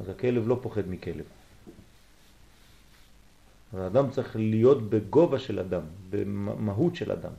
אז 0.00 0.08
הכלב 0.08 0.48
לא 0.48 0.58
פוחד 0.62 0.82
מכלב. 0.88 1.24
האדם 3.72 4.10
צריך 4.10 4.36
להיות 4.36 4.90
בגובה 4.90 5.38
של 5.38 5.58
אדם, 5.58 5.82
במהות 6.10 6.96
של 6.96 7.12
אדם. 7.12 7.32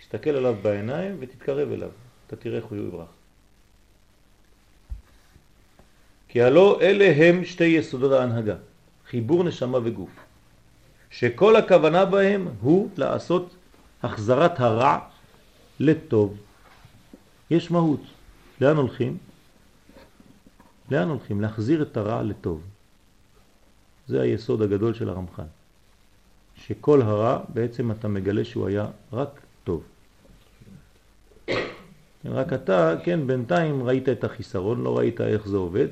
תסתכל 0.00 0.30
עליו 0.30 0.54
בעיניים 0.62 1.16
ותתקרב 1.20 1.72
אליו, 1.72 1.90
אתה 2.26 2.36
תראה 2.36 2.56
איך 2.56 2.64
הוא 2.64 2.78
יברח. 2.78 3.08
כי 6.28 6.42
הלא 6.42 6.78
אלה 6.82 7.12
הם 7.16 7.44
שתי 7.44 7.64
יסודות 7.64 8.12
ההנהגה, 8.12 8.56
חיבור 9.06 9.44
נשמה 9.44 9.78
וגוף, 9.84 10.10
שכל 11.10 11.56
הכוונה 11.56 12.04
בהם 12.04 12.48
הוא 12.60 12.88
לעשות 12.96 13.54
החזרת 14.02 14.60
הרע 14.60 14.98
לטוב. 15.80 16.36
יש 17.50 17.70
מהות. 17.70 18.00
לאן 18.60 18.76
הולכים? 18.76 19.18
לאן 20.90 21.08
הולכים? 21.08 21.40
להחזיר 21.40 21.82
את 21.82 21.96
הרע 21.96 22.22
לטוב. 22.22 22.62
זה 24.08 24.22
היסוד 24.22 24.62
הגדול 24.62 24.94
של 24.94 25.08
הרמח"ל. 25.08 25.42
שכל 26.56 27.02
הרע 27.02 27.38
בעצם 27.48 27.90
אתה 27.90 28.08
מגלה 28.08 28.44
שהוא 28.44 28.66
היה 28.66 28.86
רק 29.12 29.40
טוב. 29.64 29.82
רק 32.24 32.52
אתה, 32.52 32.94
כן, 33.04 33.26
בינתיים 33.26 33.82
ראית 33.82 34.08
את 34.08 34.24
החיסרון, 34.24 34.82
לא 34.82 34.98
ראית 34.98 35.20
איך 35.20 35.48
זה 35.48 35.56
עובד, 35.56 35.88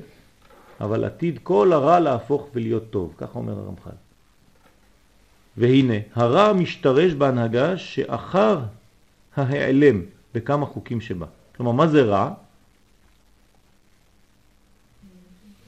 אבל 0.81 1.03
עתיד 1.03 1.39
כל 1.43 1.73
הרע 1.73 1.99
להפוך 1.99 2.47
ולהיות 2.53 2.83
טוב, 2.89 3.13
ככה 3.17 3.39
אומר 3.39 3.59
הרמח"ל. 3.59 3.95
והנה, 5.57 5.93
הרע 6.13 6.53
משתרש 6.53 7.13
בהנהגה 7.13 7.77
שאחר 7.77 8.59
ההיעלם 9.35 10.01
בכמה 10.33 10.65
חוקים 10.65 11.01
שבה. 11.01 11.25
כלומר, 11.57 11.71
מה 11.71 11.87
זה 11.87 12.03
רע? 12.03 12.33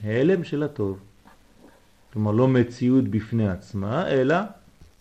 העלם 0.03 0.43
של 0.43 0.63
הטוב. 0.63 0.99
כלומר, 2.13 2.31
לא 2.31 2.47
מציאות 2.47 3.03
בפני 3.03 3.49
עצמה, 3.49 4.07
אלא 4.07 4.35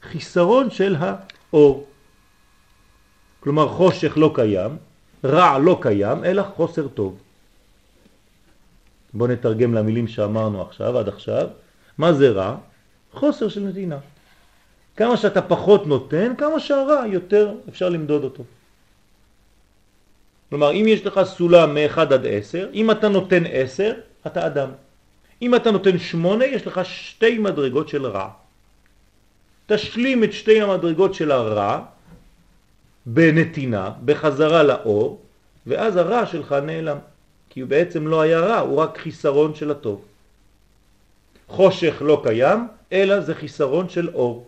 חיסרון 0.03 0.71
של 0.71 0.97
האור. 0.99 1.87
כלומר, 3.41 3.69
חושך 3.69 4.13
לא 4.17 4.33
קיים, 4.35 4.77
רע 5.25 5.59
לא 5.59 5.79
קיים, 5.83 6.25
אלא 6.25 6.43
חוסר 6.43 6.89
טוב. 6.89 7.19
בואו 9.15 9.31
נתרגם 9.31 9.75
למילים 9.75 10.09
שאמרנו 10.09 10.63
עכשיו, 10.63 10.99
עד 10.99 11.09
עכשיו. 11.09 11.49
מה 11.99 12.13
זה 12.13 12.31
רע? 12.31 12.57
חוסר 13.13 13.49
של 13.49 13.61
נתינה. 13.61 13.99
כמה 14.97 15.17
שאתה 15.17 15.43
פחות 15.43 15.87
נותן, 15.87 16.33
כמה 16.39 16.61
שהרע 16.61 17.07
יותר 17.07 17.55
אפשר 17.69 17.89
למדוד 17.89 18.25
אותו. 18.25 18.43
כלומר, 20.51 20.73
אם 20.73 20.85
יש 20.89 21.07
לך 21.07 21.21
סולם 21.25 21.75
מ-1 21.75 22.01
עד 22.01 22.27
10, 22.27 22.69
אם 22.75 22.91
אתה 22.91 23.09
נותן 23.09 23.43
10, 23.51 23.93
אתה 24.27 24.47
אדם. 24.47 24.71
אם 25.43 25.55
אתה 25.55 25.71
נותן 25.71 25.99
8, 25.99 26.45
יש 26.45 26.67
לך 26.67 26.81
שתי 26.85 27.39
מדרגות 27.39 27.89
של 27.89 28.07
רע. 28.07 28.29
תשלים 29.67 30.25
את 30.25 30.33
שתי 30.33 30.61
המדרגות 30.61 31.15
של 31.15 31.31
הרע 31.31 31.81
בנתינה, 33.07 33.91
בחזרה 34.05 34.63
לאור, 34.63 35.21
ואז 35.67 35.97
הרע 35.97 36.27
שלך 36.27 36.53
נעלם. 36.53 36.99
כי 37.51 37.61
הוא 37.61 37.69
בעצם 37.69 38.07
לא 38.07 38.21
היה 38.21 38.41
רע, 38.41 38.59
הוא 38.59 38.79
רק 38.79 38.99
חיסרון 38.99 39.55
של 39.55 39.71
הטוב. 39.71 40.05
חושך 41.49 41.95
לא 42.01 42.21
קיים, 42.25 42.69
אלא 42.93 43.21
זה 43.21 43.35
חיסרון 43.35 43.89
של 43.89 44.09
אור. 44.15 44.47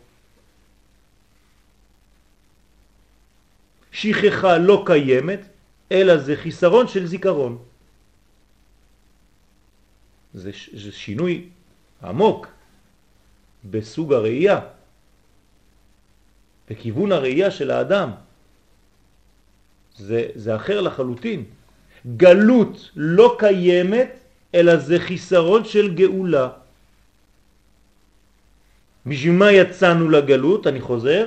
שכחה 3.93 4.59
לא 4.59 4.83
קיימת, 4.87 5.41
אלא 5.93 6.17
זה 6.19 6.37
חיסרון 6.37 6.89
של 6.89 7.07
זיכרון. 7.07 7.59
זה, 10.35 10.51
זה 10.73 10.93
שינוי 10.93 11.49
עמוק 12.03 12.47
בסוג 13.65 14.13
הראייה, 14.13 14.61
בכיוון 16.71 17.13
הראייה 17.13 17.51
של 17.51 17.71
האדם. 17.71 18.11
זה, 19.97 20.29
זה 20.35 20.57
אחר 20.57 20.81
לחלוטין. 20.81 21.45
גלות 22.17 22.91
לא 22.97 23.37
קיימת, 23.39 24.11
אלא 24.55 24.77
זה 24.77 25.01
חיסרון 25.01 25.65
של 25.65 25.95
גאולה. 25.95 26.49
בשביל 29.07 29.33
מה 29.33 29.53
יצאנו 29.53 30.11
לגלות, 30.11 30.67
אני 30.67 30.81
חוזר? 30.81 31.27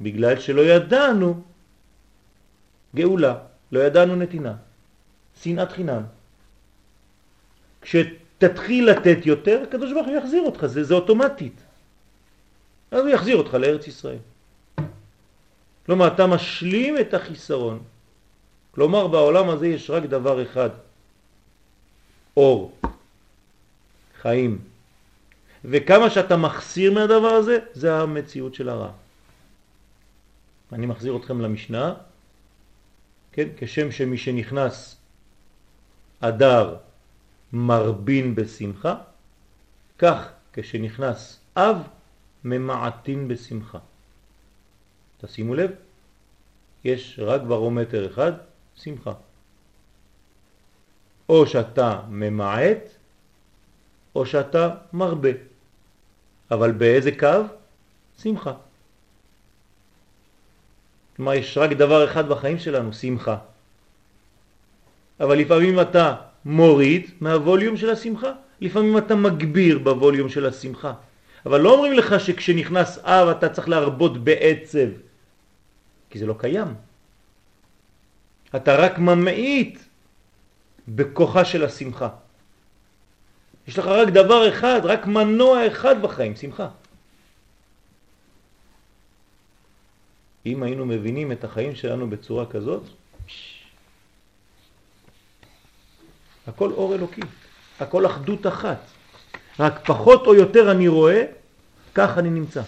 בגלל 0.00 0.40
שלא 0.40 0.60
ידענו 0.60 1.42
גאולה, 2.94 3.34
לא 3.72 3.80
ידענו 3.80 4.16
נתינה, 4.16 4.54
שנאת 5.42 5.72
חינם. 5.72 6.02
כשתתחיל 7.82 8.90
לתת 8.90 9.26
יותר, 9.26 9.62
הקדוש 9.68 9.92
ברוך 9.92 10.06
הוא 10.06 10.16
יחזיר 10.16 10.42
אותך, 10.42 10.66
זה, 10.66 10.84
זה 10.84 10.94
אוטומטית. 10.94 11.60
אז 12.90 13.00
הוא 13.00 13.08
יחזיר 13.08 13.36
אותך 13.36 13.54
לארץ 13.54 13.86
ישראל. 13.86 14.18
כלומר, 15.86 16.06
אתה 16.14 16.26
משלים 16.26 16.98
את 16.98 17.14
החיסרון. 17.14 17.82
כלומר, 18.70 19.06
בעולם 19.06 19.48
הזה 19.50 19.66
יש 19.68 19.90
רק 19.90 20.02
דבר 20.02 20.42
אחד, 20.42 20.70
אור, 22.36 22.78
חיים. 24.22 24.58
וכמה 25.64 26.10
שאתה 26.10 26.36
מחסיר 26.36 26.92
מהדבר 26.92 27.34
הזה, 27.34 27.58
זה 27.72 27.94
המציאות 27.94 28.54
של 28.54 28.68
הרע. 28.68 28.90
אני 30.72 30.86
מחזיר 30.86 31.16
אתכם 31.16 31.40
למשנה, 31.40 31.94
כן? 33.34 33.48
כשם 33.56 33.90
שמי 33.92 34.18
שנכנס 34.18 34.96
אדר 36.20 36.76
מרבין 37.52 38.34
בשמחה, 38.34 38.94
כך 39.98 40.28
כשנכנס 40.52 41.40
אב 41.56 41.76
ממעטין 42.44 43.28
בשמחה. 43.28 43.78
תשימו 45.20 45.54
לב, 45.54 45.70
יש 46.84 47.20
רק 47.22 47.42
ברומטר 47.42 48.10
אחד, 48.10 48.32
שמחה. 48.76 49.12
או 51.28 51.46
שאתה 51.46 52.02
ממעט, 52.08 52.88
או 54.14 54.26
שאתה 54.26 54.74
מרבה. 54.92 55.30
אבל 56.50 56.72
באיזה 56.72 57.10
קו? 57.18 57.42
שמחה. 58.22 58.52
כלומר, 61.16 61.34
יש 61.34 61.58
רק 61.58 61.70
דבר 61.70 62.04
אחד 62.04 62.28
בחיים 62.28 62.58
שלנו, 62.58 62.92
שמחה. 62.92 63.36
אבל 65.20 65.38
לפעמים 65.38 65.80
אתה 65.80 66.14
מוריד 66.44 67.10
מהווליום 67.20 67.76
של 67.76 67.90
השמחה, 67.90 68.32
לפעמים 68.60 68.98
אתה 68.98 69.14
מגביר 69.14 69.78
בווליום 69.78 70.28
של 70.28 70.46
השמחה. 70.46 70.92
אבל 71.46 71.60
לא 71.60 71.74
אומרים 71.74 71.92
לך 71.92 72.20
שכשנכנס 72.20 72.98
אב 72.98 73.28
אתה 73.28 73.48
צריך 73.48 73.68
להרבות 73.68 74.24
בעצב, 74.24 74.88
כי 76.10 76.18
זה 76.18 76.26
לא 76.26 76.34
קיים. 76.38 76.74
אתה 78.56 78.76
רק 78.76 78.98
ממעיט 78.98 79.78
בכוחה 80.88 81.44
של 81.44 81.64
השמחה. 81.64 82.08
יש 83.68 83.78
לך 83.78 83.86
רק 83.86 84.08
דבר 84.08 84.48
אחד, 84.48 84.80
רק 84.84 85.06
מנוע 85.06 85.66
אחד 85.66 86.02
בחיים, 86.02 86.36
שמחה. 86.36 86.68
אם 90.46 90.62
היינו 90.62 90.86
מבינים 90.86 91.32
את 91.32 91.44
החיים 91.44 91.74
שלנו 91.74 92.10
בצורה 92.10 92.46
כזאת, 92.46 92.82
הכל 96.46 96.70
אור 96.70 96.94
אלוקי, 96.94 97.20
הכל 97.80 98.06
אחדות 98.06 98.46
אחת. 98.46 98.78
רק 99.58 99.80
פחות 99.86 100.26
או 100.26 100.34
יותר 100.34 100.70
אני 100.70 100.88
רואה, 100.88 101.24
כך 101.94 102.18
אני 102.18 102.30
נמצא. 102.30 102.62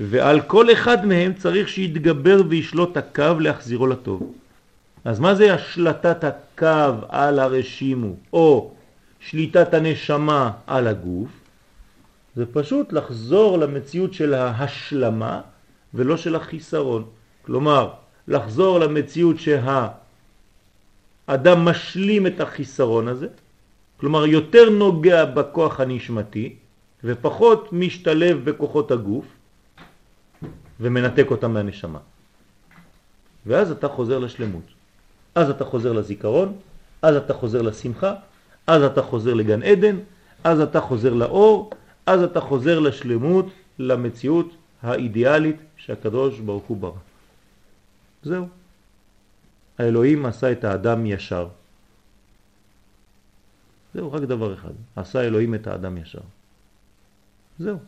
ועל 0.00 0.40
כל 0.40 0.72
אחד 0.72 1.06
מהם 1.06 1.34
צריך 1.34 1.68
שיתגבר 1.68 2.42
וישלוט 2.48 2.96
הקו 2.96 3.40
להחזירו 3.40 3.86
לטוב. 3.86 4.34
אז 5.04 5.20
מה 5.20 5.34
זה 5.34 5.54
השלטת 5.54 6.24
הקו 6.24 7.06
על 7.08 7.38
הרשימו, 7.38 8.14
או 8.32 8.74
שליטת 9.20 9.74
הנשמה 9.74 10.50
על 10.66 10.86
הגוף? 10.86 11.41
זה 12.36 12.44
פשוט 12.52 12.92
לחזור 12.92 13.58
למציאות 13.58 14.14
של 14.14 14.34
ההשלמה 14.34 15.40
ולא 15.94 16.16
של 16.16 16.36
החיסרון. 16.36 17.04
כלומר, 17.42 17.90
לחזור 18.28 18.80
למציאות 18.80 19.36
שהאדם 19.38 21.64
משלים 21.64 22.26
את 22.26 22.40
החיסרון 22.40 23.08
הזה, 23.08 23.26
כלומר 24.00 24.26
יותר 24.26 24.70
נוגע 24.70 25.24
בכוח 25.24 25.80
הנשמתי 25.80 26.56
ופחות 27.04 27.72
משתלב 27.72 28.44
בכוחות 28.44 28.90
הגוף 28.90 29.24
ומנתק 30.80 31.26
אותם 31.30 31.52
מהנשמה. 31.52 31.98
ואז 33.46 33.70
אתה 33.70 33.88
חוזר 33.88 34.18
לשלמות. 34.18 34.62
אז 35.34 35.50
אתה 35.50 35.64
חוזר 35.64 35.92
לזיכרון, 35.92 36.52
אז 37.02 37.16
אתה 37.16 37.34
חוזר 37.34 37.62
לשמחה, 37.62 38.14
אז 38.66 38.82
אתה 38.82 39.02
חוזר 39.02 39.34
לגן 39.34 39.62
עדן, 39.62 39.96
אז 40.44 40.60
אתה 40.60 40.80
חוזר 40.80 41.14
לאור, 41.14 41.70
אז 42.06 42.22
אתה 42.22 42.40
חוזר 42.40 42.78
לשלמות, 42.78 43.46
למציאות 43.78 44.54
האידיאלית 44.82 45.56
שהקדוש 45.76 46.40
ברוך 46.40 46.64
הוא 46.64 46.76
ברא. 46.76 46.98
זהו. 48.22 48.48
האלוהים 49.78 50.26
עשה 50.26 50.52
את 50.52 50.64
האדם 50.64 51.06
ישר. 51.06 51.48
זהו, 53.94 54.12
רק 54.12 54.22
דבר 54.22 54.54
אחד. 54.54 54.72
עשה 54.96 55.20
אלוהים 55.20 55.54
את 55.54 55.66
האדם 55.66 55.96
ישר. 55.96 56.20
זהו. 57.58 57.78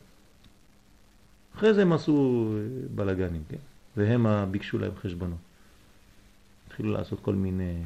אחרי 1.56 1.74
זה 1.74 1.82
הם 1.82 1.92
עשו 1.92 2.48
בלגנים, 2.94 3.42
כן? 3.48 3.56
והם 3.96 4.26
ביקשו 4.50 4.78
להם 4.78 4.92
חשבונות. 5.02 5.38
התחילו 6.66 6.92
לעשות 6.92 7.20
כל 7.20 7.34
מיני 7.34 7.82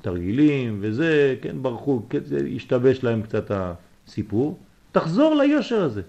תרגילים 0.00 0.78
וזה, 0.80 1.36
כן, 1.42 1.62
ברחו, 1.62 2.02
כן, 2.10 2.24
זה 2.24 2.38
השתבש 2.56 3.04
להם 3.04 3.22
קצת 3.22 3.50
הסיפור. 3.50 4.58
תחזור 4.92 5.34
ליושר 5.34 5.82
הזה. 5.82 6.02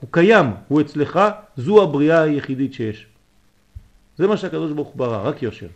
הוא 0.00 0.08
קיים, 0.10 0.46
הוא 0.68 0.80
אצלך, 0.80 1.20
זו 1.56 1.82
הבריאה 1.82 2.22
היחידית 2.22 2.74
שיש. 2.74 3.06
זה 4.18 4.26
מה 4.26 4.36
שהקדוש 4.36 4.72
ברוך 4.72 4.88
הוא 4.88 4.96
ברא, 4.96 5.28
רק 5.28 5.42
יושר. 5.42 5.66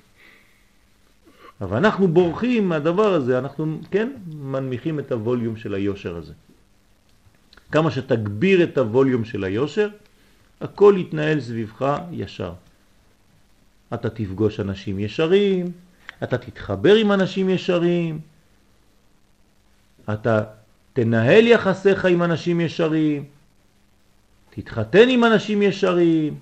אבל 1.60 1.76
אנחנו 1.76 2.08
בורחים 2.08 2.68
מהדבר 2.68 3.14
הזה, 3.14 3.38
אנחנו, 3.38 3.78
כן, 3.90 4.12
מנמיכים 4.26 4.98
את 4.98 5.12
הווליום 5.12 5.56
של 5.56 5.74
היושר 5.74 6.16
הזה. 6.16 6.32
כמה 7.72 7.90
שתגביר 7.90 8.64
את 8.64 8.78
הווליום 8.78 9.24
של 9.24 9.44
היושר, 9.44 9.88
הכל 10.60 10.94
יתנהל 10.98 11.40
סביבך 11.40 11.98
ישר. 12.12 12.52
אתה 13.94 14.10
תפגוש 14.10 14.60
אנשים 14.60 14.98
ישרים, 14.98 15.72
אתה 16.22 16.38
תתחבר 16.38 16.94
עם 16.94 17.12
אנשים 17.12 17.50
ישרים, 17.50 18.20
אתה 20.12 20.44
תנהל 20.97 21.47
יחסיך 21.47 22.05
עם 22.05 22.22
אנשים 22.22 22.61
ישרים, 22.61 23.24
תתחתן 24.51 25.09
עם 25.09 25.24
אנשים 25.24 25.62
ישרים. 25.62 26.34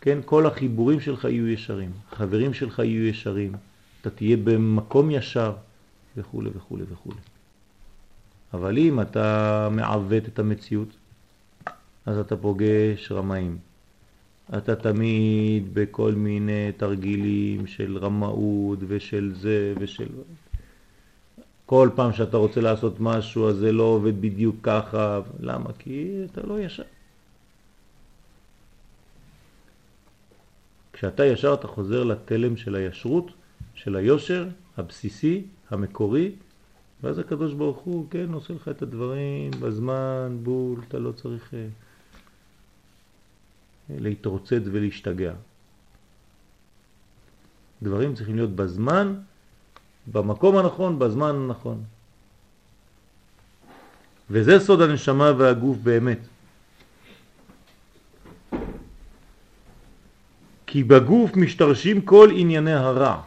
כן, 0.00 0.18
כל 0.24 0.46
החיבורים 0.46 1.00
שלך 1.00 1.24
יהיו 1.24 1.48
ישרים, 1.48 1.90
החברים 2.12 2.54
שלך 2.54 2.78
יהיו 2.78 3.06
ישרים, 3.06 3.52
אתה 4.00 4.10
תהיה 4.10 4.36
במקום 4.36 5.10
ישר 5.10 5.52
וכו' 6.16 6.42
וכו' 6.54 6.78
וכו'. 6.90 7.12
אבל 8.54 8.78
אם 8.78 9.00
אתה 9.00 9.68
מעוות 9.70 10.28
את 10.28 10.38
המציאות, 10.38 10.88
אז 12.06 12.18
אתה 12.18 12.36
פוגש 12.36 13.12
רמאים. 13.12 13.58
אתה 14.58 14.76
תמיד 14.76 15.74
בכל 15.74 16.12
מיני 16.12 16.72
תרגילים 16.76 17.66
של 17.66 17.98
רמאות 17.98 18.78
ושל 18.86 19.32
זה 19.34 19.74
ושל... 19.80 20.08
כל 21.74 21.90
פעם 21.94 22.12
שאתה 22.12 22.36
רוצה 22.36 22.60
לעשות 22.60 23.00
משהו 23.00 23.48
אז 23.48 23.56
זה 23.56 23.72
לא 23.72 23.82
עובד 23.82 24.20
בדיוק 24.20 24.56
ככה. 24.62 25.20
למה? 25.40 25.70
כי 25.78 26.22
אתה 26.24 26.46
לא 26.46 26.60
ישר. 26.60 26.82
כשאתה 30.92 31.24
ישר 31.26 31.54
אתה 31.54 31.66
חוזר 31.66 32.04
לתלם 32.04 32.56
של 32.56 32.74
הישרות, 32.74 33.30
של 33.74 33.96
היושר 33.96 34.48
הבסיסי, 34.76 35.42
המקורי, 35.70 36.32
ואז 37.02 37.18
הקדוש 37.18 37.52
ברוך 37.52 37.78
הוא, 37.78 38.06
כן, 38.10 38.32
עושה 38.32 38.54
לך 38.54 38.68
את 38.68 38.82
הדברים 38.82 39.50
בזמן, 39.60 40.38
בול, 40.42 40.80
אתה 40.88 40.98
לא 40.98 41.12
צריך 41.12 41.54
אה, 41.54 41.66
להתרוצץ 43.90 44.62
ולהשתגע. 44.72 45.32
דברים 47.82 48.14
צריכים 48.14 48.36
להיות 48.36 48.50
בזמן, 48.50 49.14
במקום 50.12 50.56
הנכון, 50.56 50.98
בזמן 50.98 51.34
הנכון. 51.34 51.82
וזה 54.30 54.60
סוד 54.60 54.80
הנשמה 54.80 55.32
והגוף 55.38 55.76
באמת. 55.76 56.18
כי 60.66 60.84
בגוף 60.84 61.36
משתרשים 61.36 62.00
כל 62.00 62.28
ענייני 62.34 62.72
הרע. 62.72 63.20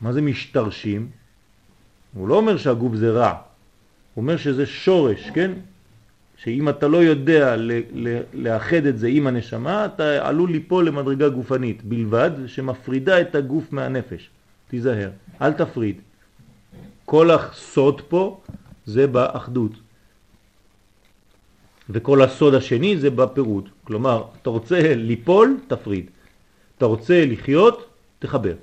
מה 0.00 0.12
זה 0.12 0.22
משתרשים? 0.22 1.08
הוא 2.14 2.28
לא 2.28 2.34
אומר 2.34 2.56
שהגוף 2.56 2.94
זה 2.94 3.10
רע, 3.10 3.30
הוא 4.14 4.22
אומר 4.22 4.36
שזה 4.36 4.66
שורש, 4.66 5.30
כן? 5.30 5.52
שאם 6.36 6.68
אתה 6.68 6.88
לא 6.88 6.96
יודע 6.96 7.56
לאחד 8.32 8.86
את 8.86 8.98
זה 8.98 9.08
עם 9.08 9.26
הנשמה, 9.26 9.84
אתה 9.84 10.28
עלול 10.28 10.50
ליפול 10.50 10.86
למדרגה 10.86 11.28
גופנית 11.28 11.84
בלבד, 11.84 12.30
שמפרידה 12.46 13.20
את 13.20 13.34
הגוף 13.34 13.72
מהנפש. 13.72 14.30
תיזהר, 14.68 15.10
אל 15.42 15.52
תפריד. 15.52 15.96
כל 17.08 17.30
הסוד 17.30 18.00
פה 18.08 18.40
זה 18.86 19.06
באחדות. 19.06 19.72
וכל 21.90 22.22
הסוד 22.22 22.54
השני 22.54 22.98
זה 22.98 23.10
בפירוד. 23.10 23.68
כלומר, 23.84 24.24
אתה 24.42 24.50
רוצה 24.50 24.94
ליפול, 24.94 25.56
תפריד. 25.68 26.10
אתה 26.76 26.86
רוצה 26.86 27.24
לחיות, 27.26 27.88
תחבר. 28.18 28.54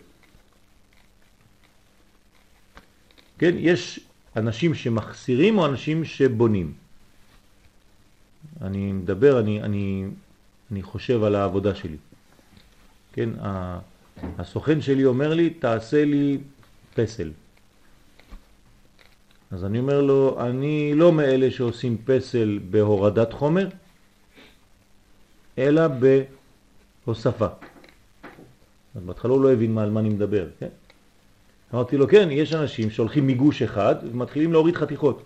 כן, 3.38 3.56
יש 3.58 4.00
אנשים 4.36 4.74
שמחסירים 4.74 5.58
או 5.58 5.66
אנשים 5.66 6.06
שבונים. 6.06 6.74
אני 8.62 8.91
מדבר, 8.91 9.39
אני, 9.39 9.62
אני, 9.62 10.06
אני 10.72 10.82
חושב 10.84 11.24
על 11.24 11.36
העבודה 11.36 11.76
שלי. 11.76 11.98
כן, 13.14 13.30
הסוכן 14.38 14.82
שלי 14.82 15.06
אומר 15.06 15.34
לי, 15.34 15.50
תעשה 15.50 16.06
לי 16.06 16.38
פסל. 16.93 17.32
אז 19.52 19.66
אני 19.66 19.80
אומר 19.80 20.02
לו, 20.02 20.38
אני 20.39 20.96
לא 20.96 21.12
מאלה 21.12 21.52
שעושים 21.52 21.98
פסל 22.06 22.60
בהורדת 22.70 23.34
חומר, 23.34 23.68
אלא 25.58 25.82
בהוספה. 27.06 27.48
אז 28.96 29.02
בהתחלה 29.06 29.32
הוא 29.32 29.43
לא 29.43 29.54
הבין 29.54 29.74
מה, 29.74 29.84
על 29.84 29.89
מה 29.89 30.00
אני 30.00 30.10
מדבר, 30.10 30.48
כן? 30.60 30.68
אמרתי 31.74 31.98
לו, 31.98 32.08
כן, 32.08 32.28
יש 32.32 32.54
אנשים 32.54 32.89
שהולכים 32.89 33.28
מגוש 33.28 33.62
אחד 33.62 33.96
ומתחילים 34.12 34.52
להוריד 34.52 34.76
חתיכות. 34.76 35.24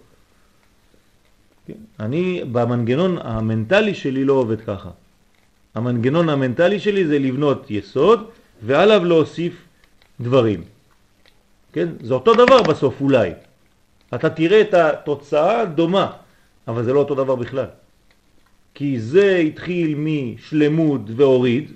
כן? 1.68 1.74
אני, 2.00 2.44
במנגנון 2.52 3.18
המנטלי 3.18 3.94
שלי 3.94 4.24
לא 4.24 4.34
עובד 4.34 4.62
ככה. 4.62 4.90
המנגנון 5.76 6.30
המנטלי 6.30 6.80
שלי 6.80 7.08
זה 7.08 7.20
לבנות 7.20 7.72
יסוד 7.72 8.30
ועליו 8.64 9.06
להוסיף 9.06 9.54
דברים. 10.22 10.64
כן? 11.74 11.88
זה 12.02 12.14
אותו 12.14 12.34
דבר 12.34 12.62
בסוף 12.62 13.02
אולי. 13.02 13.32
אתה 14.16 14.30
תראה 14.30 14.62
את 14.62 14.74
התוצאה 14.74 15.66
דומה, 15.66 16.12
אבל 16.68 16.84
זה 16.84 16.94
לא 16.94 17.00
אותו 17.00 17.16
דבר 17.16 17.36
בכלל. 17.36 17.66
כי 18.74 19.00
זה 19.00 19.36
התחיל 19.36 19.96
משלמות 19.98 21.02
והוריד, 21.16 21.72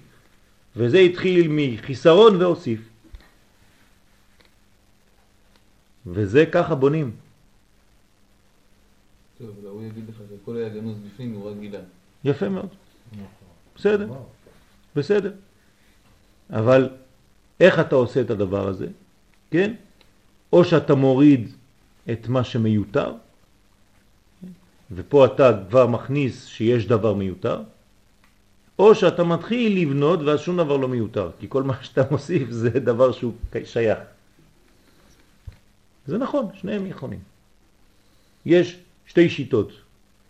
וזה 0.76 0.98
התחיל 0.98 1.48
מחיסרון 1.50 2.36
והוסיף. 2.36 2.80
וזה 6.06 6.46
ככה 6.46 6.76
בונים. 6.76 7.12
טוב, 9.38 9.50
הוא 9.64 9.84
יגיד 9.84 10.04
לך 10.10 10.16
שהכל 10.30 10.58
היה 10.58 10.70
גנוז 10.70 10.98
בפנים, 10.98 11.34
הוא 11.34 11.50
רק 11.50 11.56
גילה. 11.60 11.80
יפה 12.24 12.50
מאוד. 12.50 12.70
בסדר, 13.76 14.08
בסדר. 14.96 15.32
אבל 16.50 16.90
איך 17.60 17.80
אתה 17.80 17.96
עושה 17.96 18.22
את 18.22 18.30
הדבר 18.30 18.68
הזה? 18.68 18.88
כן? 19.52 19.74
או 20.54 20.66
שאתה 20.66 20.96
מוריד 20.96 21.52
את 22.12 22.28
מה 22.28 22.44
שמיותר, 22.44 23.14
ופה 24.92 25.26
אתה 25.26 25.52
כבר 25.70 25.88
מכניס 25.88 26.46
שיש 26.46 26.86
דבר 26.86 27.14
מיותר, 27.14 27.62
או 28.80 28.96
שאתה 28.96 29.24
מתחיל 29.24 29.82
לבנות 29.82 30.20
ואז 30.20 30.40
שום 30.40 30.58
דבר 30.58 30.78
לא 30.78 30.88
מיותר, 30.88 31.32
כי 31.40 31.46
כל 31.50 31.64
מה 31.64 31.84
שאתה 31.84 32.02
מוסיף 32.12 32.50
זה 32.50 32.70
דבר 32.70 33.12
שהוא 33.12 33.34
שייך. 33.66 34.00
זה 36.08 36.18
נכון, 36.18 36.46
שניהם 36.54 36.86
יכולים. 36.86 37.20
יש 38.46 38.80
שתי 39.06 39.30
שיטות 39.30 39.72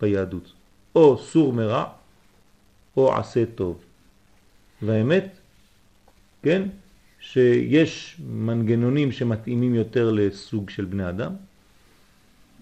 ביהדות, 0.01 0.53
או 0.95 1.17
סור 1.17 1.53
מרע 1.53 1.85
או 2.97 3.15
עשה 3.15 3.43
טוב. 3.55 3.81
והאמת, 4.81 5.37
כן, 6.43 6.69
שיש 7.19 8.17
מנגנונים 8.27 9.11
שמתאימים 9.11 9.75
יותר 9.75 10.11
לסוג 10.11 10.69
של 10.69 10.85
בני 10.85 11.09
אדם, 11.09 11.33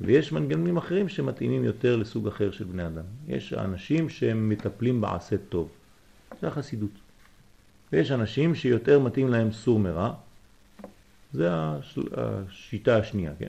ויש 0.02 0.32
מנגנונים 0.32 0.78
אחרים 0.78 1.10
שמתאימים 1.10 1.64
יותר 1.64 1.96
לסוג 1.96 2.28
אחר 2.28 2.52
של 2.52 2.64
בני 2.64 2.88
אדם. 2.88 3.04
יש 3.28 3.54
אנשים 3.54 4.10
שהם 4.10 4.50
מטפלים 4.50 5.02
בעשה 5.02 5.36
טוב, 5.50 5.70
זה 6.42 6.48
החסידות. 6.48 6.90
ויש 7.94 8.12
אנשים 8.12 8.56
שיותר 8.56 9.00
מתאים 9.00 9.28
להם 9.28 9.52
סור 9.52 9.80
מרע, 9.80 10.14
זה 11.34 11.48
השל... 11.52 12.02
השיטה 12.18 12.98
השנייה, 12.98 13.32
כן? 13.40 13.48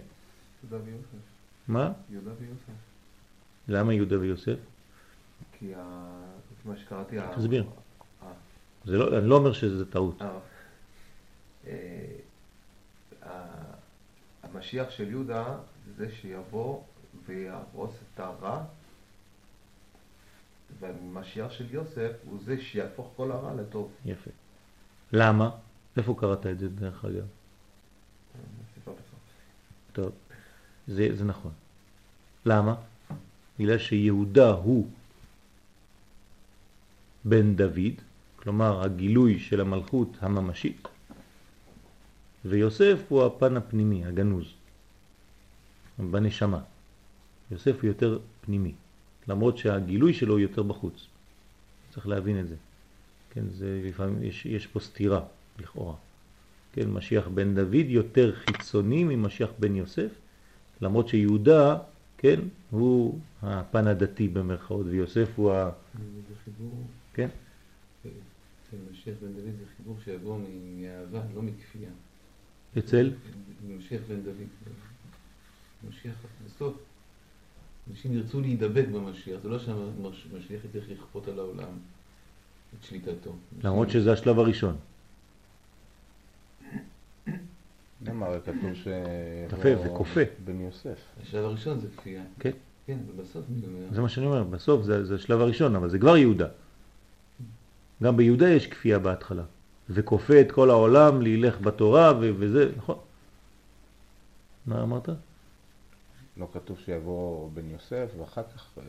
יהודה 0.71 0.85
ויוסף. 0.85 1.07
מה? 1.69 1.93
יהודה 2.11 2.31
ויוסף. 2.41 2.73
למה 3.69 3.95
יהודה 3.95 4.21
ויוסף? 4.21 4.57
כי 5.59 5.75
ה... 5.75 6.09
מה 6.65 6.77
שקראתי... 6.77 7.19
ה- 7.19 7.33
תסביר. 7.37 7.65
אה, 8.23 8.29
זה 8.85 8.99
לא, 8.99 9.19
אני 9.19 9.29
לא 9.29 9.37
אומר 9.37 9.53
שזה 9.53 9.91
טעות. 9.91 10.23
אה, 10.23 10.31
אה, 11.67 12.07
ה- 13.23 13.73
המשיח 14.43 14.91
של 14.91 15.11
יהודה 15.11 15.45
זה 15.97 16.11
שיבוא 16.21 16.81
ויהרוס 17.27 17.91
את 18.15 18.21
הרע, 18.21 18.65
והמשיח 20.81 21.53
של 21.53 21.75
יוסף 21.75 22.13
הוא 22.25 22.39
זה 22.45 22.61
שיהפוך 22.61 23.13
כל 23.17 23.33
הרע 23.33 23.55
לטוב. 23.55 23.93
יפה. 24.05 24.31
למה? 25.13 25.51
איפה 25.97 26.15
קראת 26.19 26.47
את 26.47 26.59
זה 26.59 26.69
דרך 26.69 27.05
אגב? 27.05 27.25
טוב, 29.93 30.11
זה, 30.89 31.17
זה 31.17 31.25
נכון. 31.25 31.53
למה? 32.47 32.75
בגלל 33.59 33.79
שיהודה 33.79 34.51
הוא 34.51 34.87
בן 37.25 37.57
דוד, 37.57 38.01
כלומר 38.37 38.83
הגילוי 38.83 39.39
של 39.39 39.61
המלכות 39.61 40.09
הממשית, 40.21 40.89
ויוסף 42.45 42.99
הוא 43.09 43.27
הפן 43.27 43.57
הפנימי, 43.57 44.07
הגנוז, 44.07 44.45
בנשמה. 46.11 46.61
יוסף 47.51 47.81
הוא 47.83 47.89
יותר 47.89 48.19
פנימי, 48.41 48.73
למרות 49.29 49.59
שהגילוי 49.59 50.15
שלו 50.15 50.39
יותר 50.39 50.63
בחוץ. 50.63 51.07
צריך 51.91 52.09
להבין 52.09 52.41
את 52.41 52.49
זה. 52.49 52.55
כן, 53.31 53.45
זה 53.51 53.83
לפעמים, 53.85 54.23
יש, 54.23 54.47
יש 54.47 54.67
פה 54.67 54.81
סתירה, 54.81 55.21
לכאורה. 55.59 55.95
כן, 56.73 56.91
משיח 56.91 57.29
בן 57.29 57.55
דוד 57.55 57.87
יותר 57.87 58.35
חיצוני 58.35 59.05
ממשיח 59.05 59.51
בן 59.59 59.77
יוסף, 59.77 60.11
למרות 60.81 61.09
שיהודה, 61.09 61.79
כן, 62.19 62.41
הוא 62.71 63.19
הפן 63.43 63.87
הדתי 63.87 64.29
במרכאות, 64.29 64.87
ויוסף 64.87 65.29
הוא 65.37 65.53
ה... 65.53 65.71
זה 65.95 66.35
חיבור, 66.45 66.85
כן? 67.15 67.29
אצל 68.03 68.77
משיח 68.93 69.15
בן 69.23 69.33
דוד 69.33 69.45
זה 69.59 69.65
חיבור 69.77 69.97
שיבוא 70.05 70.39
מאהבה, 70.77 71.23
לא 71.35 71.43
מכפייה. 71.43 71.91
אצל? 72.79 73.13
משיח 73.69 74.01
בן 74.09 74.21
דוד. 74.21 74.47
משיח, 75.89 76.15
בסוף, 76.47 76.77
אנשים 77.91 78.13
ירצו 78.13 78.41
להידבק 78.41 78.85
במשיח, 78.93 79.41
זה 79.43 79.49
לא 79.49 79.59
שהמשיח 79.59 80.65
יצטרך 80.65 80.85
לכפות 80.91 81.29
על 81.29 81.39
העולם 81.39 81.79
את 82.79 82.85
שליטתו. 82.85 83.33
למרות 83.65 83.91
שזה 83.91 84.13
השלב 84.13 84.39
הראשון. 84.39 84.77
למה 88.07 88.27
הרי 88.27 88.41
כתוב 88.41 88.75
ש... 88.75 88.89
כפה 89.49 89.69
וכופה. 89.87 90.21
בן 90.45 90.61
יוסף. 90.61 90.99
השלב 91.23 91.45
הראשון 91.45 91.81
זה 91.81 91.89
כפייה. 91.97 92.23
כן. 92.39 92.51
כן, 92.87 92.99
ובסוף 93.09 93.45
אני 93.51 93.67
אומר, 93.67 93.95
זה 93.95 94.01
מה 94.01 94.09
שאני 94.09 94.27
אומר, 94.27 94.43
בסוף 94.43 94.83
זה, 94.83 95.05
זה 95.05 95.15
השלב 95.15 95.41
הראשון, 95.41 95.77
אבל 95.77 95.91
זה 95.91 95.99
כבר 95.99 96.17
יהודה. 96.17 96.49
גם 98.03 98.17
ביהודה 98.17 98.49
יש 98.49 98.67
כפייה 98.67 98.99
בהתחלה, 98.99 99.43
וכופה 99.91 100.41
את 100.41 100.53
כל 100.53 100.71
העולם 100.71 101.23
להילך 101.23 101.61
בתורה 101.61 102.13
וזה, 102.19 102.71
נכון? 102.77 102.99
מה 104.67 104.83
אמרת? 104.83 105.09
לא 106.37 106.49
כתוב 106.53 106.79
שיבוא 106.85 107.51
בן 107.55 107.71
יוסף 107.71 108.11
ואחר 108.19 108.43
כך 108.43 108.79
אה, 108.79 108.83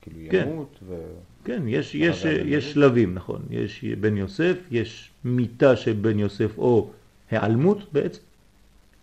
כאילו 0.00 0.30
כן. 0.30 0.48
ימות 0.48 0.78
ו... 0.82 1.12
כן, 1.44 1.62
יש, 1.66 1.94
יש, 1.94 2.24
יש 2.24 2.72
שלבים, 2.72 3.14
נכון. 3.14 3.42
יש 3.50 3.84
בן 3.84 4.16
יוסף, 4.16 4.56
יש 4.70 5.10
מיטה 5.24 5.76
של 5.76 5.92
בן 5.92 6.18
יוסף 6.18 6.58
או 6.58 6.90
העלמות 7.30 7.92
בעצם, 7.92 8.20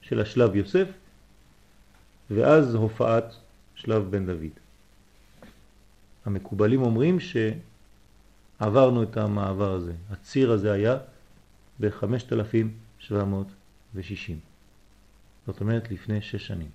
של 0.01 0.19
השלב 0.21 0.55
יוסף, 0.55 0.87
ואז 2.31 2.75
הופעת 2.75 3.33
שלב 3.75 4.11
בן 4.11 4.25
דוד. 4.25 4.59
המקובלים 6.25 6.81
אומרים 6.81 7.17
שעברנו 8.59 9.03
את 9.03 9.17
המעבר 9.17 9.73
הזה. 9.73 9.93
הציר 10.09 10.51
הזה 10.51 10.71
היה 10.71 10.97
ב-5760. 11.79 13.11
זאת 15.47 15.61
אומרת 15.61 15.91
לפני 15.91 16.21
שש 16.21 16.47
שנים. 16.47 16.69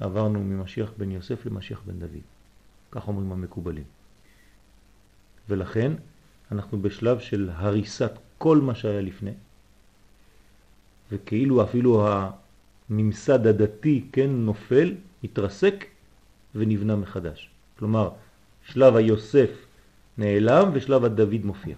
עברנו 0.00 0.44
ממשיח 0.44 0.92
בן 0.98 1.10
יוסף 1.10 1.46
למשיח 1.46 1.80
בן 1.86 1.98
דוד. 1.98 2.22
כך 2.90 3.08
אומרים 3.08 3.32
המקובלים. 3.32 3.84
ולכן 5.48 5.92
אנחנו 6.52 6.82
בשלב 6.82 7.18
של 7.20 7.50
הריסת 7.52 8.12
כל 8.38 8.58
מה 8.58 8.74
שהיה 8.74 9.00
לפני, 9.00 9.32
וכאילו 11.12 11.64
אפילו 11.64 12.08
הממסד 12.90 13.46
הדתי 13.46 14.04
כן 14.12 14.30
נופל, 14.30 14.94
מתרסק 15.22 15.84
ונבנה 16.54 16.96
מחדש. 16.96 17.50
כלומר, 17.78 18.10
שלב 18.64 18.96
היוסף 18.96 19.50
נעלם 20.18 20.70
ושלב 20.74 21.04
הדוד 21.04 21.44
מופיע. 21.44 21.76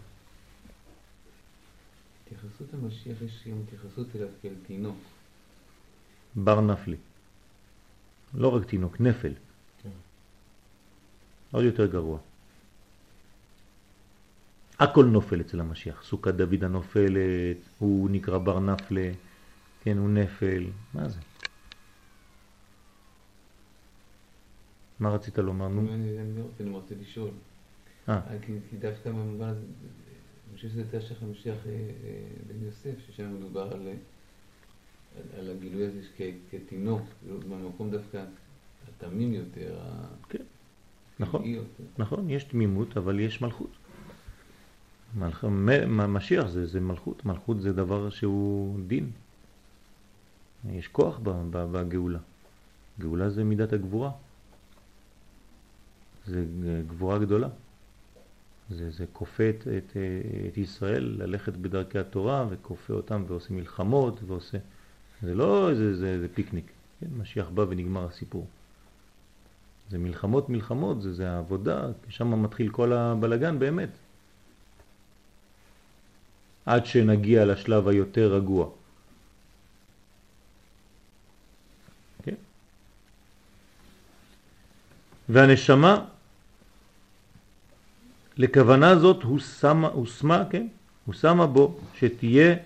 התייחסות 2.25 2.69
המשיח 2.75 3.23
יש 3.23 3.49
גם 3.51 3.57
התייחסות 3.67 4.07
אליו 4.17 4.29
כאל 4.43 4.55
תינוק. 4.67 4.97
בר 6.37 6.61
נפלי. 6.61 6.97
לא 8.35 8.55
רק 8.55 8.65
תינוק, 8.65 9.01
נפל. 9.01 9.33
עוד 11.53 11.65
יותר 11.65 11.87
גרוע. 11.87 12.19
הכל 14.79 15.05
נופל 15.05 15.41
אצל 15.41 15.61
המשיח. 15.61 16.03
סוכת 16.03 16.35
דוד 16.35 16.65
הנופלת, 16.65 17.57
הוא 17.79 18.11
נקרא 18.11 18.39
בר 18.39 18.61
נפלה, 18.61 19.11
כן, 19.83 19.99
הוא 19.99 20.11
נפל. 20.11 20.65
מה 20.95 21.09
זה? 21.09 21.21
מה 25.01 25.11
רצית 25.11 25.39
לומר? 25.39 25.69
נו. 25.69 25.95
אני 25.95 26.37
לא 26.71 26.77
רוצה, 26.77 26.95
לשאול. 27.01 27.31
אה, 28.09 28.15
אה, 28.15 28.37
כי 28.71 28.77
דווקא 28.77 29.11
במובן 29.11 29.49
הזה, 29.49 29.61
אני 29.61 30.57
חושב 30.57 30.69
שזה 30.69 30.81
יותר 30.81 31.01
שייך 31.01 31.23
למשיח 31.23 31.57
אה, 31.67 31.73
בן 32.47 32.65
יוסף, 32.65 32.95
ששם 33.07 33.35
מדובר 33.35 33.73
על, 33.73 33.89
על, 35.39 35.51
הגילוי 35.51 35.87
הזה 35.87 36.01
כתינוק, 36.51 37.03
כאילו, 37.21 37.41
במקום 37.41 37.91
דווקא 37.91 38.25
התמים 38.89 39.35
יותר, 39.35 39.79
כן, 40.29 40.45
נכון. 41.21 41.45
יותר. 41.45 41.85
נכון, 41.99 42.31
יש 42.31 42.45
תמימות, 42.45 42.97
אבל 42.97 43.21
יש 43.21 43.43
מלכות. 43.43 43.71
מלכ... 45.19 45.45
משיח 46.09 46.47
זה, 46.47 46.67
זה 46.67 46.81
מלכות, 46.81 47.25
מלכות 47.25 47.61
זה 47.61 47.73
דבר 47.73 48.11
שהוא 48.11 48.81
דין. 48.87 49.11
יש 50.71 50.89
כוח 50.89 51.19
ב- 51.23 51.31
ב- 51.51 51.73
בגאולה. 51.73 52.19
גאולה 53.01 53.31
זה 53.31 53.45
מידת 53.45 53.73
הגבורה. 53.73 54.11
זה 56.27 56.45
גבורה 56.89 57.19
גדולה. 57.19 57.49
זה, 58.71 58.91
זה 58.91 59.05
כופה 59.13 59.51
את, 59.51 59.69
את, 59.79 59.97
את 60.49 60.59
ישראל 60.59 61.05
ללכת 61.19 61.53
בדרכי 61.53 61.99
התורה 61.99 62.47
וכופה 62.51 62.95
אותם 62.95 63.25
ועושה 63.27 63.55
מלחמות 63.55 64.21
ועושה... 64.27 64.59
זה 65.23 65.35
לא 65.35 65.71
איזה 65.71 65.97
זה, 65.97 66.21
זה 66.21 66.27
פיקניק. 66.35 66.73
כן? 67.01 67.07
משיח 67.17 67.49
בא 67.49 67.65
ונגמר 67.69 68.07
הסיפור. 68.07 68.47
זה 69.91 69.99
מלחמות 69.99 70.49
מלחמות, 70.49 71.03
זה, 71.03 71.13
זה 71.13 71.31
העבודה, 71.31 71.87
שם 72.09 72.43
מתחיל 72.43 72.69
כל 72.71 72.93
הבלגן 72.93 73.59
באמת. 73.59 73.89
עד 76.67 76.87
שנגיע 76.87 77.45
לשלב 77.45 77.89
היותר 77.89 78.35
רגוע. 78.35 78.71
כן? 82.23 82.35
והנשמה, 85.29 86.05
לכוונה 88.37 88.99
זאת 88.99 89.23
הוא 89.23 89.39
שמה, 89.39 89.89
הוא 89.89 90.07
שמה, 90.07 90.45
כן? 90.51 90.67
הוא 91.07 91.15
שמה 91.15 91.47
בו 91.47 91.81
שתהיה, 91.95 92.57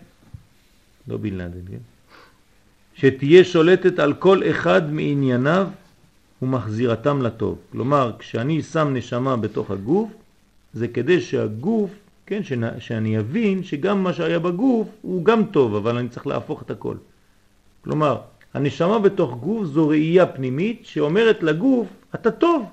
לא 1.08 1.16
בן 1.16 1.34
לאדן, 1.34 1.66
כן? 1.70 1.91
שתהיה 2.94 3.44
שולטת 3.44 3.98
על 3.98 4.14
כל 4.14 4.50
אחד 4.50 4.92
מענייניו 4.92 5.68
ומחזירתם 6.42 7.22
לטוב. 7.22 7.58
כלומר, 7.72 8.12
כשאני 8.18 8.62
שם 8.62 8.88
נשמה 8.94 9.36
בתוך 9.36 9.70
הגוף, 9.70 10.10
זה 10.72 10.88
כדי 10.88 11.20
שהגוף, 11.20 11.90
כן, 12.26 12.40
שאני 12.78 13.18
אבין 13.18 13.62
שגם 13.62 14.02
מה 14.02 14.12
שהיה 14.12 14.38
בגוף 14.38 14.88
הוא 15.02 15.24
גם 15.24 15.44
טוב, 15.44 15.74
אבל 15.74 15.96
אני 15.96 16.08
צריך 16.08 16.26
להפוך 16.26 16.62
את 16.62 16.70
הכל. 16.70 16.96
כלומר, 17.84 18.20
הנשמה 18.54 18.98
בתוך 18.98 19.34
גוף 19.34 19.64
זו 19.66 19.88
ראייה 19.88 20.26
פנימית 20.26 20.80
שאומרת 20.86 21.42
לגוף, 21.42 21.86
אתה 22.14 22.30
טוב. 22.30 22.66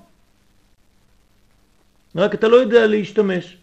רק 2.16 2.34
אתה 2.34 2.48
לא 2.48 2.56
יודע 2.56 2.88
להשתמש. 2.88 3.58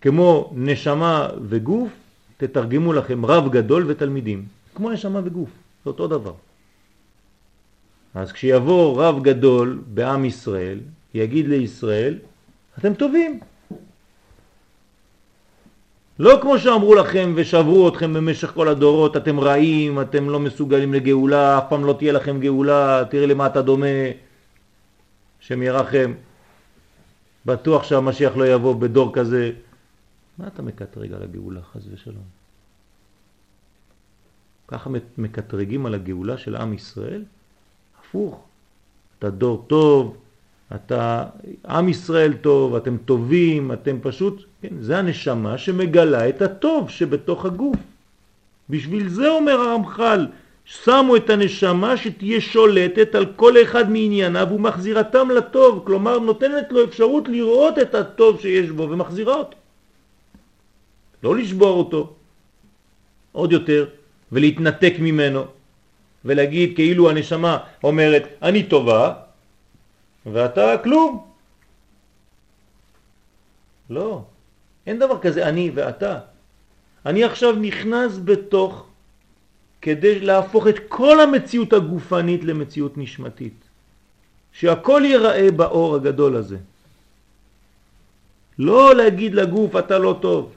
כמו 0.00 0.52
נשמה 0.54 1.28
וגוף, 1.48 1.90
תתרגמו 2.36 2.92
לכם 2.92 3.26
רב 3.26 3.52
גדול 3.52 3.84
ותלמידים. 3.88 4.44
כמו 4.74 4.90
נשמה 4.90 5.20
וגוף, 5.24 5.50
זה 5.84 5.90
אותו 5.90 6.06
דבר. 6.06 6.32
אז 8.14 8.32
כשיבוא 8.32 9.02
רב 9.02 9.22
גדול 9.22 9.82
בעם 9.86 10.24
ישראל, 10.24 10.78
יגיד 11.14 11.48
לישראל, 11.48 12.18
אתם 12.78 12.94
טובים. 12.94 13.40
לא 16.18 16.38
כמו 16.42 16.58
שאמרו 16.58 16.94
לכם 16.94 17.32
ושברו 17.36 17.88
אתכם 17.88 18.14
במשך 18.14 18.50
כל 18.50 18.68
הדורות, 18.68 19.16
אתם 19.16 19.40
רעים, 19.40 20.00
אתם 20.00 20.30
לא 20.30 20.40
מסוגלים 20.40 20.94
לגאולה, 20.94 21.58
אף 21.58 21.64
פעם 21.68 21.84
לא 21.84 21.92
תהיה 21.92 22.12
לכם 22.12 22.40
גאולה, 22.40 23.02
תראה 23.10 23.26
למה 23.26 23.46
אתה 23.46 23.62
דומה, 23.62 23.86
שם 25.40 25.62
ירחם. 25.62 26.12
בטוח 27.46 27.82
שהמשיח 27.82 28.36
לא 28.36 28.44
יבוא 28.48 28.74
בדור 28.74 29.12
כזה. 29.12 29.50
מה 30.38 30.46
אתה 30.46 30.62
מקטרג 30.62 31.12
על 31.12 31.22
הגאולה, 31.22 31.60
חז 31.62 31.88
ושלום? 31.92 32.24
ככה 34.68 34.90
מקטרגים 35.18 35.86
על 35.86 35.94
הגאולה 35.94 36.38
של 36.38 36.56
עם 36.56 36.74
ישראל? 36.74 37.22
הפוך. 38.00 38.44
אתה 39.18 39.30
דור 39.30 39.64
טוב, 39.66 40.16
אתה 40.74 41.24
עם 41.68 41.88
ישראל 41.88 42.32
טוב, 42.32 42.74
אתם 42.74 42.96
טובים, 42.96 43.72
אתם 43.72 43.96
פשוט, 44.02 44.44
כן, 44.62 44.74
זה 44.80 44.98
הנשמה 44.98 45.58
שמגלה 45.58 46.28
את 46.28 46.42
הטוב 46.42 46.90
שבתוך 46.90 47.44
הגוף. 47.44 47.76
בשביל 48.70 49.08
זה 49.08 49.28
אומר 49.28 49.52
הרמח"ל, 49.52 50.26
שמו 50.64 51.16
את 51.16 51.30
הנשמה 51.30 51.96
שתהיה 51.96 52.40
שולטת 52.40 53.14
על 53.14 53.26
כל 53.36 53.62
אחד 53.62 53.90
מענייניו 53.90 54.48
ומחזירתם 54.54 55.30
לטוב, 55.30 55.82
כלומר 55.86 56.18
נותנת 56.18 56.66
לו 56.72 56.84
אפשרות 56.84 57.28
לראות 57.28 57.78
את 57.78 57.94
הטוב 57.94 58.40
שיש 58.40 58.70
בו 58.70 58.90
ומחזירה 58.90 59.34
אותו. 59.34 59.56
לא 61.22 61.36
לשבור 61.36 61.78
אותו 61.78 62.14
עוד 63.32 63.52
יותר 63.52 63.88
ולהתנתק 64.32 64.94
ממנו 64.98 65.44
ולהגיד 66.24 66.74
כאילו 66.74 67.10
הנשמה 67.10 67.58
אומרת 67.84 68.22
אני 68.42 68.62
טובה 68.62 69.14
ואתה 70.26 70.74
כלום. 70.84 71.26
לא, 73.90 74.22
אין 74.86 74.98
דבר 74.98 75.18
כזה 75.18 75.48
אני 75.48 75.70
ואתה. 75.74 76.18
אני 77.06 77.24
עכשיו 77.24 77.52
נכנס 77.56 78.18
בתוך 78.24 78.86
כדי 79.82 80.20
להפוך 80.20 80.66
את 80.66 80.78
כל 80.88 81.20
המציאות 81.20 81.72
הגופנית 81.72 82.44
למציאות 82.44 82.98
נשמתית. 82.98 83.66
שהכל 84.52 85.02
ייראה 85.04 85.50
באור 85.50 85.94
הגדול 85.94 86.36
הזה. 86.36 86.58
לא 88.58 88.94
להגיד 88.94 89.34
לגוף 89.34 89.76
אתה 89.76 89.98
לא 89.98 90.18
טוב. 90.22 90.55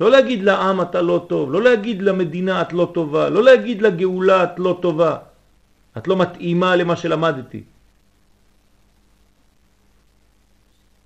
לא 0.00 0.10
להגיד 0.10 0.42
לעם 0.42 0.80
אתה 0.80 1.02
לא 1.02 1.26
טוב, 1.28 1.52
לא 1.52 1.62
להגיד 1.62 2.02
למדינה 2.02 2.62
את 2.62 2.72
לא 2.72 2.90
טובה, 2.94 3.28
לא 3.28 3.42
להגיד 3.44 3.82
לגאולה 3.82 4.44
את 4.44 4.58
לא 4.58 4.78
טובה. 4.82 5.16
את 5.98 6.08
לא 6.08 6.16
מתאימה 6.16 6.76
למה 6.76 6.96
שלמדתי. 6.96 7.62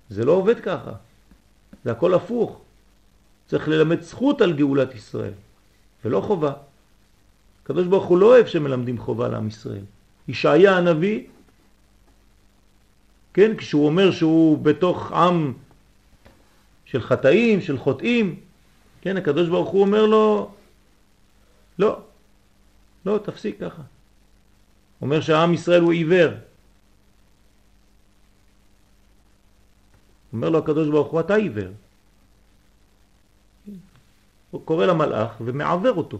זה 0.09 0.25
לא 0.25 0.31
עובד 0.31 0.59
ככה. 0.59 0.91
זה 1.83 1.91
הכל 1.91 2.13
הפוך. 2.13 2.61
צריך 3.47 3.67
ללמד 3.67 4.01
זכות 4.01 4.41
על 4.41 4.53
גאולת 4.53 4.95
ישראל, 4.95 5.33
ולא 6.05 6.21
חובה. 6.21 6.53
הקדוש 7.63 7.87
ברוך 7.87 8.05
הוא 8.05 8.17
לא 8.17 8.25
אוהב 8.25 8.47
שמלמדים 8.47 8.97
חובה 8.97 9.27
לעם 9.27 9.47
ישראל. 9.47 9.85
ישעיה 10.27 10.77
הנביא, 10.77 11.23
כן, 13.33 13.57
כשהוא 13.57 13.85
אומר 13.85 14.11
שהוא 14.11 14.57
בתוך 14.57 15.11
עם 15.11 15.53
של 16.85 17.01
חטאים, 17.01 17.61
של 17.61 17.77
חוטאים, 17.77 18.39
כן, 19.05 19.17
הקדוש 19.17 19.49
ברוך 19.49 19.69
הוא 19.69 19.81
אומר 19.81 20.05
לו, 20.05 20.51
לא, 21.79 22.01
לא, 23.05 23.19
תפסיק 23.23 23.59
ככה. 23.59 23.81
אומר 25.01 25.21
שהעם 25.21 25.53
ישראל 25.53 25.81
הוא 25.81 25.91
עיוור. 25.91 26.33
אומר 30.33 30.49
לו 30.49 30.59
הקדוש 30.59 30.89
ברוך 30.89 31.11
הוא, 31.11 31.19
אתה 31.19 31.35
עיוור. 31.35 31.71
הוא 34.51 34.65
קורא 34.65 34.85
למלאך 34.85 35.31
ומעבר 35.41 35.93
אותו. 35.93 36.19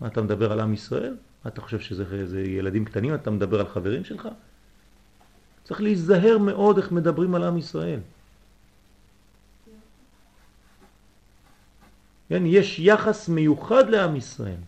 מה 0.00 0.06
אתה 0.06 0.22
מדבר 0.22 0.52
על 0.52 0.60
עם 0.60 0.74
ישראל? 0.74 1.16
מה 1.44 1.50
אתה 1.50 1.60
חושב 1.60 1.80
שזה 1.80 2.40
ילדים 2.40 2.84
קטנים? 2.84 3.14
אתה 3.14 3.30
מדבר 3.30 3.60
על 3.60 3.68
חברים 3.68 4.04
שלך? 4.04 4.28
צריך 5.64 5.80
להיזהר 5.80 6.38
מאוד 6.38 6.78
איך 6.78 6.92
מדברים 6.92 7.34
על 7.34 7.42
עם 7.42 7.58
ישראל. 7.58 8.00
כן, 12.28 12.42
יש 12.46 12.78
יחס 12.78 13.28
מיוחד 13.28 13.90
לעם 13.90 14.16
ישראל. 14.16 14.60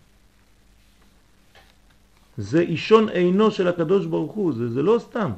זה 2.39 2.61
אישון 2.61 3.09
עינו 3.09 3.51
של 3.51 3.69
הקדוש 3.69 4.07
ברוך 4.07 4.33
הוא, 4.33 4.53
זה, 4.53 4.71
זה 4.71 4.83
לא 4.83 4.99
סתם. 4.99 5.31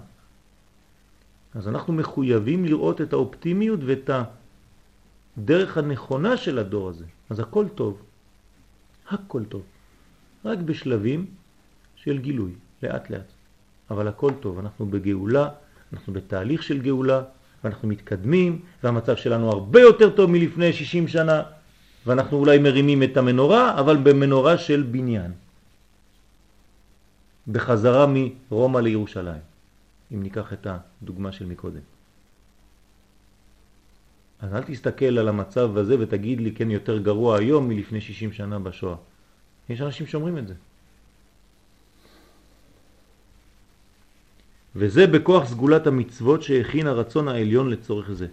אז 1.54 1.68
אנחנו 1.68 1.92
מחויבים 1.92 2.64
לראות 2.64 3.00
את 3.00 3.12
האופטימיות 3.12 3.80
ואת 3.86 4.10
הדרך 5.36 5.78
הנכונה 5.78 6.36
של 6.36 6.58
הדור 6.58 6.88
הזה. 6.88 7.04
אז 7.30 7.40
הכל 7.40 7.66
טוב, 7.74 8.02
הכל 9.08 9.44
טוב, 9.44 9.62
רק 10.44 10.58
בשלבים 10.58 11.26
של 11.96 12.18
גילוי, 12.18 12.52
לאט 12.82 13.10
לאט. 13.10 13.30
אבל 13.90 14.08
הכל 14.08 14.32
טוב, 14.40 14.58
אנחנו 14.58 14.86
בגאולה, 14.86 15.48
אנחנו 15.92 16.12
בתהליך 16.12 16.62
של 16.62 16.78
גאולה, 16.78 17.22
ואנחנו 17.64 17.88
מתקדמים, 17.88 18.60
והמצב 18.84 19.16
שלנו 19.16 19.50
הרבה 19.50 19.80
יותר 19.80 20.10
טוב 20.10 20.30
מלפני 20.30 20.72
60 20.72 21.08
שנה, 21.08 21.42
ואנחנו 22.06 22.36
אולי 22.36 22.58
מרימים 22.58 23.02
את 23.02 23.16
המנורה, 23.16 23.80
אבל 23.80 23.96
במנורה 23.96 24.58
של 24.58 24.82
בניין. 24.82 25.32
בחזרה 27.48 28.06
מרומא 28.08 28.78
לירושלים. 28.78 29.42
אם 30.12 30.22
ניקח 30.22 30.52
את 30.52 30.66
הדוגמה 30.66 31.32
של 31.32 31.46
מקודם. 31.46 31.84
אז 34.40 34.54
אל 34.54 34.62
תסתכל 34.62 35.18
על 35.18 35.28
המצב 35.28 35.76
הזה 35.76 35.96
ותגיד 36.00 36.40
לי 36.40 36.52
כן 36.54 36.70
יותר 36.70 36.98
גרוע 36.98 37.38
היום 37.38 37.68
מלפני 37.68 38.00
60 38.00 38.32
שנה 38.32 38.58
בשואה. 38.58 38.96
יש 39.68 39.80
אנשים 39.80 40.06
שאומרים 40.06 40.38
את 40.38 40.48
זה. 40.48 40.54
וזה 44.76 45.06
בכוח 45.06 45.44
סגולת 45.48 45.86
המצוות 45.86 46.42
שהכין 46.42 46.86
הרצון 46.86 47.28
העליון 47.28 47.70
לצורך 47.70 48.10
זה. 48.12 48.26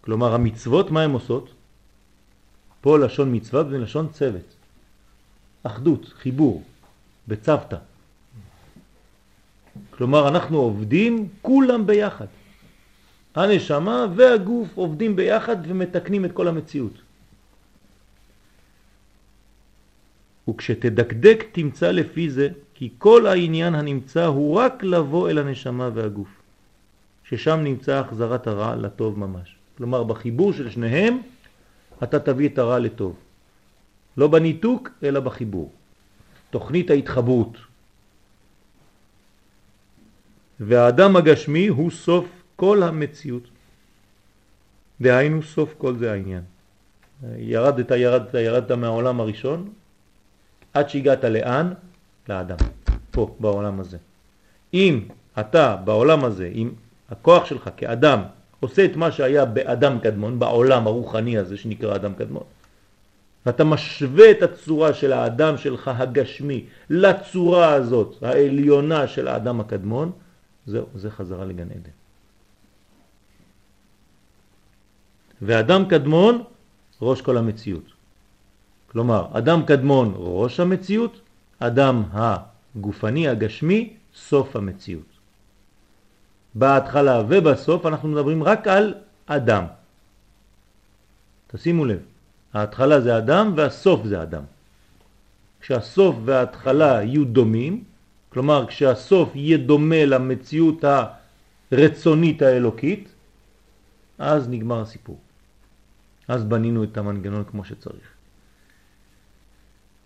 כלומר 0.00 0.34
המצוות 0.34 0.90
מה 0.90 1.02
הן 1.02 1.10
עושות? 1.10 1.61
פה 2.82 2.98
לשון 2.98 3.34
מצווה 3.34 3.62
ולשון 3.68 4.08
צוות. 4.12 4.54
אחדות, 5.62 6.06
חיבור, 6.06 6.62
בצוותא. 7.28 7.76
כלומר 9.90 10.28
אנחנו 10.28 10.58
עובדים 10.58 11.28
כולם 11.42 11.86
ביחד. 11.86 12.26
הנשמה 13.34 14.06
והגוף 14.16 14.68
עובדים 14.74 15.16
ביחד 15.16 15.56
ומתקנים 15.66 16.24
את 16.24 16.32
כל 16.32 16.48
המציאות. 16.48 16.92
וכשתדקדק 20.48 21.44
תמצא 21.52 21.90
לפי 21.90 22.30
זה 22.30 22.48
כי 22.74 22.90
כל 22.98 23.26
העניין 23.26 23.74
הנמצא 23.74 24.26
הוא 24.26 24.56
רק 24.56 24.82
לבוא 24.82 25.30
אל 25.30 25.38
הנשמה 25.38 25.90
והגוף, 25.94 26.28
ששם 27.24 27.60
נמצא 27.64 27.98
החזרת 27.98 28.46
הרע 28.46 28.76
לטוב 28.76 29.18
ממש. 29.18 29.56
כלומר 29.78 30.04
בחיבור 30.04 30.52
של 30.52 30.70
שניהם 30.70 31.18
אתה 32.02 32.18
תביא 32.20 32.48
את 32.48 32.58
הרע 32.58 32.78
לטוב. 32.78 33.16
לא 34.16 34.28
בניתוק 34.28 34.90
אלא 35.02 35.20
בחיבור. 35.20 35.72
תוכנית 36.50 36.90
ההתחברות. 36.90 37.56
והאדם 40.60 41.16
הגשמי 41.16 41.66
הוא 41.66 41.90
סוף 41.90 42.26
כל 42.56 42.82
המציאות. 42.82 43.48
דהיינו 45.00 45.42
סוף 45.42 45.74
כל 45.78 45.96
זה 45.96 46.12
העניין. 46.12 46.42
ירדת, 47.36 47.90
ירדת, 47.90 48.34
ירדת 48.34 48.70
מהעולם 48.70 49.20
הראשון, 49.20 49.72
עד 50.74 50.88
שהגעת 50.88 51.24
לאן? 51.24 51.72
לאדם. 52.28 52.56
פה 53.10 53.36
בעולם 53.40 53.80
הזה. 53.80 53.98
אם 54.74 55.08
אתה 55.40 55.76
בעולם 55.76 56.24
הזה, 56.24 56.50
אם 56.54 56.70
הכוח 57.10 57.44
שלך 57.44 57.70
כאדם 57.76 58.22
עושה 58.62 58.84
את 58.84 58.96
מה 58.96 59.12
שהיה 59.12 59.44
באדם 59.44 59.98
קדמון, 59.98 60.38
בעולם 60.38 60.86
הרוחני 60.86 61.38
הזה 61.38 61.56
שנקרא 61.56 61.94
אדם 61.94 62.14
קדמון, 62.14 62.46
ואתה 63.46 63.64
משווה 63.64 64.30
את 64.30 64.42
הצורה 64.42 64.94
של 64.94 65.12
האדם 65.12 65.58
שלך 65.58 65.90
הגשמי 65.94 66.64
לצורה 66.90 67.74
הזאת, 67.74 68.22
העליונה 68.22 69.06
של 69.06 69.28
האדם 69.28 69.60
הקדמון, 69.60 70.12
זהו, 70.66 70.86
זה 70.94 71.10
חזרה 71.10 71.44
לגן 71.44 71.70
עדן. 71.74 71.96
ואדם 75.42 75.88
קדמון 75.88 76.42
ראש 77.02 77.20
כל 77.20 77.36
המציאות. 77.36 77.86
כלומר, 78.86 79.26
אדם 79.32 79.66
קדמון 79.66 80.14
ראש 80.16 80.60
המציאות, 80.60 81.20
אדם 81.58 82.02
הגופני, 82.12 83.28
הגשמי, 83.28 83.96
סוף 84.14 84.56
המציאות. 84.56 85.11
בהתחלה 86.54 87.22
ובסוף 87.28 87.86
אנחנו 87.86 88.08
מדברים 88.08 88.42
רק 88.42 88.66
על 88.68 88.94
אדם. 89.26 89.64
תשימו 91.46 91.84
לב, 91.84 92.00
ההתחלה 92.54 93.00
זה 93.00 93.18
אדם 93.18 93.52
והסוף 93.56 94.06
זה 94.06 94.22
אדם. 94.22 94.42
כשהסוף 95.60 96.16
וההתחלה 96.24 97.02
יהיו 97.02 97.24
דומים, 97.24 97.84
כלומר 98.28 98.66
כשהסוף 98.66 99.36
יהיה 99.36 99.58
דומה 99.58 100.04
למציאות 100.04 100.84
הרצונית 101.72 102.42
האלוקית, 102.42 103.08
אז 104.18 104.48
נגמר 104.48 104.80
הסיפור. 104.80 105.18
אז 106.28 106.44
בנינו 106.44 106.84
את 106.84 106.96
המנגנון 106.96 107.44
כמו 107.44 107.64
שצריך. 107.64 108.06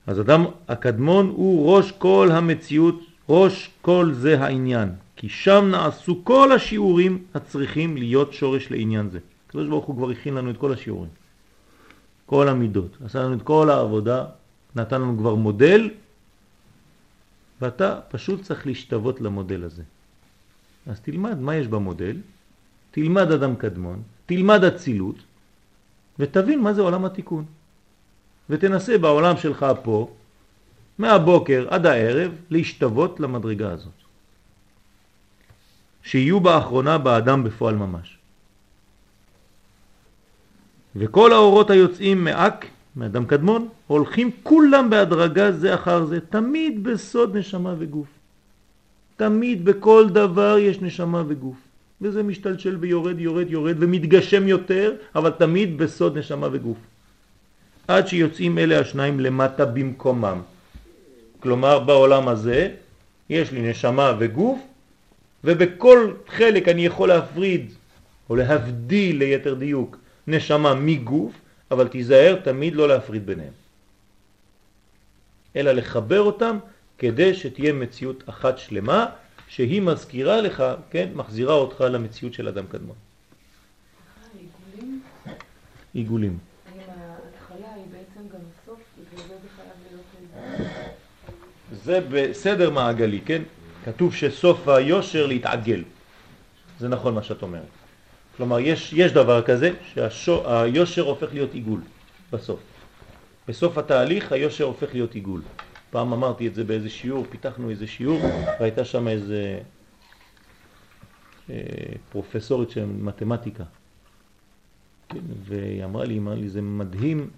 אז 0.07 0.21
אדם 0.21 0.45
הקדמון 0.69 1.27
הוא 1.27 1.77
ראש 1.77 1.93
כל 1.93 2.29
המציאות, 2.33 3.01
ראש 3.29 3.71
כל 3.83 4.13
זה 4.15 4.41
העניין, 4.41 4.89
כי 5.17 5.29
שם 5.29 5.69
נעשו 5.71 6.25
כל 6.25 6.53
השיעורים 6.53 7.25
הצריכים 7.35 7.97
להיות 7.97 8.33
שורש 8.33 8.71
לעניין 8.71 9.11
זה. 9.11 9.19
הקדוש 9.49 9.69
ברוך 9.69 9.85
הוא 9.85 9.97
כבר 9.97 10.11
הכין 10.11 10.35
לנו 10.35 10.51
את 10.51 10.57
כל 10.57 10.73
השיעורים, 10.73 11.11
כל 12.27 12.49
המידות, 12.49 12.97
עשה 13.05 13.23
לנו 13.23 13.35
את 13.35 13.43
כל 13.43 13.71
העבודה, 13.71 14.25
נתן 14.77 15.01
לנו 15.01 15.19
כבר 15.19 15.35
מודל, 15.35 15.91
ואתה 17.61 18.01
פשוט 18.09 18.43
צריך 18.43 18.67
להשתוות 18.67 19.21
למודל 19.21 19.65
הזה. 19.65 19.83
אז 20.87 21.01
תלמד 21.01 21.39
מה 21.39 21.57
יש 21.57 21.67
במודל, 21.67 22.17
תלמד 22.91 23.33
אדם 23.33 23.57
קדמון, 23.57 24.03
תלמד 24.27 24.65
אצילות, 24.65 25.17
ותבין 26.19 26.61
מה 26.61 26.73
זה 26.73 26.83
עולם 26.83 27.05
התיקון. 27.05 27.45
ותנסה 28.51 28.99
בעולם 28.99 29.37
שלך 29.37 29.67
פה, 29.83 30.11
מהבוקר 30.99 31.67
עד 31.71 31.87
הערב, 31.87 32.33
להשתוות 32.51 33.21
למדרגה 33.21 33.73
הזאת. 33.73 34.06
שיהיו 36.07 36.41
באחרונה 36.41 36.99
באדם 36.99 37.45
בפועל 37.45 37.75
ממש. 37.75 38.19
וכל 40.97 41.33
האורות 41.33 41.71
היוצאים 41.71 42.25
מאק, 42.25 42.67
מאדם 42.97 43.25
קדמון, 43.25 43.69
הולכים 43.87 44.31
כולם 44.43 44.91
בהדרגה 44.91 45.53
זה 45.53 45.75
אחר 45.75 46.05
זה, 46.05 46.21
תמיד 46.21 46.85
בסוד 46.85 47.37
נשמה 47.37 47.75
וגוף. 47.79 48.07
תמיד 49.17 49.65
בכל 49.65 50.09
דבר 50.09 50.59
יש 50.59 50.81
נשמה 50.81 51.23
וגוף. 51.29 51.57
וזה 52.01 52.23
משתלשל 52.23 52.77
ויורד, 52.81 53.21
יורד, 53.21 53.51
יורד 53.51 53.77
ומתגשם 53.79 54.49
יותר, 54.49 54.95
אבל 55.15 55.31
תמיד 55.31 55.79
בסוד 55.79 56.19
נשמה 56.19 56.49
וגוף. 56.53 56.79
עד 57.89 58.07
שיוצאים 58.07 58.59
אלה 58.59 58.81
השניים 58.81 59.21
למטה 59.21 59.65
במקומם. 59.65 60.39
כלומר 61.41 61.79
בעולם 61.79 62.29
הזה 62.29 62.71
יש 63.31 63.53
לי 63.53 63.71
נשמה 63.71 64.13
וגוף 64.19 64.59
ובכל 65.47 66.13
חלק 66.29 66.69
אני 66.69 66.87
יכול 66.87 67.09
להפריד 67.09 67.73
או 68.31 68.37
להבדיל 68.37 69.19
ליתר 69.19 69.55
דיוק 69.55 69.97
נשמה 70.27 70.75
מגוף 70.75 71.33
אבל 71.71 71.89
תיזהר 71.89 72.37
תמיד 72.45 72.75
לא 72.75 72.89
להפריד 72.89 73.27
ביניהם 73.27 73.53
אלא 75.57 75.73
לחבר 75.73 76.21
אותם 76.21 76.59
כדי 76.99 77.35
שתהיה 77.35 77.73
מציאות 77.73 78.29
אחת 78.29 78.59
שלמה 78.59 79.07
שהיא 79.49 79.83
מזכירה 79.83 80.41
לך, 80.41 80.65
כן, 80.91 81.09
מחזירה 81.15 81.55
אותך 81.55 81.81
למציאות 81.81 82.35
של 82.35 82.49
אדם 82.49 82.67
קדמון. 82.67 82.97
עיגולים? 84.35 85.01
עיגולים. 85.95 86.39
אם 86.75 86.81
ההתחלה 86.81 87.75
היא 87.75 87.85
בעצם 87.93 88.29
גם 88.33 88.41
הסוף, 88.53 88.79
וזה 89.15 89.35
חייב 89.57 89.69
להיות... 89.91 90.05
זה 91.85 92.01
בסדר 92.11 92.71
מעגלי, 92.71 93.21
כן? 93.21 93.43
כתוב 93.87 94.15
שסוף 94.15 94.69
היושר 94.69 95.27
להתעגל. 95.27 95.83
זה 96.79 96.89
נכון 96.89 97.15
מה 97.15 97.23
שאת 97.23 97.43
אומרת. 97.43 97.63
כלומר, 98.37 98.59
יש, 98.59 98.93
יש 98.93 99.13
דבר 99.13 99.43
כזה 99.43 99.71
שהיושר 100.11 101.03
הופך 101.03 101.33
להיות 101.33 101.55
עיגול 101.55 101.81
בסוף. 102.33 102.61
בסוף 103.49 103.79
התהליך 103.79 104.33
היושר 104.33 104.65
הופך 104.65 104.95
להיות 104.95 105.15
עיגול. 105.15 105.43
פעם 105.91 106.13
אמרתי 106.13 106.49
את 106.49 106.55
זה 106.55 106.65
באיזה 106.65 106.91
שיעור, 106.91 107.25
פיתחנו 107.31 107.71
איזה 107.71 107.87
שיעור, 107.87 108.21
והייתה 108.61 108.85
שם 108.85 109.09
איזה 109.09 109.59
אה, 111.51 111.57
פרופסורית 112.11 112.71
של 112.71 112.85
מתמטיקה. 112.85 113.65
כן, 115.09 115.21
והיא 115.45 115.85
אמרה 115.85 116.05
לי, 116.05 116.19
אמרה 116.19 116.35
לי, 116.35 116.49
זה 116.49 116.63
מדהים, 116.63 117.31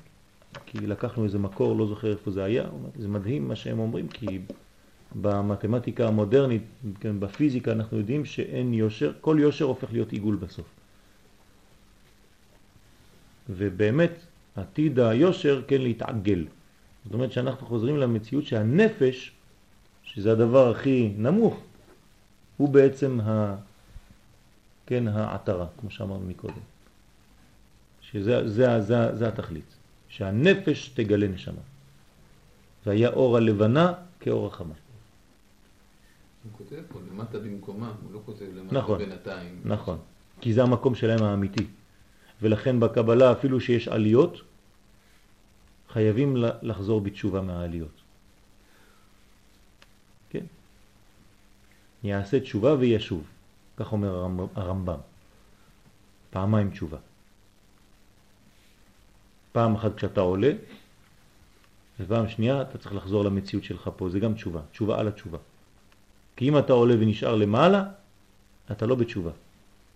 כי 0.66 0.78
לקחנו 0.78 1.24
איזה 1.24 1.38
מקור, 1.38 1.76
לא 1.76 1.86
זוכר 1.86 2.12
איפה 2.12 2.30
זה 2.30 2.44
היה, 2.44 2.64
זה 2.98 3.08
מדהים 3.08 3.48
מה 3.48 3.56
שהם 3.56 3.78
אומרים, 3.78 4.08
כי 4.08 4.38
במתמטיקה 5.14 6.08
המודרנית, 6.08 6.62
כן, 7.00 7.20
בפיזיקה, 7.20 7.72
אנחנו 7.72 7.98
יודעים 7.98 8.24
שאין 8.24 8.74
יושר, 8.74 9.12
כל 9.20 9.36
יושר 9.40 9.64
הופך 9.64 9.92
להיות 9.92 10.12
עיגול 10.12 10.36
בסוף. 10.36 10.66
ובאמת, 13.50 14.12
עתיד 14.56 14.98
היושר 14.98 15.62
כן 15.68 15.82
להתעגל. 15.82 16.44
זאת 17.04 17.14
אומרת 17.14 17.32
שאנחנו 17.32 17.66
חוזרים 17.66 17.96
למציאות 17.96 18.46
שהנפש, 18.46 19.32
שזה 20.02 20.32
הדבר 20.32 20.70
הכי 20.70 21.12
נמוך, 21.16 21.60
הוא 22.56 22.68
בעצם 22.68 23.20
ה... 23.20 23.56
כן, 24.86 25.08
העטרה, 25.08 25.66
כמו 25.80 25.90
שאמרנו 25.90 26.26
מקודם. 26.26 26.54
שזה 28.00 28.48
זה, 28.48 28.80
זה, 28.80 29.16
זה 29.16 29.28
התכלית, 29.28 29.74
שהנפש 30.08 30.88
תגלה 30.88 31.28
נשמה. 31.28 31.60
והיה 32.86 33.08
אור 33.08 33.36
הלבנה 33.36 33.92
כאור 34.20 34.46
החמה. 34.46 34.74
הוא 36.44 36.52
כותב 36.52 36.82
פה 36.88 36.98
למטה 37.10 37.38
במקומם, 37.38 37.92
הוא 38.02 38.12
לא 38.12 38.20
כותב 38.26 38.46
למטה 38.54 38.74
נכון, 38.74 38.98
בינתיים. 38.98 39.60
נכון, 39.64 39.98
כי 40.40 40.52
זה 40.52 40.62
המקום 40.62 40.94
שלהם 40.94 41.22
האמיתי. 41.22 41.66
ולכן 42.42 42.80
בקבלה 42.80 43.32
אפילו 43.32 43.60
שיש 43.60 43.88
עליות, 43.88 44.42
חייבים 45.88 46.36
לחזור 46.62 47.00
בתשובה 47.00 47.40
מהעליות. 47.40 48.00
כן? 50.30 50.44
יעשה 52.02 52.40
תשובה 52.40 52.74
וישוב, 52.74 53.24
כך 53.76 53.92
אומר 53.92 54.26
הרמב"ם. 54.54 54.98
פעמיים 56.30 56.70
תשובה. 56.70 56.98
פעם 59.52 59.74
אחת 59.74 59.96
כשאתה 59.96 60.20
עולה, 60.20 60.52
ופעם 62.00 62.28
שנייה 62.28 62.62
אתה 62.62 62.78
צריך 62.78 62.94
לחזור 62.94 63.24
למציאות 63.24 63.64
שלך 63.64 63.90
פה, 63.96 64.08
זה 64.08 64.20
גם 64.20 64.34
תשובה, 64.34 64.60
תשובה 64.72 65.00
על 65.00 65.08
התשובה. 65.08 65.38
כי 66.38 66.48
אם 66.48 66.58
אתה 66.58 66.72
עולה 66.72 66.94
ונשאר 67.00 67.34
למעלה, 67.34 67.84
אתה 68.70 68.86
לא 68.86 68.94
בתשובה. 68.94 69.30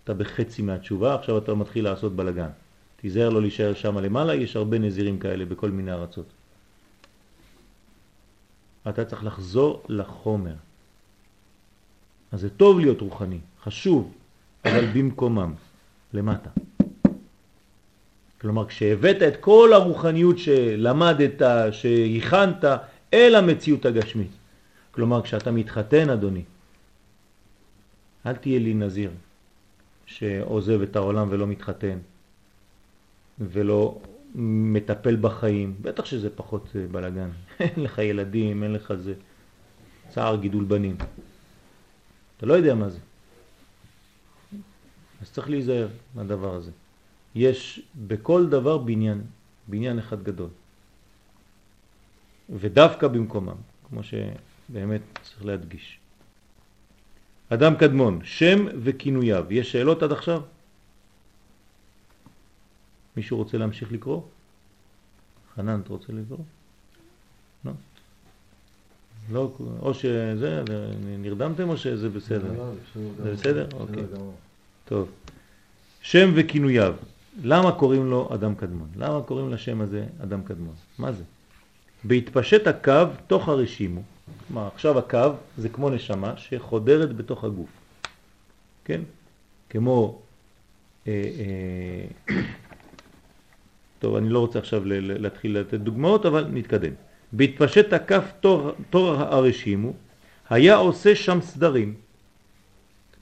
אתה 0.04 0.14
בחצי 0.14 0.62
מהתשובה, 0.62 1.14
עכשיו 1.14 1.38
אתה 1.38 1.54
מתחיל 1.54 1.84
לעשות 1.84 2.16
בלגן. 2.16 2.48
תיזהר 2.96 3.28
לא 3.28 3.40
להישאר 3.40 3.74
שם 3.74 3.98
למעלה, 3.98 4.34
יש 4.34 4.56
הרבה 4.56 4.78
נזירים 4.78 5.18
כאלה 5.18 5.44
בכל 5.44 5.70
מיני 5.70 5.92
ארצות. 5.92 6.26
אתה 8.88 9.04
צריך 9.04 9.24
לחזור 9.24 9.82
לחומר. 9.88 10.54
אז 12.32 12.40
זה 12.40 12.50
טוב 12.50 12.80
להיות 12.80 13.00
רוחני, 13.00 13.38
חשוב, 13.62 14.12
אבל 14.64 14.86
במקומם, 14.94 15.54
למטה. 16.14 16.50
כלומר, 18.40 18.66
כשהבאת 18.66 19.22
את 19.22 19.36
כל 19.36 19.70
הרוחניות 19.74 20.38
שלמדת, 20.38 21.42
שהכנת, 21.72 22.64
אל 23.14 23.34
המציאות 23.34 23.86
הגשמית. 23.86 24.41
כלומר, 24.92 25.22
כשאתה 25.22 25.50
מתחתן, 25.50 26.10
אדוני, 26.10 26.42
אל 28.26 28.36
תהיה 28.36 28.58
לי 28.58 28.74
נזיר 28.74 29.10
שעוזב 30.06 30.82
את 30.82 30.96
העולם 30.96 31.28
ולא 31.30 31.46
מתחתן. 31.46 31.98
ולא 33.38 34.00
מטפל 34.34 35.16
בחיים, 35.16 35.74
בטח 35.82 36.04
שזה 36.04 36.30
פחות 36.30 36.68
אה, 36.76 36.86
בלגן. 36.90 37.30
אין 37.60 37.72
לך 37.76 37.98
ילדים, 37.98 38.62
אין 38.62 38.72
לך 38.72 38.94
זה. 38.94 39.14
צער 40.08 40.36
גידול 40.36 40.64
בנים. 40.64 40.96
אתה 42.36 42.46
לא 42.46 42.54
יודע 42.54 42.74
מה 42.74 42.88
זה. 42.88 42.98
אז 45.22 45.32
צריך 45.32 45.50
להיזהר 45.50 45.88
מהדבר 46.14 46.54
הזה. 46.54 46.70
יש 47.34 47.82
בכל 48.06 48.48
דבר 48.48 48.78
בניין, 48.78 49.22
בניין 49.68 49.98
אחד 49.98 50.22
גדול. 50.22 50.48
ודווקא 52.50 53.08
במקומם, 53.08 53.56
כמו 53.88 54.02
באמת 54.68 55.00
צריך 55.22 55.44
להדגיש. 55.44 55.98
אדם 57.48 57.76
קדמון, 57.76 58.20
שם 58.24 58.66
וכינוייו. 58.82 59.44
יש 59.50 59.72
שאלות 59.72 60.02
עד 60.02 60.12
עכשיו? 60.12 60.42
מישהו 63.16 63.36
רוצה 63.36 63.58
להמשיך 63.58 63.92
לקרוא? 63.92 64.22
חנן, 65.54 65.80
אתה 65.80 65.88
רוצה 65.88 66.12
לקרוא? 66.12 66.38
לא? 67.64 67.72
לא, 69.32 69.52
או 69.82 69.94
שזה, 69.94 70.62
נרדמתם 71.18 71.68
או 71.68 71.76
שזה 71.76 72.08
בסדר? 72.08 72.52
לא, 72.52 72.72
לא, 72.96 73.14
זה 73.24 73.32
בסדר? 73.32 73.68
אוקיי. 73.72 74.02
טוב. 74.84 75.10
שם 76.02 76.30
וכינוייו. 76.34 76.94
למה 77.42 77.72
קוראים 77.72 78.10
לו 78.10 78.34
אדם 78.34 78.54
קדמון? 78.54 78.88
למה 78.96 79.22
קוראים 79.22 79.52
לשם 79.52 79.80
הזה 79.80 80.06
אדם 80.22 80.42
קדמון? 80.42 80.74
מה 80.98 81.12
זה? 81.12 81.22
בהתפשט 82.04 82.66
הקו 82.66 83.04
תוך 83.26 83.48
הרשימו. 83.48 84.02
כלומר, 84.48 84.68
עכשיו 84.74 84.98
הקו 84.98 85.30
זה 85.58 85.68
כמו 85.68 85.90
נשמה 85.90 86.36
שחודרת 86.36 87.16
בתוך 87.16 87.44
הגוף. 87.44 87.70
כן? 88.84 89.00
כמו... 89.70 90.22
אה, 91.08 91.30
אה, 92.28 92.36
טוב, 93.98 94.16
אני 94.16 94.28
לא 94.28 94.38
רוצה 94.38 94.58
עכשיו 94.58 94.82
להתחיל 94.84 95.58
לתת 95.58 95.80
דוגמאות, 95.80 96.26
אבל 96.26 96.46
נתקדם. 96.52 96.92
בהתפשט 97.32 97.92
הכף 97.92 98.24
תור, 98.40 98.70
תור 98.90 99.14
הרשימו, 99.14 99.92
היה 100.50 100.76
עושה 100.76 101.14
שם 101.14 101.40
סדרים. 101.40 101.94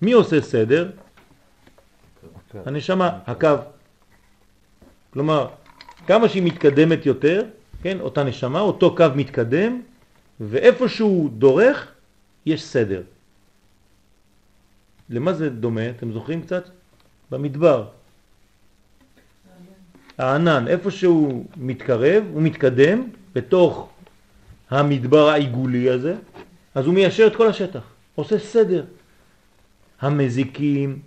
מי 0.03 0.13
עושה 0.13 0.41
סדר? 0.41 0.91
הנשמה, 2.55 3.19
הקו. 3.27 3.49
כלומר, 5.13 5.49
כמה 6.07 6.29
שהיא 6.29 6.43
מתקדמת 6.43 7.07
יותר, 7.07 7.45
כן, 7.83 8.01
אותה 8.01 8.25
נשמה, 8.25 8.61
אותו 8.61 8.97
קו 8.97 9.07
מתקדם, 9.17 9.81
ואיפה 10.41 10.89
שהוא 10.89 11.31
דורך, 11.31 11.93
יש 12.47 12.65
סדר. 12.65 13.03
למה 15.11 15.33
זה 15.33 15.51
דומה? 15.51 15.91
אתם 15.91 16.13
זוכרים 16.13 16.43
קצת? 16.43 16.65
במדבר. 17.31 17.87
הענן, 20.19 20.69
איפה 20.69 20.91
שהוא 20.91 21.45
מתקרב, 21.57 22.25
הוא 22.33 22.43
מתקדם 22.43 23.09
בתוך 23.33 23.89
המדבר 24.71 25.29
העיגולי 25.29 25.91
הזה, 25.91 26.15
אז 26.75 26.87
הוא 26.87 26.95
מיישר 26.95 27.27
את 27.27 27.37
כל 27.37 27.49
השטח, 27.49 27.83
עושה 28.15 28.39
סדר. 28.39 28.85
המזיקים 30.01 30.99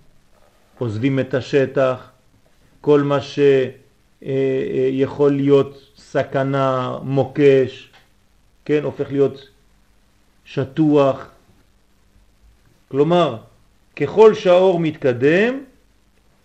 עוזבים 0.77 1.19
את 1.19 1.33
השטח, 1.33 2.11
כל 2.81 3.01
מה 3.01 3.17
שיכול 4.21 5.31
להיות 5.35 5.91
סכנה, 5.97 6.97
מוקש, 7.03 7.92
כן, 8.65 8.83
הופך 8.83 9.11
להיות 9.11 9.47
שטוח. 10.45 11.29
כלומר, 12.87 13.37
ככל 13.95 14.33
שהאור 14.33 14.79
מתקדם, 14.79 15.63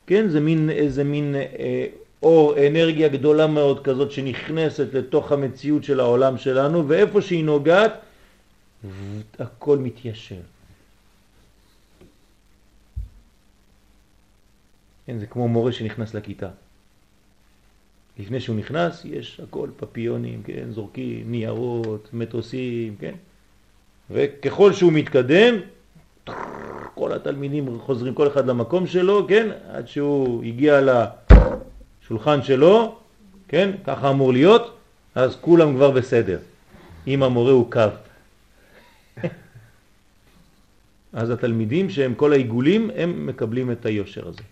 כן, 0.06 0.28
זה 0.28 0.40
מין, 0.40 0.70
איזה 0.70 1.04
מין 1.04 1.34
אה, 1.34 1.86
אור, 2.22 2.66
אנרגיה 2.66 3.08
גדולה 3.08 3.46
מאוד 3.46 3.84
כזאת 3.84 4.12
שנכנסת 4.12 4.94
לתוך 4.94 5.32
המציאות 5.32 5.84
של 5.84 6.00
העולם 6.00 6.38
שלנו, 6.38 6.88
ואיפה 6.88 7.22
שהיא 7.22 7.44
נוגעת, 7.44 7.92
הכל 9.38 9.78
מתיישר. 9.78 10.40
כן, 15.06 15.18
זה 15.18 15.26
כמו 15.26 15.48
מורה 15.48 15.72
שנכנס 15.72 16.14
לכיתה. 16.14 16.48
לפני 18.18 18.40
שהוא 18.40 18.56
נכנס 18.56 19.04
יש 19.04 19.40
הכל 19.48 19.68
פפיונים, 19.76 20.42
כן, 20.42 20.70
זורקים, 20.70 21.30
ניירות, 21.30 22.08
מטוסים, 22.12 22.96
כן? 22.96 23.14
וככל 24.10 24.72
שהוא 24.72 24.92
מתקדם, 24.92 25.54
כל 26.94 27.12
התלמידים 27.12 27.78
חוזרים 27.80 28.14
כל 28.14 28.28
אחד 28.28 28.46
למקום 28.46 28.86
שלו, 28.86 29.26
כן? 29.28 29.48
עד 29.70 29.88
שהוא 29.88 30.44
הגיע 30.44 30.80
לשולחן 32.02 32.42
שלו, 32.42 32.98
כן? 33.48 33.70
ככה 33.84 34.10
אמור 34.10 34.32
להיות, 34.32 34.76
אז 35.14 35.36
כולם 35.40 35.74
כבר 35.74 35.90
בסדר. 35.90 36.38
אם 37.06 37.22
המורה 37.22 37.52
הוא 37.52 37.72
קו. 37.72 37.80
אז 41.12 41.30
התלמידים 41.30 41.90
שהם 41.90 42.14
כל 42.14 42.32
העיגולים, 42.32 42.90
הם 42.96 43.26
מקבלים 43.26 43.70
את 43.70 43.86
היושר 43.86 44.28
הזה. 44.28 44.42